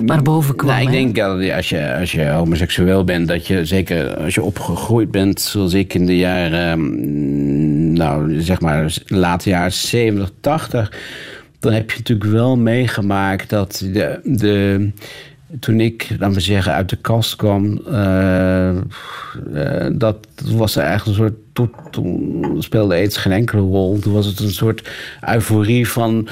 [0.00, 0.70] naar boven kwam.
[0.70, 0.92] Nou, ik hè?
[0.92, 5.40] denk dat als je, als je homoseksueel bent, dat je zeker als je opgegroeid bent,
[5.40, 10.92] zoals ik in de jaren, ehm, nou zeg maar, late jaren 70, 80,
[11.60, 14.20] dan heb je natuurlijk wel meegemaakt dat de.
[14.24, 14.90] de
[15.60, 18.74] toen ik, laten we zeggen, uit de kast kwam, eh, eh,
[19.92, 21.34] dat was eigenlijk een soort.
[21.90, 23.98] Toen speelde aids geen enkele rol.
[23.98, 24.90] Toen was het een soort
[25.28, 26.28] euforie van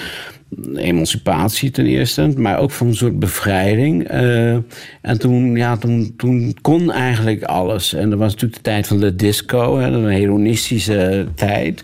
[0.75, 4.09] emancipatie ten eerste, maar ook van een soort bevrijding.
[4.09, 4.53] Eh,
[5.01, 7.93] en toen, ja, toen, toen kon eigenlijk alles.
[7.93, 11.83] En dat was natuurlijk de tijd van de disco, hè, een hedonistische tijd.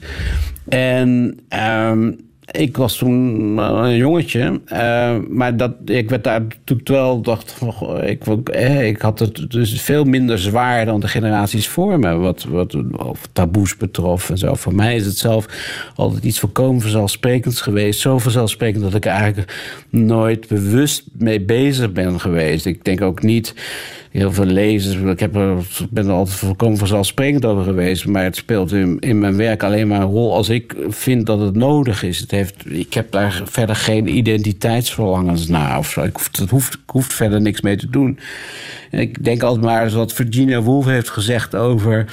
[0.68, 2.12] En ehm,
[2.50, 8.02] ik was toen een jongetje, eh, maar dat, ik werd daar natuurlijk wel, dacht van,
[8.02, 12.44] ik, eh, ik had het dus veel minder zwaar dan de generaties voor me, wat,
[12.44, 12.76] wat
[13.32, 14.54] taboes betrof en zo.
[14.54, 15.46] Voor mij is het zelf
[15.94, 18.00] altijd iets volkomen vanzelfsprekends geweest.
[18.00, 22.66] Zo vanzelfsprekend dat ik eigenlijk nooit bewust mee bezig ben geweest.
[22.66, 23.54] Ik denk ook niet
[24.10, 24.96] heel veel lezers.
[24.96, 25.32] Ik heb
[25.90, 28.06] ben er altijd volkomen vanzelfsprekend over geweest.
[28.06, 31.40] Maar het speelt in, in mijn werk alleen maar een rol als ik vind dat
[31.40, 32.18] het nodig is.
[32.18, 36.02] Het heeft, ik heb daar verder geen identiteitsverlangens naar of zo.
[36.02, 38.18] Ik, dat hoeft, hoef verder niks mee te doen.
[38.90, 42.06] En ik denk altijd maar eens wat Virginia Woolf heeft gezegd over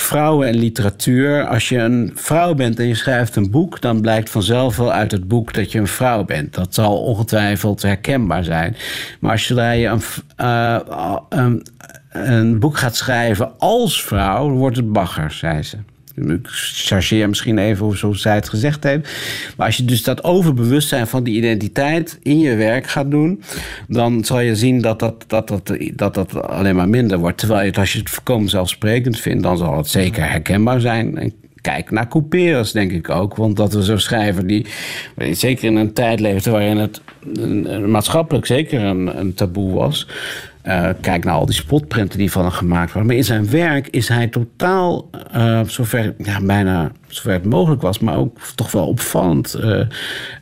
[0.00, 1.46] vrouwen en literatuur.
[1.46, 5.10] Als je een vrouw bent en je schrijft een boek, dan blijkt vanzelf wel uit
[5.12, 6.54] het boek dat je een vrouw bent.
[6.54, 8.76] Dat zal ongetwijfeld herkenbaar zijn.
[9.20, 10.02] Maar als je een,
[10.36, 10.78] eh,
[11.28, 11.66] een,
[12.10, 15.76] een boek gaat schrijven als vrouw, wordt het bagger, zei ze.
[16.16, 16.38] Ik
[16.74, 19.08] chargeer misschien even zoals zij het gezegd heeft.
[19.56, 23.42] Maar als je dus dat overbewustzijn van die identiteit in je werk gaat doen,
[23.88, 25.48] dan zal je zien dat dat, dat,
[25.94, 27.38] dat, dat, alleen maar minder wordt.
[27.38, 31.32] Terwijl als je het voorkomen zelfsprekend vindt, dan zal het zeker herkenbaar zijn.
[31.60, 33.36] Kijk naar couperus, denk ik ook.
[33.36, 34.66] Want dat we zo'n schrijver die
[35.30, 37.00] zeker in een tijd leefde waarin het
[37.34, 40.08] een- een maatschappelijk zeker een, een taboe was.
[40.66, 43.06] Eh, kijk naar al die spotprenten die van hem gemaakt worden.
[43.06, 47.98] Maar in zijn werk is hij totaal, eh, zover, ja, bijna zover het mogelijk was,
[47.98, 49.80] maar ook toch wel opvallend, eh,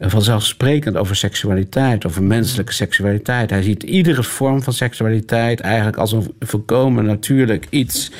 [0.00, 3.50] vanzelfsprekend over seksualiteit, over menselijke seksualiteit.
[3.50, 8.10] Hij ziet iedere vorm van seksualiteit eigenlijk als een volkomen natuurlijk iets.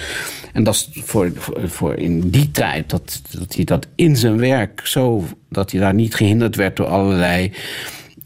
[0.53, 4.39] En dat is voor, voor, voor in die tijd, dat, dat hij dat in zijn
[4.39, 7.53] werk zo, dat hij daar niet gehinderd werd door allerlei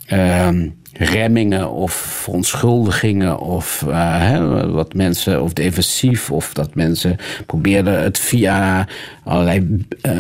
[0.06, 0.68] ehm,
[0.98, 7.16] remmingen of verontschuldigingen of eh, hè, wat mensen of defensief of dat mensen
[7.46, 8.86] probeerden het via
[9.28, 10.12] allerlei eh,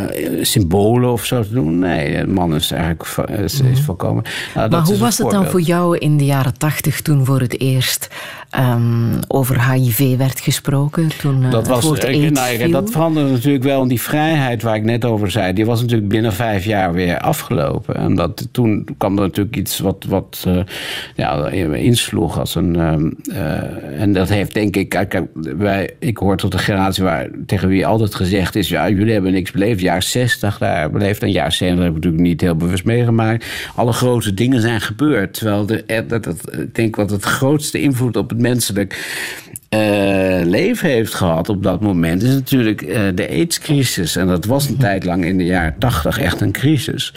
[0.42, 1.78] symbolen of zo te doen.
[1.78, 3.04] Nee, de man is eigenlijk
[3.38, 4.22] is, is volkomen.
[4.54, 7.40] Nou, Maar hoe een was het dan voor jou in de jaren tachtig toen voor
[7.40, 8.08] het eerst
[8.50, 11.08] ehm, over HIV werd gesproken?
[11.20, 13.82] Toen eh, Dat, was, woord ik- nou, dat veranderde natuurlijk wel.
[13.82, 17.18] En die vrijheid waar ik net over zei, die was natuurlijk binnen vijf jaar weer
[17.18, 17.94] afgelopen.
[17.94, 20.60] En dat, toen kwam er natuurlijk iets wat, wat eh,
[21.14, 22.76] ja, insloeg als een.
[22.76, 24.88] ehm, eh, en dat heeft denk ik.
[24.88, 25.22] Kijk,
[25.56, 29.32] wij, ik hoor tot de generatie waar, tegen wie altijd gezegd is: ja, jullie hebben
[29.32, 29.80] niks beleefd.
[29.80, 31.22] Jaar 60 daar beleefd.
[31.22, 33.46] En jaar 70 heb ik natuurlijk niet heel bewust meegemaakt.
[33.74, 35.34] Alle grote dingen zijn gebeurd.
[35.34, 38.96] Terwijl de, eh, dat, dat, ik denk wat het grootste invloed op het menselijk
[39.68, 44.16] eh, leven heeft gehad op dat moment, is natuurlijk eh, de AIDS-crisis.
[44.16, 47.14] En dat was een tijd lang in de jaren tachtig echt een crisis.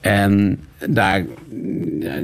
[0.00, 1.24] En daar,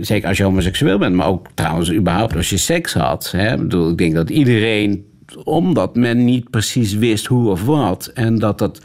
[0.00, 3.30] zeker als je homoseksueel bent, maar ook trouwens überhaupt als je seks had.
[3.36, 5.04] Hè, Ik bedoel, ik denk dat iedereen,
[5.44, 8.80] omdat men niet precies wist hoe of wat, en dat dat.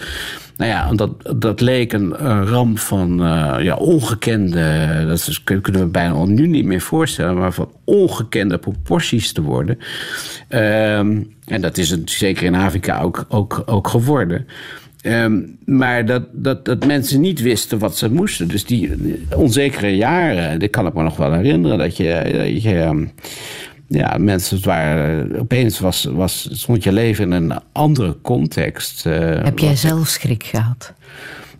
[0.57, 2.15] Nou ja, dat, dat leek een,
[2.45, 5.06] ramp van eh, ja, ongekende.
[5.07, 9.78] Dat kunnen we bijna al nu niet meer voorstellen, maar van ongekende proporties te worden.
[10.48, 14.48] Ehm, en dat is het zeker in Afrika ook, ook, ook geworden.
[15.02, 18.48] Ehm, maar dat, dat, dat mensen niet wisten wat ze moesten.
[18.48, 18.91] Dus die
[19.36, 21.78] onzekere jaren, dat kan ik me nog wel herinneren.
[21.78, 23.06] Dat je, dat je ehm,
[23.88, 29.05] ja, mensen, het waren, opeens was, was, stond je leven in een andere context.
[29.05, 30.93] eh, Heb jij zelf schrik gehad?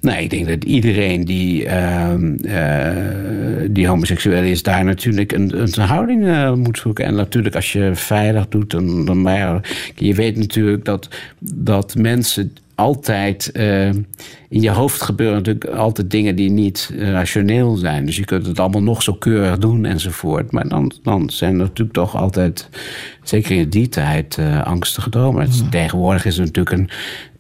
[0.01, 5.81] Nee, ik denk dat iedereen die, ehm, eh, die homoseksueel is, daar natuurlijk een, een
[5.81, 7.05] houding eh, moet zoeken.
[7.05, 9.69] En natuurlijk, als je veilig doet, dan, dan maar.
[9.95, 11.09] Je weet natuurlijk dat,
[11.39, 13.51] dat mensen altijd.
[13.51, 13.87] eh,
[14.49, 18.05] in je hoofd gebeuren natuurlijk altijd dingen die niet eh, rationeel zijn.
[18.05, 20.51] Dus je kunt het allemaal nog zo keurig doen enzovoort.
[20.51, 22.69] Maar dan, dan zijn er natuurlijk toch altijd,
[23.23, 25.41] zeker in die tijd, eh, angstige dromen.
[25.41, 26.89] Het- Tegenwoordig is er natuurlijk een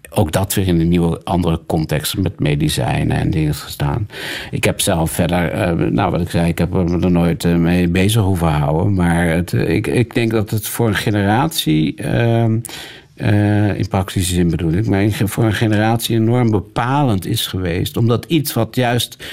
[0.09, 4.07] ook dat weer in een nieuwe, andere context met medicijnen en dingen gestaan.
[4.51, 8.21] Ik heb zelf verder, nou wat ik zei, ik heb me er nooit mee bezig
[8.21, 8.93] hoeven houden.
[8.93, 12.59] Maar het, ik, ik denk dat het voor een generatie, ehm,
[13.17, 17.97] eh, in praktische zin bedoel ik, maar voor een generatie enorm bepalend is geweest.
[17.97, 19.23] Omdat iets wat juist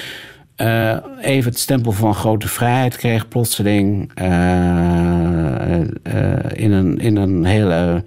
[0.55, 5.79] eh, even het stempel van grote vrijheid kreeg, plotseling eh,
[6.53, 8.03] in, een, in een hele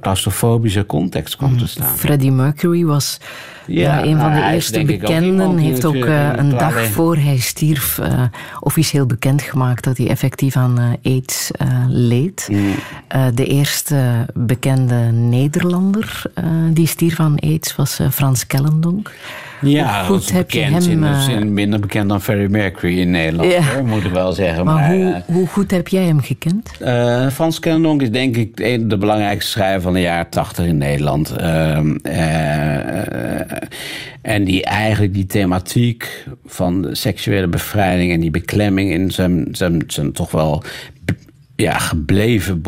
[0.00, 1.96] claustrofobische context kwam te staan.
[1.96, 3.18] Freddie Mercury was
[3.66, 5.56] ja, Ja, een van de hij eerste ook bekenden.
[5.56, 8.22] die heeft ook natuurlijk eh, een dag voor hij stierf eh,
[8.60, 12.48] officieel bekendgemaakt dat hij effectief aan eh, AIDS eh, leed.
[12.50, 12.74] Mm.
[13.08, 19.10] Eh, de eerste bekende Nederlander eh, die stierf aan AIDS was eh, Frans Kellendonk.
[19.60, 22.98] Ja, Hoe goed heb je hem, in de eh, zin minder bekend dan Freddie Mercury
[22.98, 23.62] in Nederland, Ja.
[23.62, 24.64] hoor, moet ik wel zeggen.
[24.64, 26.70] Maar, Maar, hoe, eh, hoe goed heb jij hem gekend?
[26.80, 30.78] Eh, Frans Kellendonk is denk ik de, de belangrijkste schrijver van de jaren tachtig in
[30.78, 31.30] Nederland.
[31.36, 33.46] Ehm, eh, eh,
[34.22, 39.82] en die eigenlijk die thematiek van de seksuele bevrijding en die beklemming in zijn, zijn,
[39.86, 40.62] zijn toch wel
[41.56, 42.62] ja, gebleven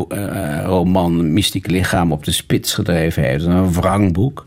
[0.65, 3.45] roman Mystieke Lichaam op de spits gedreven heeft.
[3.45, 4.45] Een wrangboek.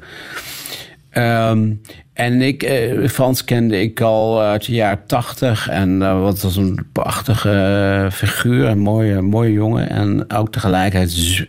[1.15, 1.73] Ehm,
[2.13, 5.69] en ik, eh, Frans kende ik al uit de jaren tachtig.
[5.69, 9.91] En eh, wat was een prachtige eh, figuur, een mooie, mooie jongen.
[9.91, 11.47] En ook tegelijkertijd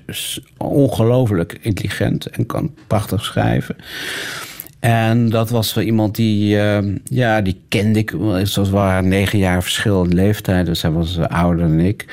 [0.58, 3.76] ongelooflijk intelligent en kan prachtig schrijven.
[4.80, 8.16] En dat was wel iemand die, eh, ja, die kende ik.
[8.44, 10.66] Zoals waren negen jaar verschil in leeftijd.
[10.66, 12.06] Dus hij was ouder dan ik.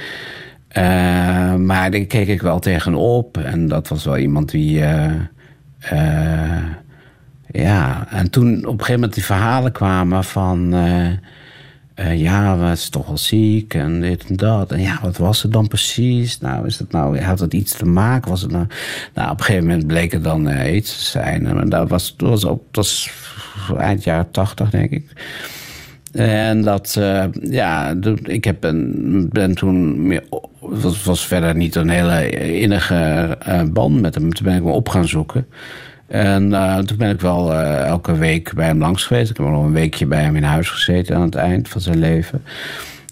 [0.68, 3.38] Eh, maar daar keek ik wel tegenop.
[3.38, 4.84] En dat was wel iemand die.
[7.52, 10.74] Ja, en toen op een gegeven moment die verhalen kwamen van.
[10.74, 11.10] eh,
[11.94, 14.72] eh, ja, we is toch wel ziek en dit en dat.
[14.72, 16.38] En ja, wat was het dan precies?
[16.38, 18.30] Nou, is het nou, had het iets te maken?
[18.30, 18.66] Was het nou,
[19.14, 21.46] nou op een gegeven moment bleek het dan eh, aids te zijn.
[21.46, 23.10] En dat was, dat was ook, dat was
[23.78, 25.12] eind jaren tachtig, denk ik.
[26.12, 27.00] En dat,
[27.42, 30.22] ja, ik heb een, ben toen meer,
[30.70, 32.30] het was, was verder niet een hele
[32.60, 33.38] innige
[33.72, 34.32] band met hem.
[34.32, 35.46] Toen ben ik me op gaan zoeken.
[36.12, 39.30] En eh, toen ben ik wel eh, elke week bij hem langs geweest.
[39.30, 41.98] Ik heb nog een weekje bij hem in huis gezeten aan het eind van zijn
[41.98, 42.44] leven.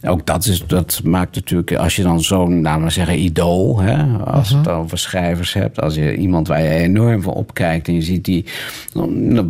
[0.02, 4.18] Ook dat, is, dat maakt natuurlijk, als je dan zo'n, nou maar zeggen, idool, hè,
[4.18, 7.94] als je het over schrijvers hebt, als je iemand waar je enorm van opkijkt en
[7.94, 8.44] je ziet die,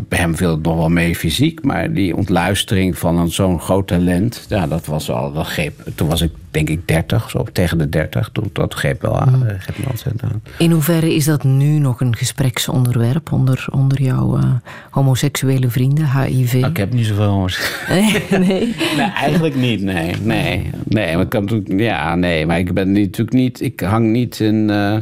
[0.09, 3.86] bij hem viel het nog wel mee fysiek, maar die ontluistering van een zo'n groot
[3.86, 7.78] talent, ja, dat was wel, dat greep, toen was ik denk ik 30, zo tegen
[7.78, 9.56] de 30, toen, dat greep wel aan, me
[9.89, 10.43] ontzettend aan.
[10.59, 14.44] In hoeverre is dat nu nog een gespreksonderwerp onder, onder jouw eh,
[14.90, 16.52] homoseksuele vrienden, HIV?
[16.52, 17.82] Nou, ik heb niet zoveel homo's.
[17.89, 18.74] nee.
[18.97, 19.82] Nee, eigenlijk niet.
[19.82, 20.39] Nee, nee,
[20.84, 21.14] nee.
[21.14, 23.60] Maar ik kan ja, nee, maar ik ben natuurlijk niet.
[23.60, 24.96] Ik hang niet in, eh,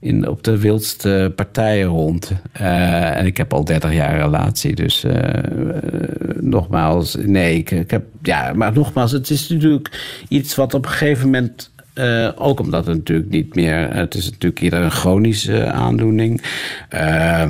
[0.00, 2.32] in, op de wildste partijen rond.
[2.52, 5.42] Eh, en ik heb al 30 jaar relatie, dus eh,
[6.40, 10.90] nogmaals, nee, ik, ik heb, ja, maar nogmaals, het is natuurlijk iets wat op een
[10.90, 11.70] gegeven moment.
[11.98, 13.94] Eh, ook omdat het natuurlijk niet meer.
[13.94, 16.42] Het is natuurlijk eerder een chronische aandoening.
[16.88, 17.40] Eh,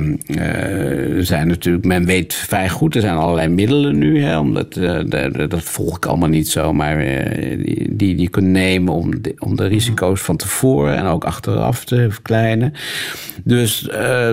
[1.17, 4.21] er zijn natuurlijk, men weet vrij goed, er zijn allerlei middelen nu.
[4.23, 6.73] Hè, omdat, de- dat volg ik allemaal niet zo.
[6.73, 6.97] Maar
[7.63, 11.85] die, die je kunt nemen om de, om de risico's van tevoren en ook achteraf
[11.85, 12.73] te verkleinen.
[13.43, 13.87] Dus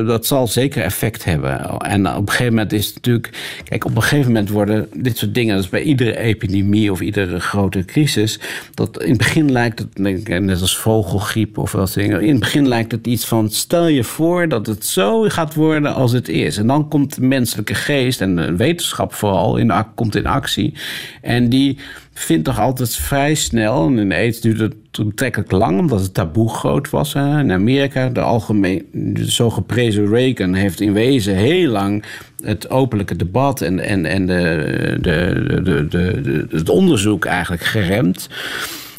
[0.06, 1.78] dat zal zeker effect hebben.
[1.80, 3.30] En op een gegeven moment is het natuurlijk.
[3.64, 7.00] Kijk, op een gegeven moment worden dit soort dingen, dat is bij iedere epidemie of
[7.00, 8.40] iedere grote crisis,
[8.74, 12.30] dat in het begin lijkt het, denk ik, net als vogelgriep of wat dingen, in
[12.30, 16.12] het begin lijkt het iets van: stel je voor dat het zo gaat worden als
[16.12, 16.56] het is.
[16.56, 20.74] En dan komt de menselijke geest en de wetenschap vooral in, komt in actie.
[21.22, 21.78] En die
[22.12, 26.48] vindt toch altijd vrij snel, en in AIDS duurde het betrekkelijk lang, omdat het taboe
[26.48, 27.14] groot was.
[27.14, 28.86] In Amerika, de algemeen,
[29.26, 32.04] zo geprezen Reagan heeft in wezen heel lang
[32.42, 38.28] het openlijke debat en, en, en de, de, de, de, de- het onderzoek eigenlijk geremd.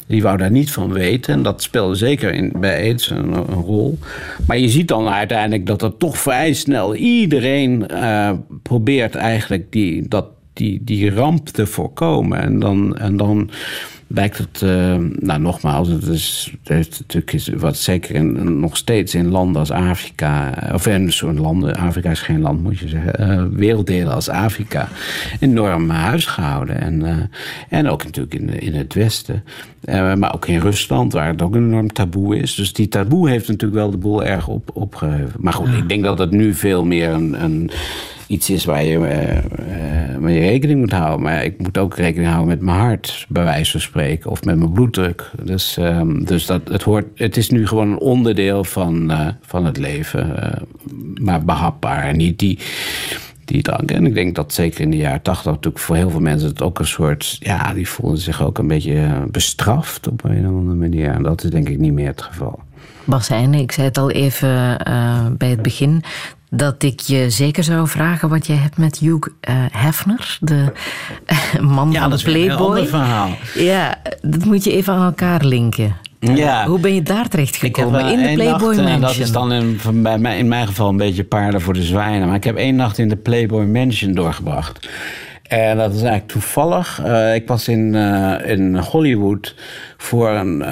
[0.08, 1.34] Die wou daar niet van weten.
[1.34, 3.98] En dat speelde zeker in, bij AIDS een, rol.
[4.46, 8.30] Maar je ziet dan uiteindelijk dat er toch vrij snel iedereen eh,
[8.62, 12.40] probeert eigenlijk die, dat, die, die ramp te voorkomen.
[12.40, 13.50] En dan, en dan
[14.08, 18.76] lijkt het, eh, nou nogmaals, het is, het heeft natuurlijk is wat zeker in, nog
[18.76, 22.88] steeds in landen als Afrika, of in zo'n landen, Afrika is geen land moet je
[22.88, 24.88] zeggen, eh, werelddelen als Afrika,
[25.40, 26.80] enorm huisgehouden.
[26.80, 29.44] En, eh, en ook natuurlijk in, in het Westen,
[29.84, 32.54] Eh, maar ook in Rusland, waar het ook een enorm taboe is.
[32.54, 35.32] Dus die taboe heeft natuurlijk wel de boel erg op, opgeheven.
[35.38, 37.70] Maar goed, ik denk dat het nu veel meer een, een
[38.28, 41.22] iets is waar je eh, eh, mee rekening moet houden.
[41.22, 44.30] Maar ik moet ook rekening houden met mijn hart, bij wijze van spreken.
[44.30, 45.30] Of met mijn bloeddruk.
[45.42, 49.64] Dus, ehm, dus dat, het, hoort, het is nu gewoon een onderdeel van, eh, van
[49.64, 50.36] het leven.
[51.20, 52.02] maar behapbaar.
[52.02, 52.58] En niet die,
[53.44, 53.90] die drank.
[53.90, 56.62] En ik denk dat zeker in de jaren tachtig natuurlijk voor heel veel mensen het
[56.62, 57.36] ook een soort...
[57.40, 61.10] Ja, die voelden zich ook een beetje bestraft op een of andere manier.
[61.10, 62.60] En dat is denk ik niet meer het geval.
[63.04, 64.78] Bas Heijnen, ik zei het al even
[65.38, 66.02] bij het begin,
[66.50, 70.72] dat ik je zeker zou vragen wat jij hebt met Hugh eh, Hefner, de
[71.26, 72.66] eh, man Ja, van dat is een heel Playboy.
[72.68, 73.30] ander verhaal.
[73.54, 75.96] Ja, dat moet je even aan elkaar linken.
[76.20, 76.66] Ja.
[76.66, 78.06] Hoe ben je daar terecht gekomen?
[78.06, 78.86] In de Playboy nacht, Mansion?
[78.86, 81.82] en dat is dan in, bij mij, in mijn geval een beetje paarden voor de
[81.82, 82.26] zwijnen.
[82.26, 84.88] Maar ik heb één nacht in de Playboy Mansion doorgebracht.
[85.48, 87.00] En dat is eigenlijk toevallig.
[87.04, 89.54] Eh, ik was in, eh, in Hollywood
[89.96, 90.62] voor een,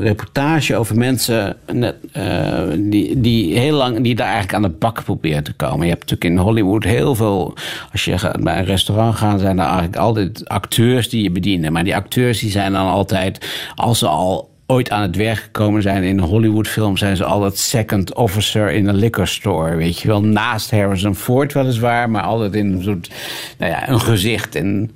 [0.00, 5.04] reportage over mensen net, eh, die, die heel lang die daar eigenlijk aan de bak
[5.04, 5.86] proberen te komen.
[5.86, 7.54] Je hebt natuurlijk in Hollywood heel veel.
[7.92, 11.72] Als je gaat bij een restaurant gaat, zijn er eigenlijk altijd acteurs die je bedienen.
[11.72, 15.82] Maar die acteurs die zijn dan altijd, als ze al ooit aan het werk gekomen
[15.82, 19.76] zijn in een Hollywoodfilm, zijn ze altijd second officer in een liquor store.
[19.76, 23.10] Weet je wel, naast Harrison Ford weliswaar, maar altijd in een soort,
[23.58, 24.54] nou ja, een gezicht.
[24.54, 24.90] En,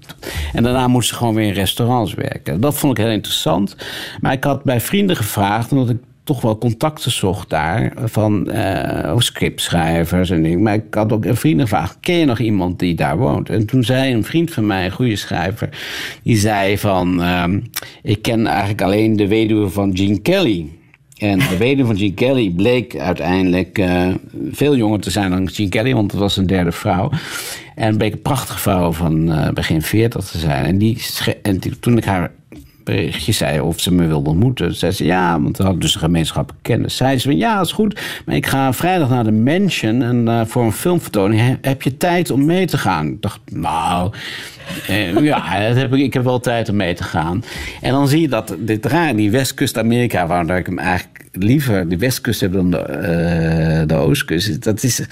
[0.53, 2.61] en daarna moesten ze gewoon weer in restaurants werken.
[2.61, 3.77] Dat vond ik heel interessant.
[4.21, 9.19] Maar ik had bij vrienden gevraagd, omdat ik toch wel contacten zocht daar van eh,
[9.19, 10.63] scriptschrijvers en dingen.
[10.63, 13.49] Maar ik had ook een vriend gevraagd, ken je nog iemand die daar woont?
[13.49, 15.69] En toen zei een vriend van mij, een goede schrijver,
[16.23, 17.61] die zei van, ehm,
[18.03, 20.69] ik ken eigenlijk alleen de weduwe van Gene Kelly.
[21.19, 24.09] En de weduwe van Gene Kelly bleek uiteindelijk eh,
[24.51, 27.11] veel jonger te zijn dan Gene Kelly, want het was een derde vrouw.
[27.75, 30.65] En bleek een prachtige vrouw van eh, begin 40 te zijn.
[30.65, 31.03] En, die,
[31.43, 32.31] en toen ik haar
[32.85, 34.75] berichtje zei of ze me wilde ontmoeten.
[34.75, 36.97] Zei ze ja, want we hadden dus een gemeenschappelijke kennis.
[36.97, 40.41] Zei ze van ja, is goed, maar ik ga vrijdag naar de Mansion en eh,
[40.47, 41.41] voor een filmvertoning.
[41.41, 43.07] He- heb je tijd om mee te gaan?
[43.07, 44.13] Ik dacht, nou,
[44.87, 45.57] eh, ja,
[45.91, 47.45] ik heb wel tijd om mee te gaan.
[47.81, 51.89] En dan zie je dat dit raar, die Westkust Amerika, waar ik hem eigenlijk liever
[51.89, 54.65] de Westkust heb dan de, eh, de Oostkust.
[54.65, 55.03] Dat is,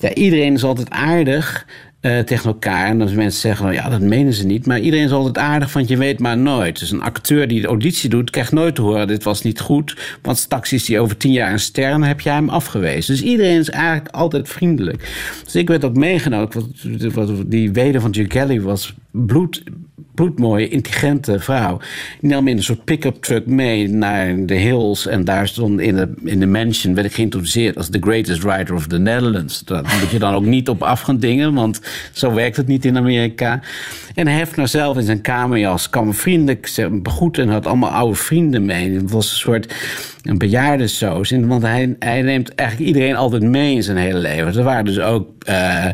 [0.00, 1.66] ja, iedereen is altijd aardig
[2.02, 2.86] eh, tegen elkaar.
[2.86, 4.66] En als mensen zeggen, nou ja, dat menen ze niet.
[4.66, 6.78] Maar iedereen is altijd aardig, want je weet maar nooit.
[6.78, 9.06] Dus een acteur die de auditie doet, krijgt nooit te horen...
[9.06, 11.84] dit was niet goed, want straks is hij over tien jaar een ster...
[11.84, 13.14] en dan heb jij hem afgewezen.
[13.14, 15.08] Dus iedereen is eigenlijk altijd vriendelijk.
[15.44, 16.48] Dus ik werd ook meegenomen.
[17.46, 19.62] Die weder van Jim Kelly was bloed,
[20.14, 21.80] bloedmooie, intelligente vrouw.
[22.20, 25.06] Die nam in een soort pick-up truck mee naar de hills...
[25.06, 26.94] en daar stond in de, in de mansion...
[26.94, 29.60] werd ik geïntroduceerd als the greatest writer of the Netherlands.
[29.64, 31.54] Dat moet je dan ook niet op af gaan dingen...
[31.54, 31.80] want
[32.12, 33.60] zo werkt het niet in Amerika.
[34.14, 37.38] En Hefner zelf in zijn kamerjas kwam vriendelijk begroet...
[37.38, 38.94] en had allemaal oude vrienden mee.
[38.94, 39.74] Het was een soort
[40.22, 41.30] een bejaardensoos.
[41.30, 44.56] En- Want hij, hij neemt eigenlijk iedereen altijd mee in zijn hele leven.
[44.56, 45.28] Er waren dus ook...
[45.44, 45.86] eh,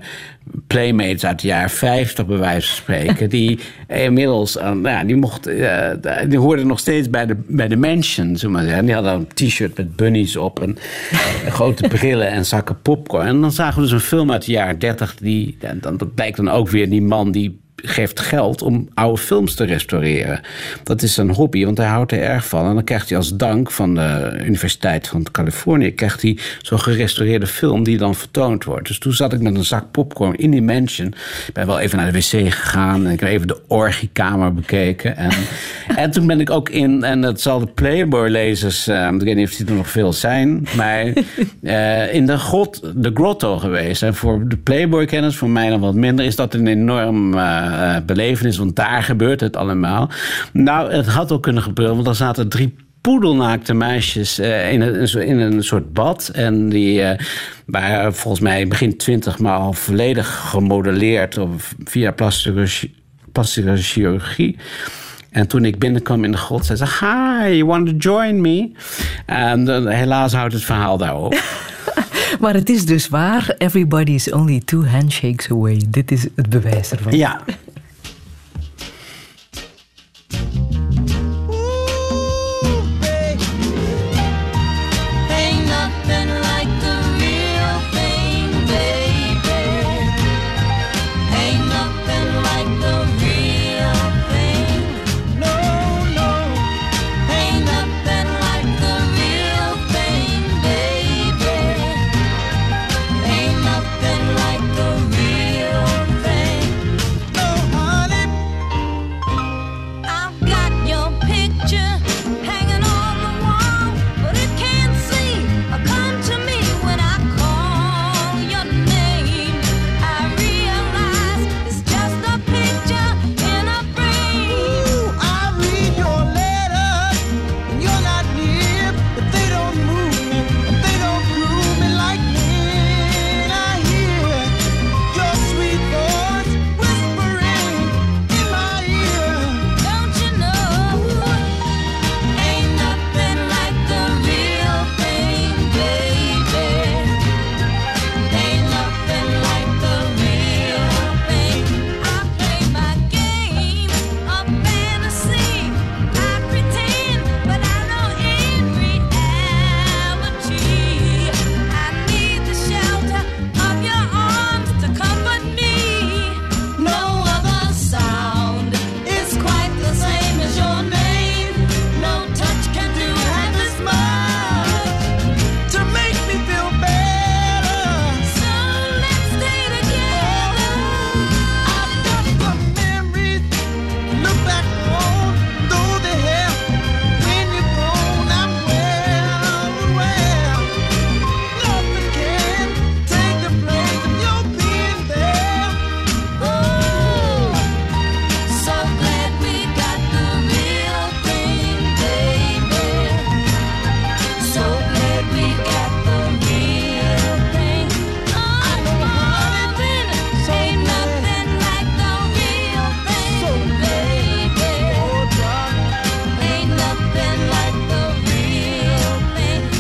[0.66, 3.28] playmates uit de jaren 50, bij wijze van spreken.
[3.30, 3.58] Die
[4.08, 5.90] inmiddels, eh, nou ja, die, mocht, eh,
[6.28, 8.84] die hoorden nog steeds bij de, bij de mansion, zullen maar zeggen.
[8.84, 10.78] Die hadden een t-shirt met bunnies op en
[11.10, 11.18] eh,
[11.52, 13.26] grote brillen en zakken popcorn.
[13.26, 15.16] En dan zagen we dus een film uit de jaren 30.
[15.16, 19.54] Die, dan, dat blijkt dan ook weer die man die geeft geld om oude films
[19.54, 20.40] te restaureren.
[20.82, 22.66] Dat is een hobby, want hij houdt er erg van.
[22.68, 25.94] En dan krijgt hij als dank van de Universiteit van Californië...
[25.94, 28.88] krijgt hij zo'n gerestaureerde film die dan vertoond wordt.
[28.88, 31.06] Dus toen zat ik met een zak popcorn in die mansion.
[31.46, 33.06] Ik ben wel even naar de wc gegaan...
[33.06, 35.16] en ik heb even de orgiekamer bekeken.
[35.16, 35.30] En,
[35.96, 37.04] en toen ben ik ook in...
[37.04, 38.86] en dat zal de Playboy-lezers...
[38.86, 40.66] eh, ik weet niet of die er nog veel zijn...
[40.76, 41.12] maar
[41.62, 44.02] eh, in de, grot, de grotto geweest.
[44.02, 46.24] En voor de Playboy-kenners, voor mij dan wat minder...
[46.24, 50.10] is dat een enorm eh, eh, belevenis, want daar gebeurt het allemaal.
[50.52, 55.26] Nou, het had ook kunnen gebeuren, want er zaten drie poedelnaakte meisjes eh, in, een,
[55.26, 56.30] in een soort bad.
[56.34, 57.26] En die eh,
[57.66, 62.90] waren volgens mij begin twintig, maar al volledig gemodelleerd of via plastische,
[63.32, 64.56] plastische chirurgie.
[65.30, 68.70] En toen ik binnenkwam in de grot, zei ze: Hi, you want to join me?
[69.26, 71.40] En helaas houdt het verhaal daarop.
[72.40, 73.54] Maar het is dus waar.
[73.58, 75.82] Everybody is only two handshakes away.
[75.88, 77.16] Dit is het bewijs ervan.
[77.16, 77.40] Ja.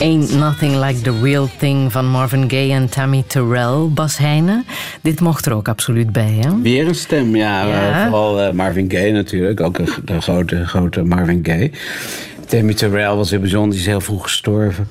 [0.08, 3.88] Ain't Nothing Like the Real Thing van Marvin Gaye en Tammy Terrell.
[3.90, 4.66] Bas Heijnen,
[5.00, 6.60] dit mocht er ook absoluut bij, hè?
[6.60, 7.66] Weer een stem, ja.
[7.66, 7.90] Ja.
[7.92, 9.60] eh, vooral eh, Marvin Gaye natuurlijk.
[9.60, 11.70] Ook een, de grote, grote Marvin Gaye.
[12.46, 13.70] Tammy Terrell was heel bijzonder.
[13.70, 14.88] Die is heel vroeg gestorven.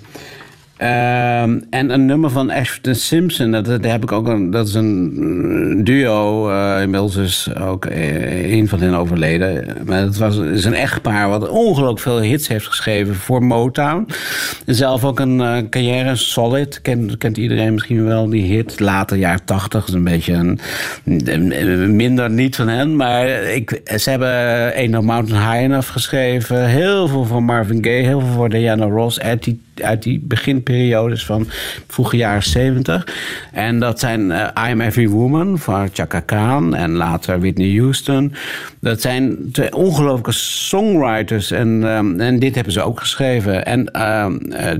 [0.77, 6.49] Ehm, en een nummer van Ashton Simpson, dat, heb ik ook dat is een duo,
[6.49, 9.65] eh, inmiddels is ook eh, een van hen overleden.
[9.85, 14.07] Maar het was, is een echtpaar wat ongelooflijk veel hits heeft geschreven voor Motown.
[14.65, 18.79] Zelf ook een eh, carrière, Solid, kent, iedereen misschien wel, die hit.
[18.79, 22.95] Later, jaren tachtig, is een beetje een, minder niet van hen.
[22.95, 24.29] Maar ik, ze hebben
[24.75, 26.65] Ain't No Mountain High Enough geschreven.
[26.65, 31.47] Heel veel van Marvin Gaye, heel veel voor Diana Ross die, uit die beginperiodes van
[31.87, 33.07] vroege jaren zeventig.
[33.51, 38.33] En dat zijn eh, I'm Every Woman van Chaka Khan en later Whitney Houston.
[38.79, 43.65] Dat zijn twee ongelooflijke songwriters en, ehm, en dit hebben ze ook geschreven.
[43.65, 44.25] En eh,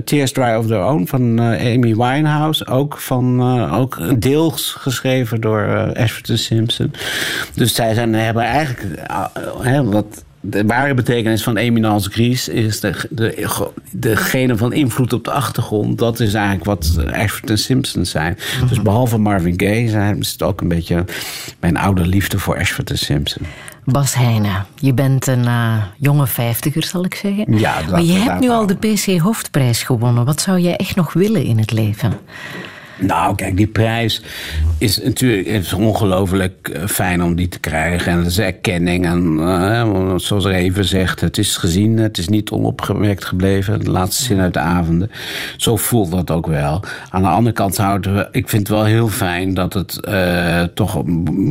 [0.04, 5.40] Tears Dry of Their Own van eh, Amy Winehouse, ook, van, eh, ook deels geschreven
[5.40, 6.92] door eh, Ashford Simpson.
[7.54, 8.98] Dus zij zijn, hebben eigenlijk
[9.62, 13.48] eh, wat de ware betekenis van eminence grise is de, de,
[13.90, 15.98] degene van invloed op de achtergrond.
[15.98, 18.38] Dat is eigenlijk wat Ashford en Simpson zijn.
[18.68, 21.04] Dus behalve Marvin Gaye zijn, is het ook een beetje
[21.60, 23.46] mijn oude liefde voor Ashford en Simpson.
[23.84, 27.58] Bas Heijnen, je bent een eh, jonge vijftiger, zal ik zeggen.
[27.58, 30.24] Ja, dat maar je hebt nu al de PC Hoofdprijs gewonnen.
[30.24, 32.12] Wat zou jij echt nog willen in het leven?
[32.98, 34.22] Nou, kijk, die prijs
[34.78, 38.12] is natuurlijk ongelooflijk eh, fijn om die te krijgen.
[38.12, 39.06] En dat is erkenning.
[39.06, 43.84] En eh, zoals er even zegt, het is gezien, het is niet onopgemerkt gebleven.
[43.84, 45.10] De laatste zin uit de avonden.
[45.56, 46.82] Zo voelt dat ook wel.
[47.10, 50.62] Aan de andere kant houden we, ik vind het wel heel fijn dat het eh,
[50.62, 51.02] toch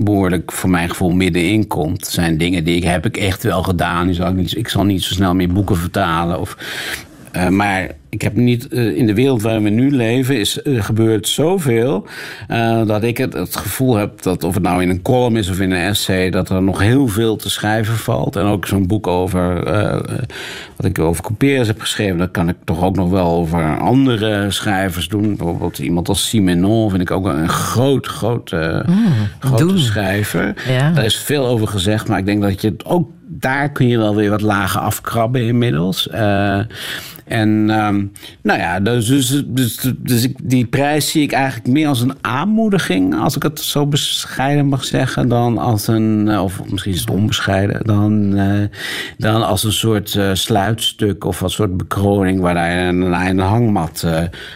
[0.03, 2.06] behoorlijk voor mijn gevoel middenin komt.
[2.06, 4.06] Er zijn dingen die ik heb ik echt wel gedaan.
[4.06, 6.57] Die zal ik, niet, ik zal niet zo snel meer boeken vertalen of
[7.31, 10.83] eh, maar ik heb niet, eh, in de wereld waar we nu leven, is, er
[10.83, 12.05] gebeurt zoveel.
[12.47, 15.49] eh, dat ik het, het gevoel heb dat, of het nou in een column is
[15.49, 18.35] of in een essay, dat er nog heel veel te schrijven valt.
[18.35, 20.01] En ook zo'n boek over, eh, eh,
[20.75, 24.51] wat ik over couperus heb geschreven, dat kan ik toch ook nog wel over andere
[24.51, 25.35] schrijvers doen.
[25.35, 28.79] Bijvoorbeeld iemand als Simenon vind ik ook een groot, groot, eh,
[29.39, 30.53] grote schrijver.
[30.67, 30.91] Ja.
[30.91, 33.97] Daar is veel over gezegd, maar ik denk dat je het ook daar kun je
[33.97, 36.09] wel weer wat lagen afkrabben inmiddels.
[36.09, 36.59] Eh,
[37.25, 38.05] en ehm,
[38.41, 42.15] nou ja, dus, dus, dus, dus ik, die prijs zie ik eigenlijk meer als een
[42.21, 46.99] aanmoediging, als ik het zo bescheiden mag zeggen, dan als een, eh, of misschien is
[46.99, 48.63] het onbescheiden, dan, eh,
[49.17, 54.05] dan als een soort sluitstuk of een soort bekroning waar je een, een hangmat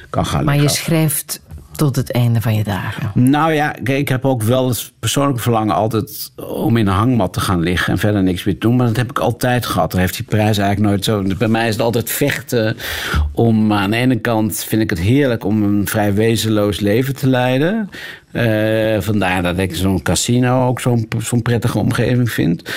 [0.10, 1.41] kan gaan Maar je schrijft
[1.82, 3.12] tot het einde van je dagen.
[3.14, 7.40] Nou ja, ik heb ook wel het persoonlijk verlangen altijd om in een hangmat te
[7.40, 8.76] gaan liggen en verder niks meer te doen.
[8.76, 9.91] Maar dat heb ik altijd gehad.
[9.91, 11.36] Daar heeft die prijs eigenlijk nooit zo.
[11.38, 12.78] Bij mij is het altijd vechten
[13.32, 17.28] om aan de ene kant vind ik het heerlijk om een vrij wezenloos leven te
[17.28, 17.90] leiden.
[18.32, 22.74] Eh, vandaar dat ik zo'n casino ook zo'n zo'n prettige omgeving vind.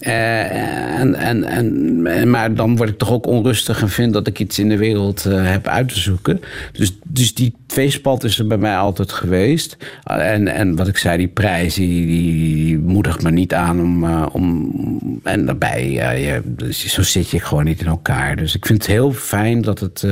[0.00, 4.38] Eh, en, en, en, maar dan word ik toch ook onrustig en vind dat ik
[4.38, 6.40] iets in de wereld eh, heb uit te zoeken.
[6.72, 9.76] Dus, dus die tweespalt is er bij mij altijd geweest.
[10.04, 14.04] En, en wat ik zei, die prijs, die, die, die moedigt me niet aan om.
[14.32, 14.74] om
[15.22, 18.36] en daarbij, ja, je, dus zo zit je gewoon niet in elkaar.
[18.36, 20.06] Dus ik vind het heel fijn dat, het,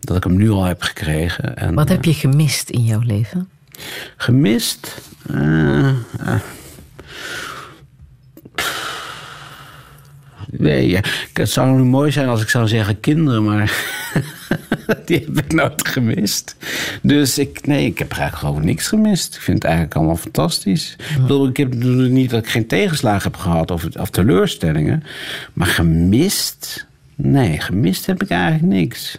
[0.00, 1.56] dat ik hem nu al heb gekregen.
[1.56, 3.48] En, Wat heb je gemist in jouw leven?
[4.16, 5.00] Gemist?
[5.26, 5.94] Eh, eh.
[10.50, 11.00] Nee, ja.
[11.32, 13.72] het zou nu mooi zijn als ik zou zeggen kinderen, maar
[15.06, 16.56] die heb ik nooit gemist.
[17.02, 19.34] Dus ik, nee, ik heb eigenlijk gewoon niks gemist.
[19.34, 20.96] Ik vind het eigenlijk allemaal fantastisch.
[20.98, 25.02] Ik bedoel, ik heb niet dat ik geen tegenslagen heb gehad of, of teleurstellingen,
[25.52, 26.86] maar gemist?
[27.14, 29.18] Nee, gemist heb ik eigenlijk niks.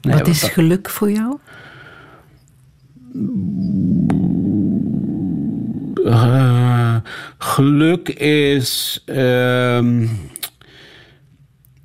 [0.00, 1.38] Nee, Wat is geluk voor jou?
[6.04, 6.96] Eh,
[7.38, 9.02] geluk is.
[9.06, 10.06] ehm,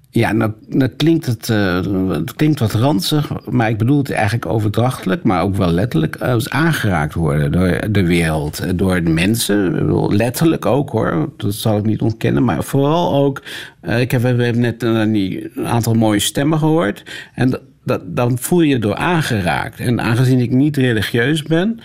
[0.10, 4.45] ja, nou, nou klinkt het, eh, het klinkt wat ranzig, maar ik bedoel het eigenlijk
[4.45, 6.15] overdrachtelijk, maar ook wel letterlijk.
[6.15, 10.15] Als aangeraakt worden door de wereld, eh, door de mensen.
[10.15, 13.41] Letterlijk ook hoor, dat zal ik niet ontkennen, maar vooral ook.
[13.81, 17.03] eh, ik heb, we hebben net eh, een aantal mooie stemmen gehoord.
[17.35, 19.80] En dat- dan voel je je door aangeraakt.
[19.80, 21.80] En aangezien ik niet religieus ben,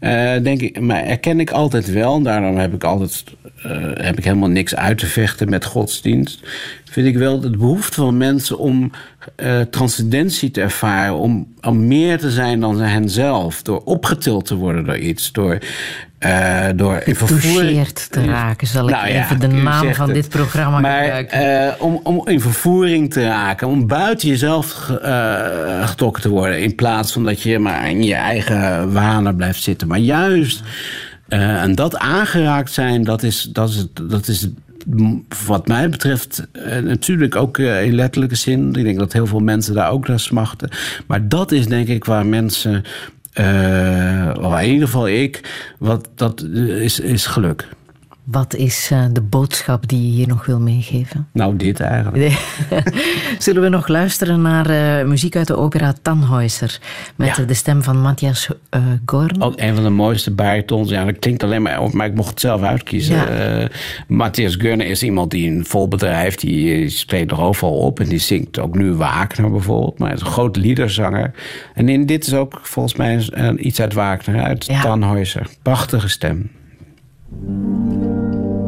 [0.00, 2.16] eh, denk ik, maar erken ik altijd wel.
[2.16, 3.24] En daarom heb ik altijd
[3.62, 6.40] eh, heb ik helemaal niks uit te vechten met godsdienst.
[6.84, 8.90] Vind ik wel de behoefte van mensen om
[9.36, 14.54] eh, transcendentie te ervaren, om, om meer te zijn dan hen zelf, door opgetild te
[14.54, 15.58] worden door iets, door
[16.18, 17.52] eh, door in vervoering...
[17.54, 20.14] Toucheerd te raken, zal ik Nou ja, even de naam van het.
[20.14, 21.66] dit programma maar, gebruiken.
[21.66, 26.62] eh, om, om in vervoering te raken, om buiten jezelf eh, getrokken te worden...
[26.62, 29.88] in plaats van dat je maar in je eigen wanen blijft zitten.
[29.88, 30.62] Maar juist,
[31.28, 34.48] en dat aangeraakt zijn, dat is, dat is, dat is
[35.46, 36.46] wat mij betreft
[36.82, 38.74] natuurlijk ook in letterlijke zin.
[38.74, 40.68] Ik denk dat heel veel mensen daar ook naar smachten.
[41.06, 42.84] Maar dat is denk ik waar mensen...
[43.36, 45.40] eh, in ieder geval ik,
[45.78, 47.68] wat, dat is, is geluk.
[48.26, 51.28] Wat is eh, de boodschap die je hier nog wil meegeven?
[51.32, 52.32] Nou, dit eigenlijk.
[53.38, 56.80] Zullen we nog luisteren naar eh, muziek uit de opera Tannhäuser
[57.16, 57.44] met Ja.
[57.44, 59.42] de stem van Matthias eh, Gorn?
[59.42, 60.90] Ook een van de mooiste baritons.
[60.90, 63.16] Ja, dat klinkt alleen maar op, maar ik mocht het zelf uitkiezen.
[63.16, 63.68] Ja.
[64.08, 68.00] Matthias Gurne is iemand die een vol bedrijf, die spreekt er overal op.
[68.00, 69.98] En die zingt ook nu Wagner bijvoorbeeld.
[69.98, 71.30] Maar hij is een groot liederzanger.
[71.74, 74.82] En in dit is ook volgens mij iets uit Wagner, uit Ja.
[74.82, 75.42] Tannhäuser.
[75.62, 76.50] Prachtige stem.
[77.30, 78.65] thank you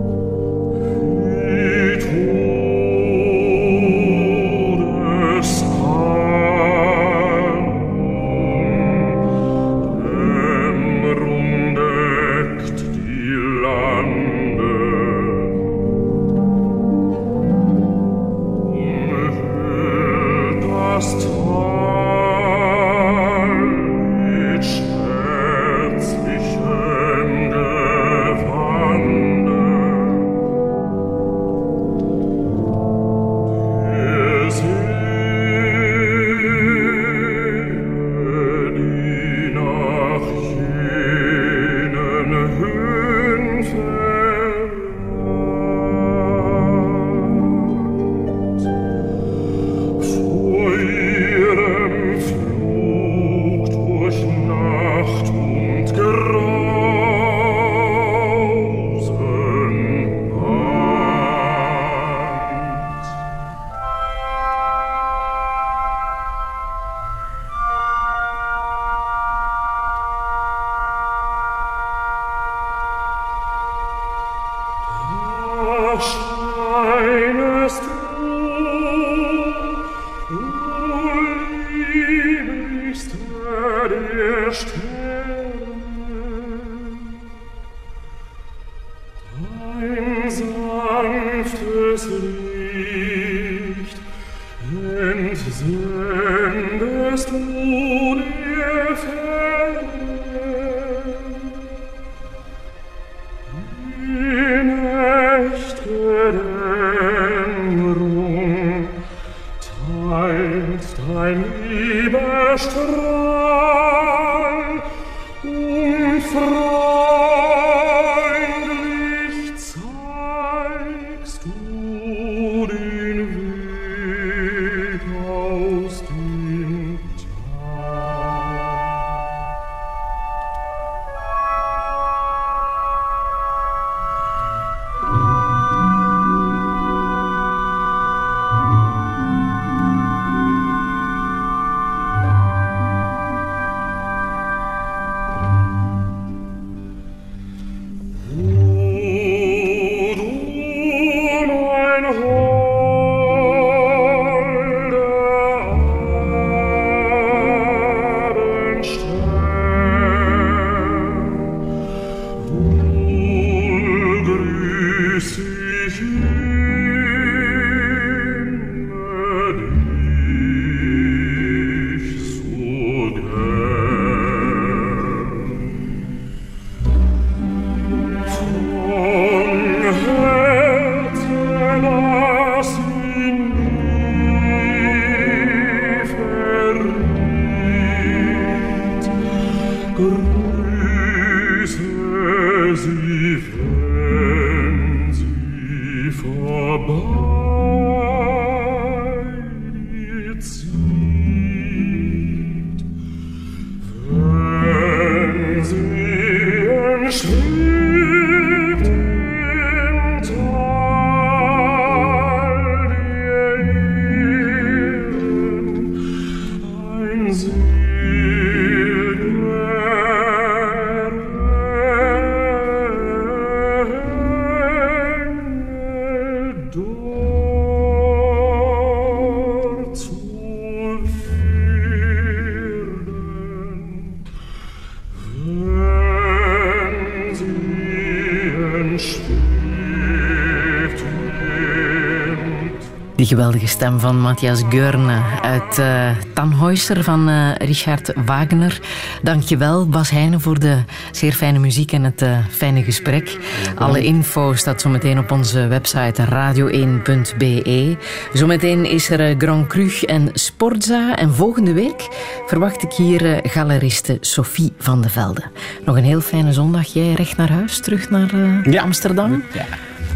[243.29, 248.81] geweldige stem van Matthias Geurne uit uh, Tannhäuser van uh, Richard Wagner.
[249.23, 250.83] Dankjewel Bas Heijnen voor de
[251.13, 253.39] zeer fijne muziek en het uh, fijne gesprek.
[253.75, 257.97] Alle info staat zometeen op onze website radio1.be.
[258.33, 261.17] Zometeen is er Grand Cru en Sportza.
[261.17, 262.09] En volgende week
[262.47, 265.43] verwacht ik hier galeriste Sophie van de Velde.
[265.85, 266.87] Nog een heel fijne zondag.
[266.87, 268.37] Jij recht naar huis, terug naar
[268.71, 268.83] ja.
[268.83, 269.43] Amsterdam?
[269.53, 269.65] Ja.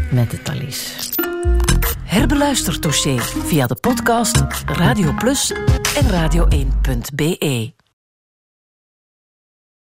[0.09, 1.12] Met het Thalys.
[2.13, 3.17] Herbeluister Touché
[3.49, 5.51] via de podcast Radio Plus
[5.95, 7.82] en radio1.be.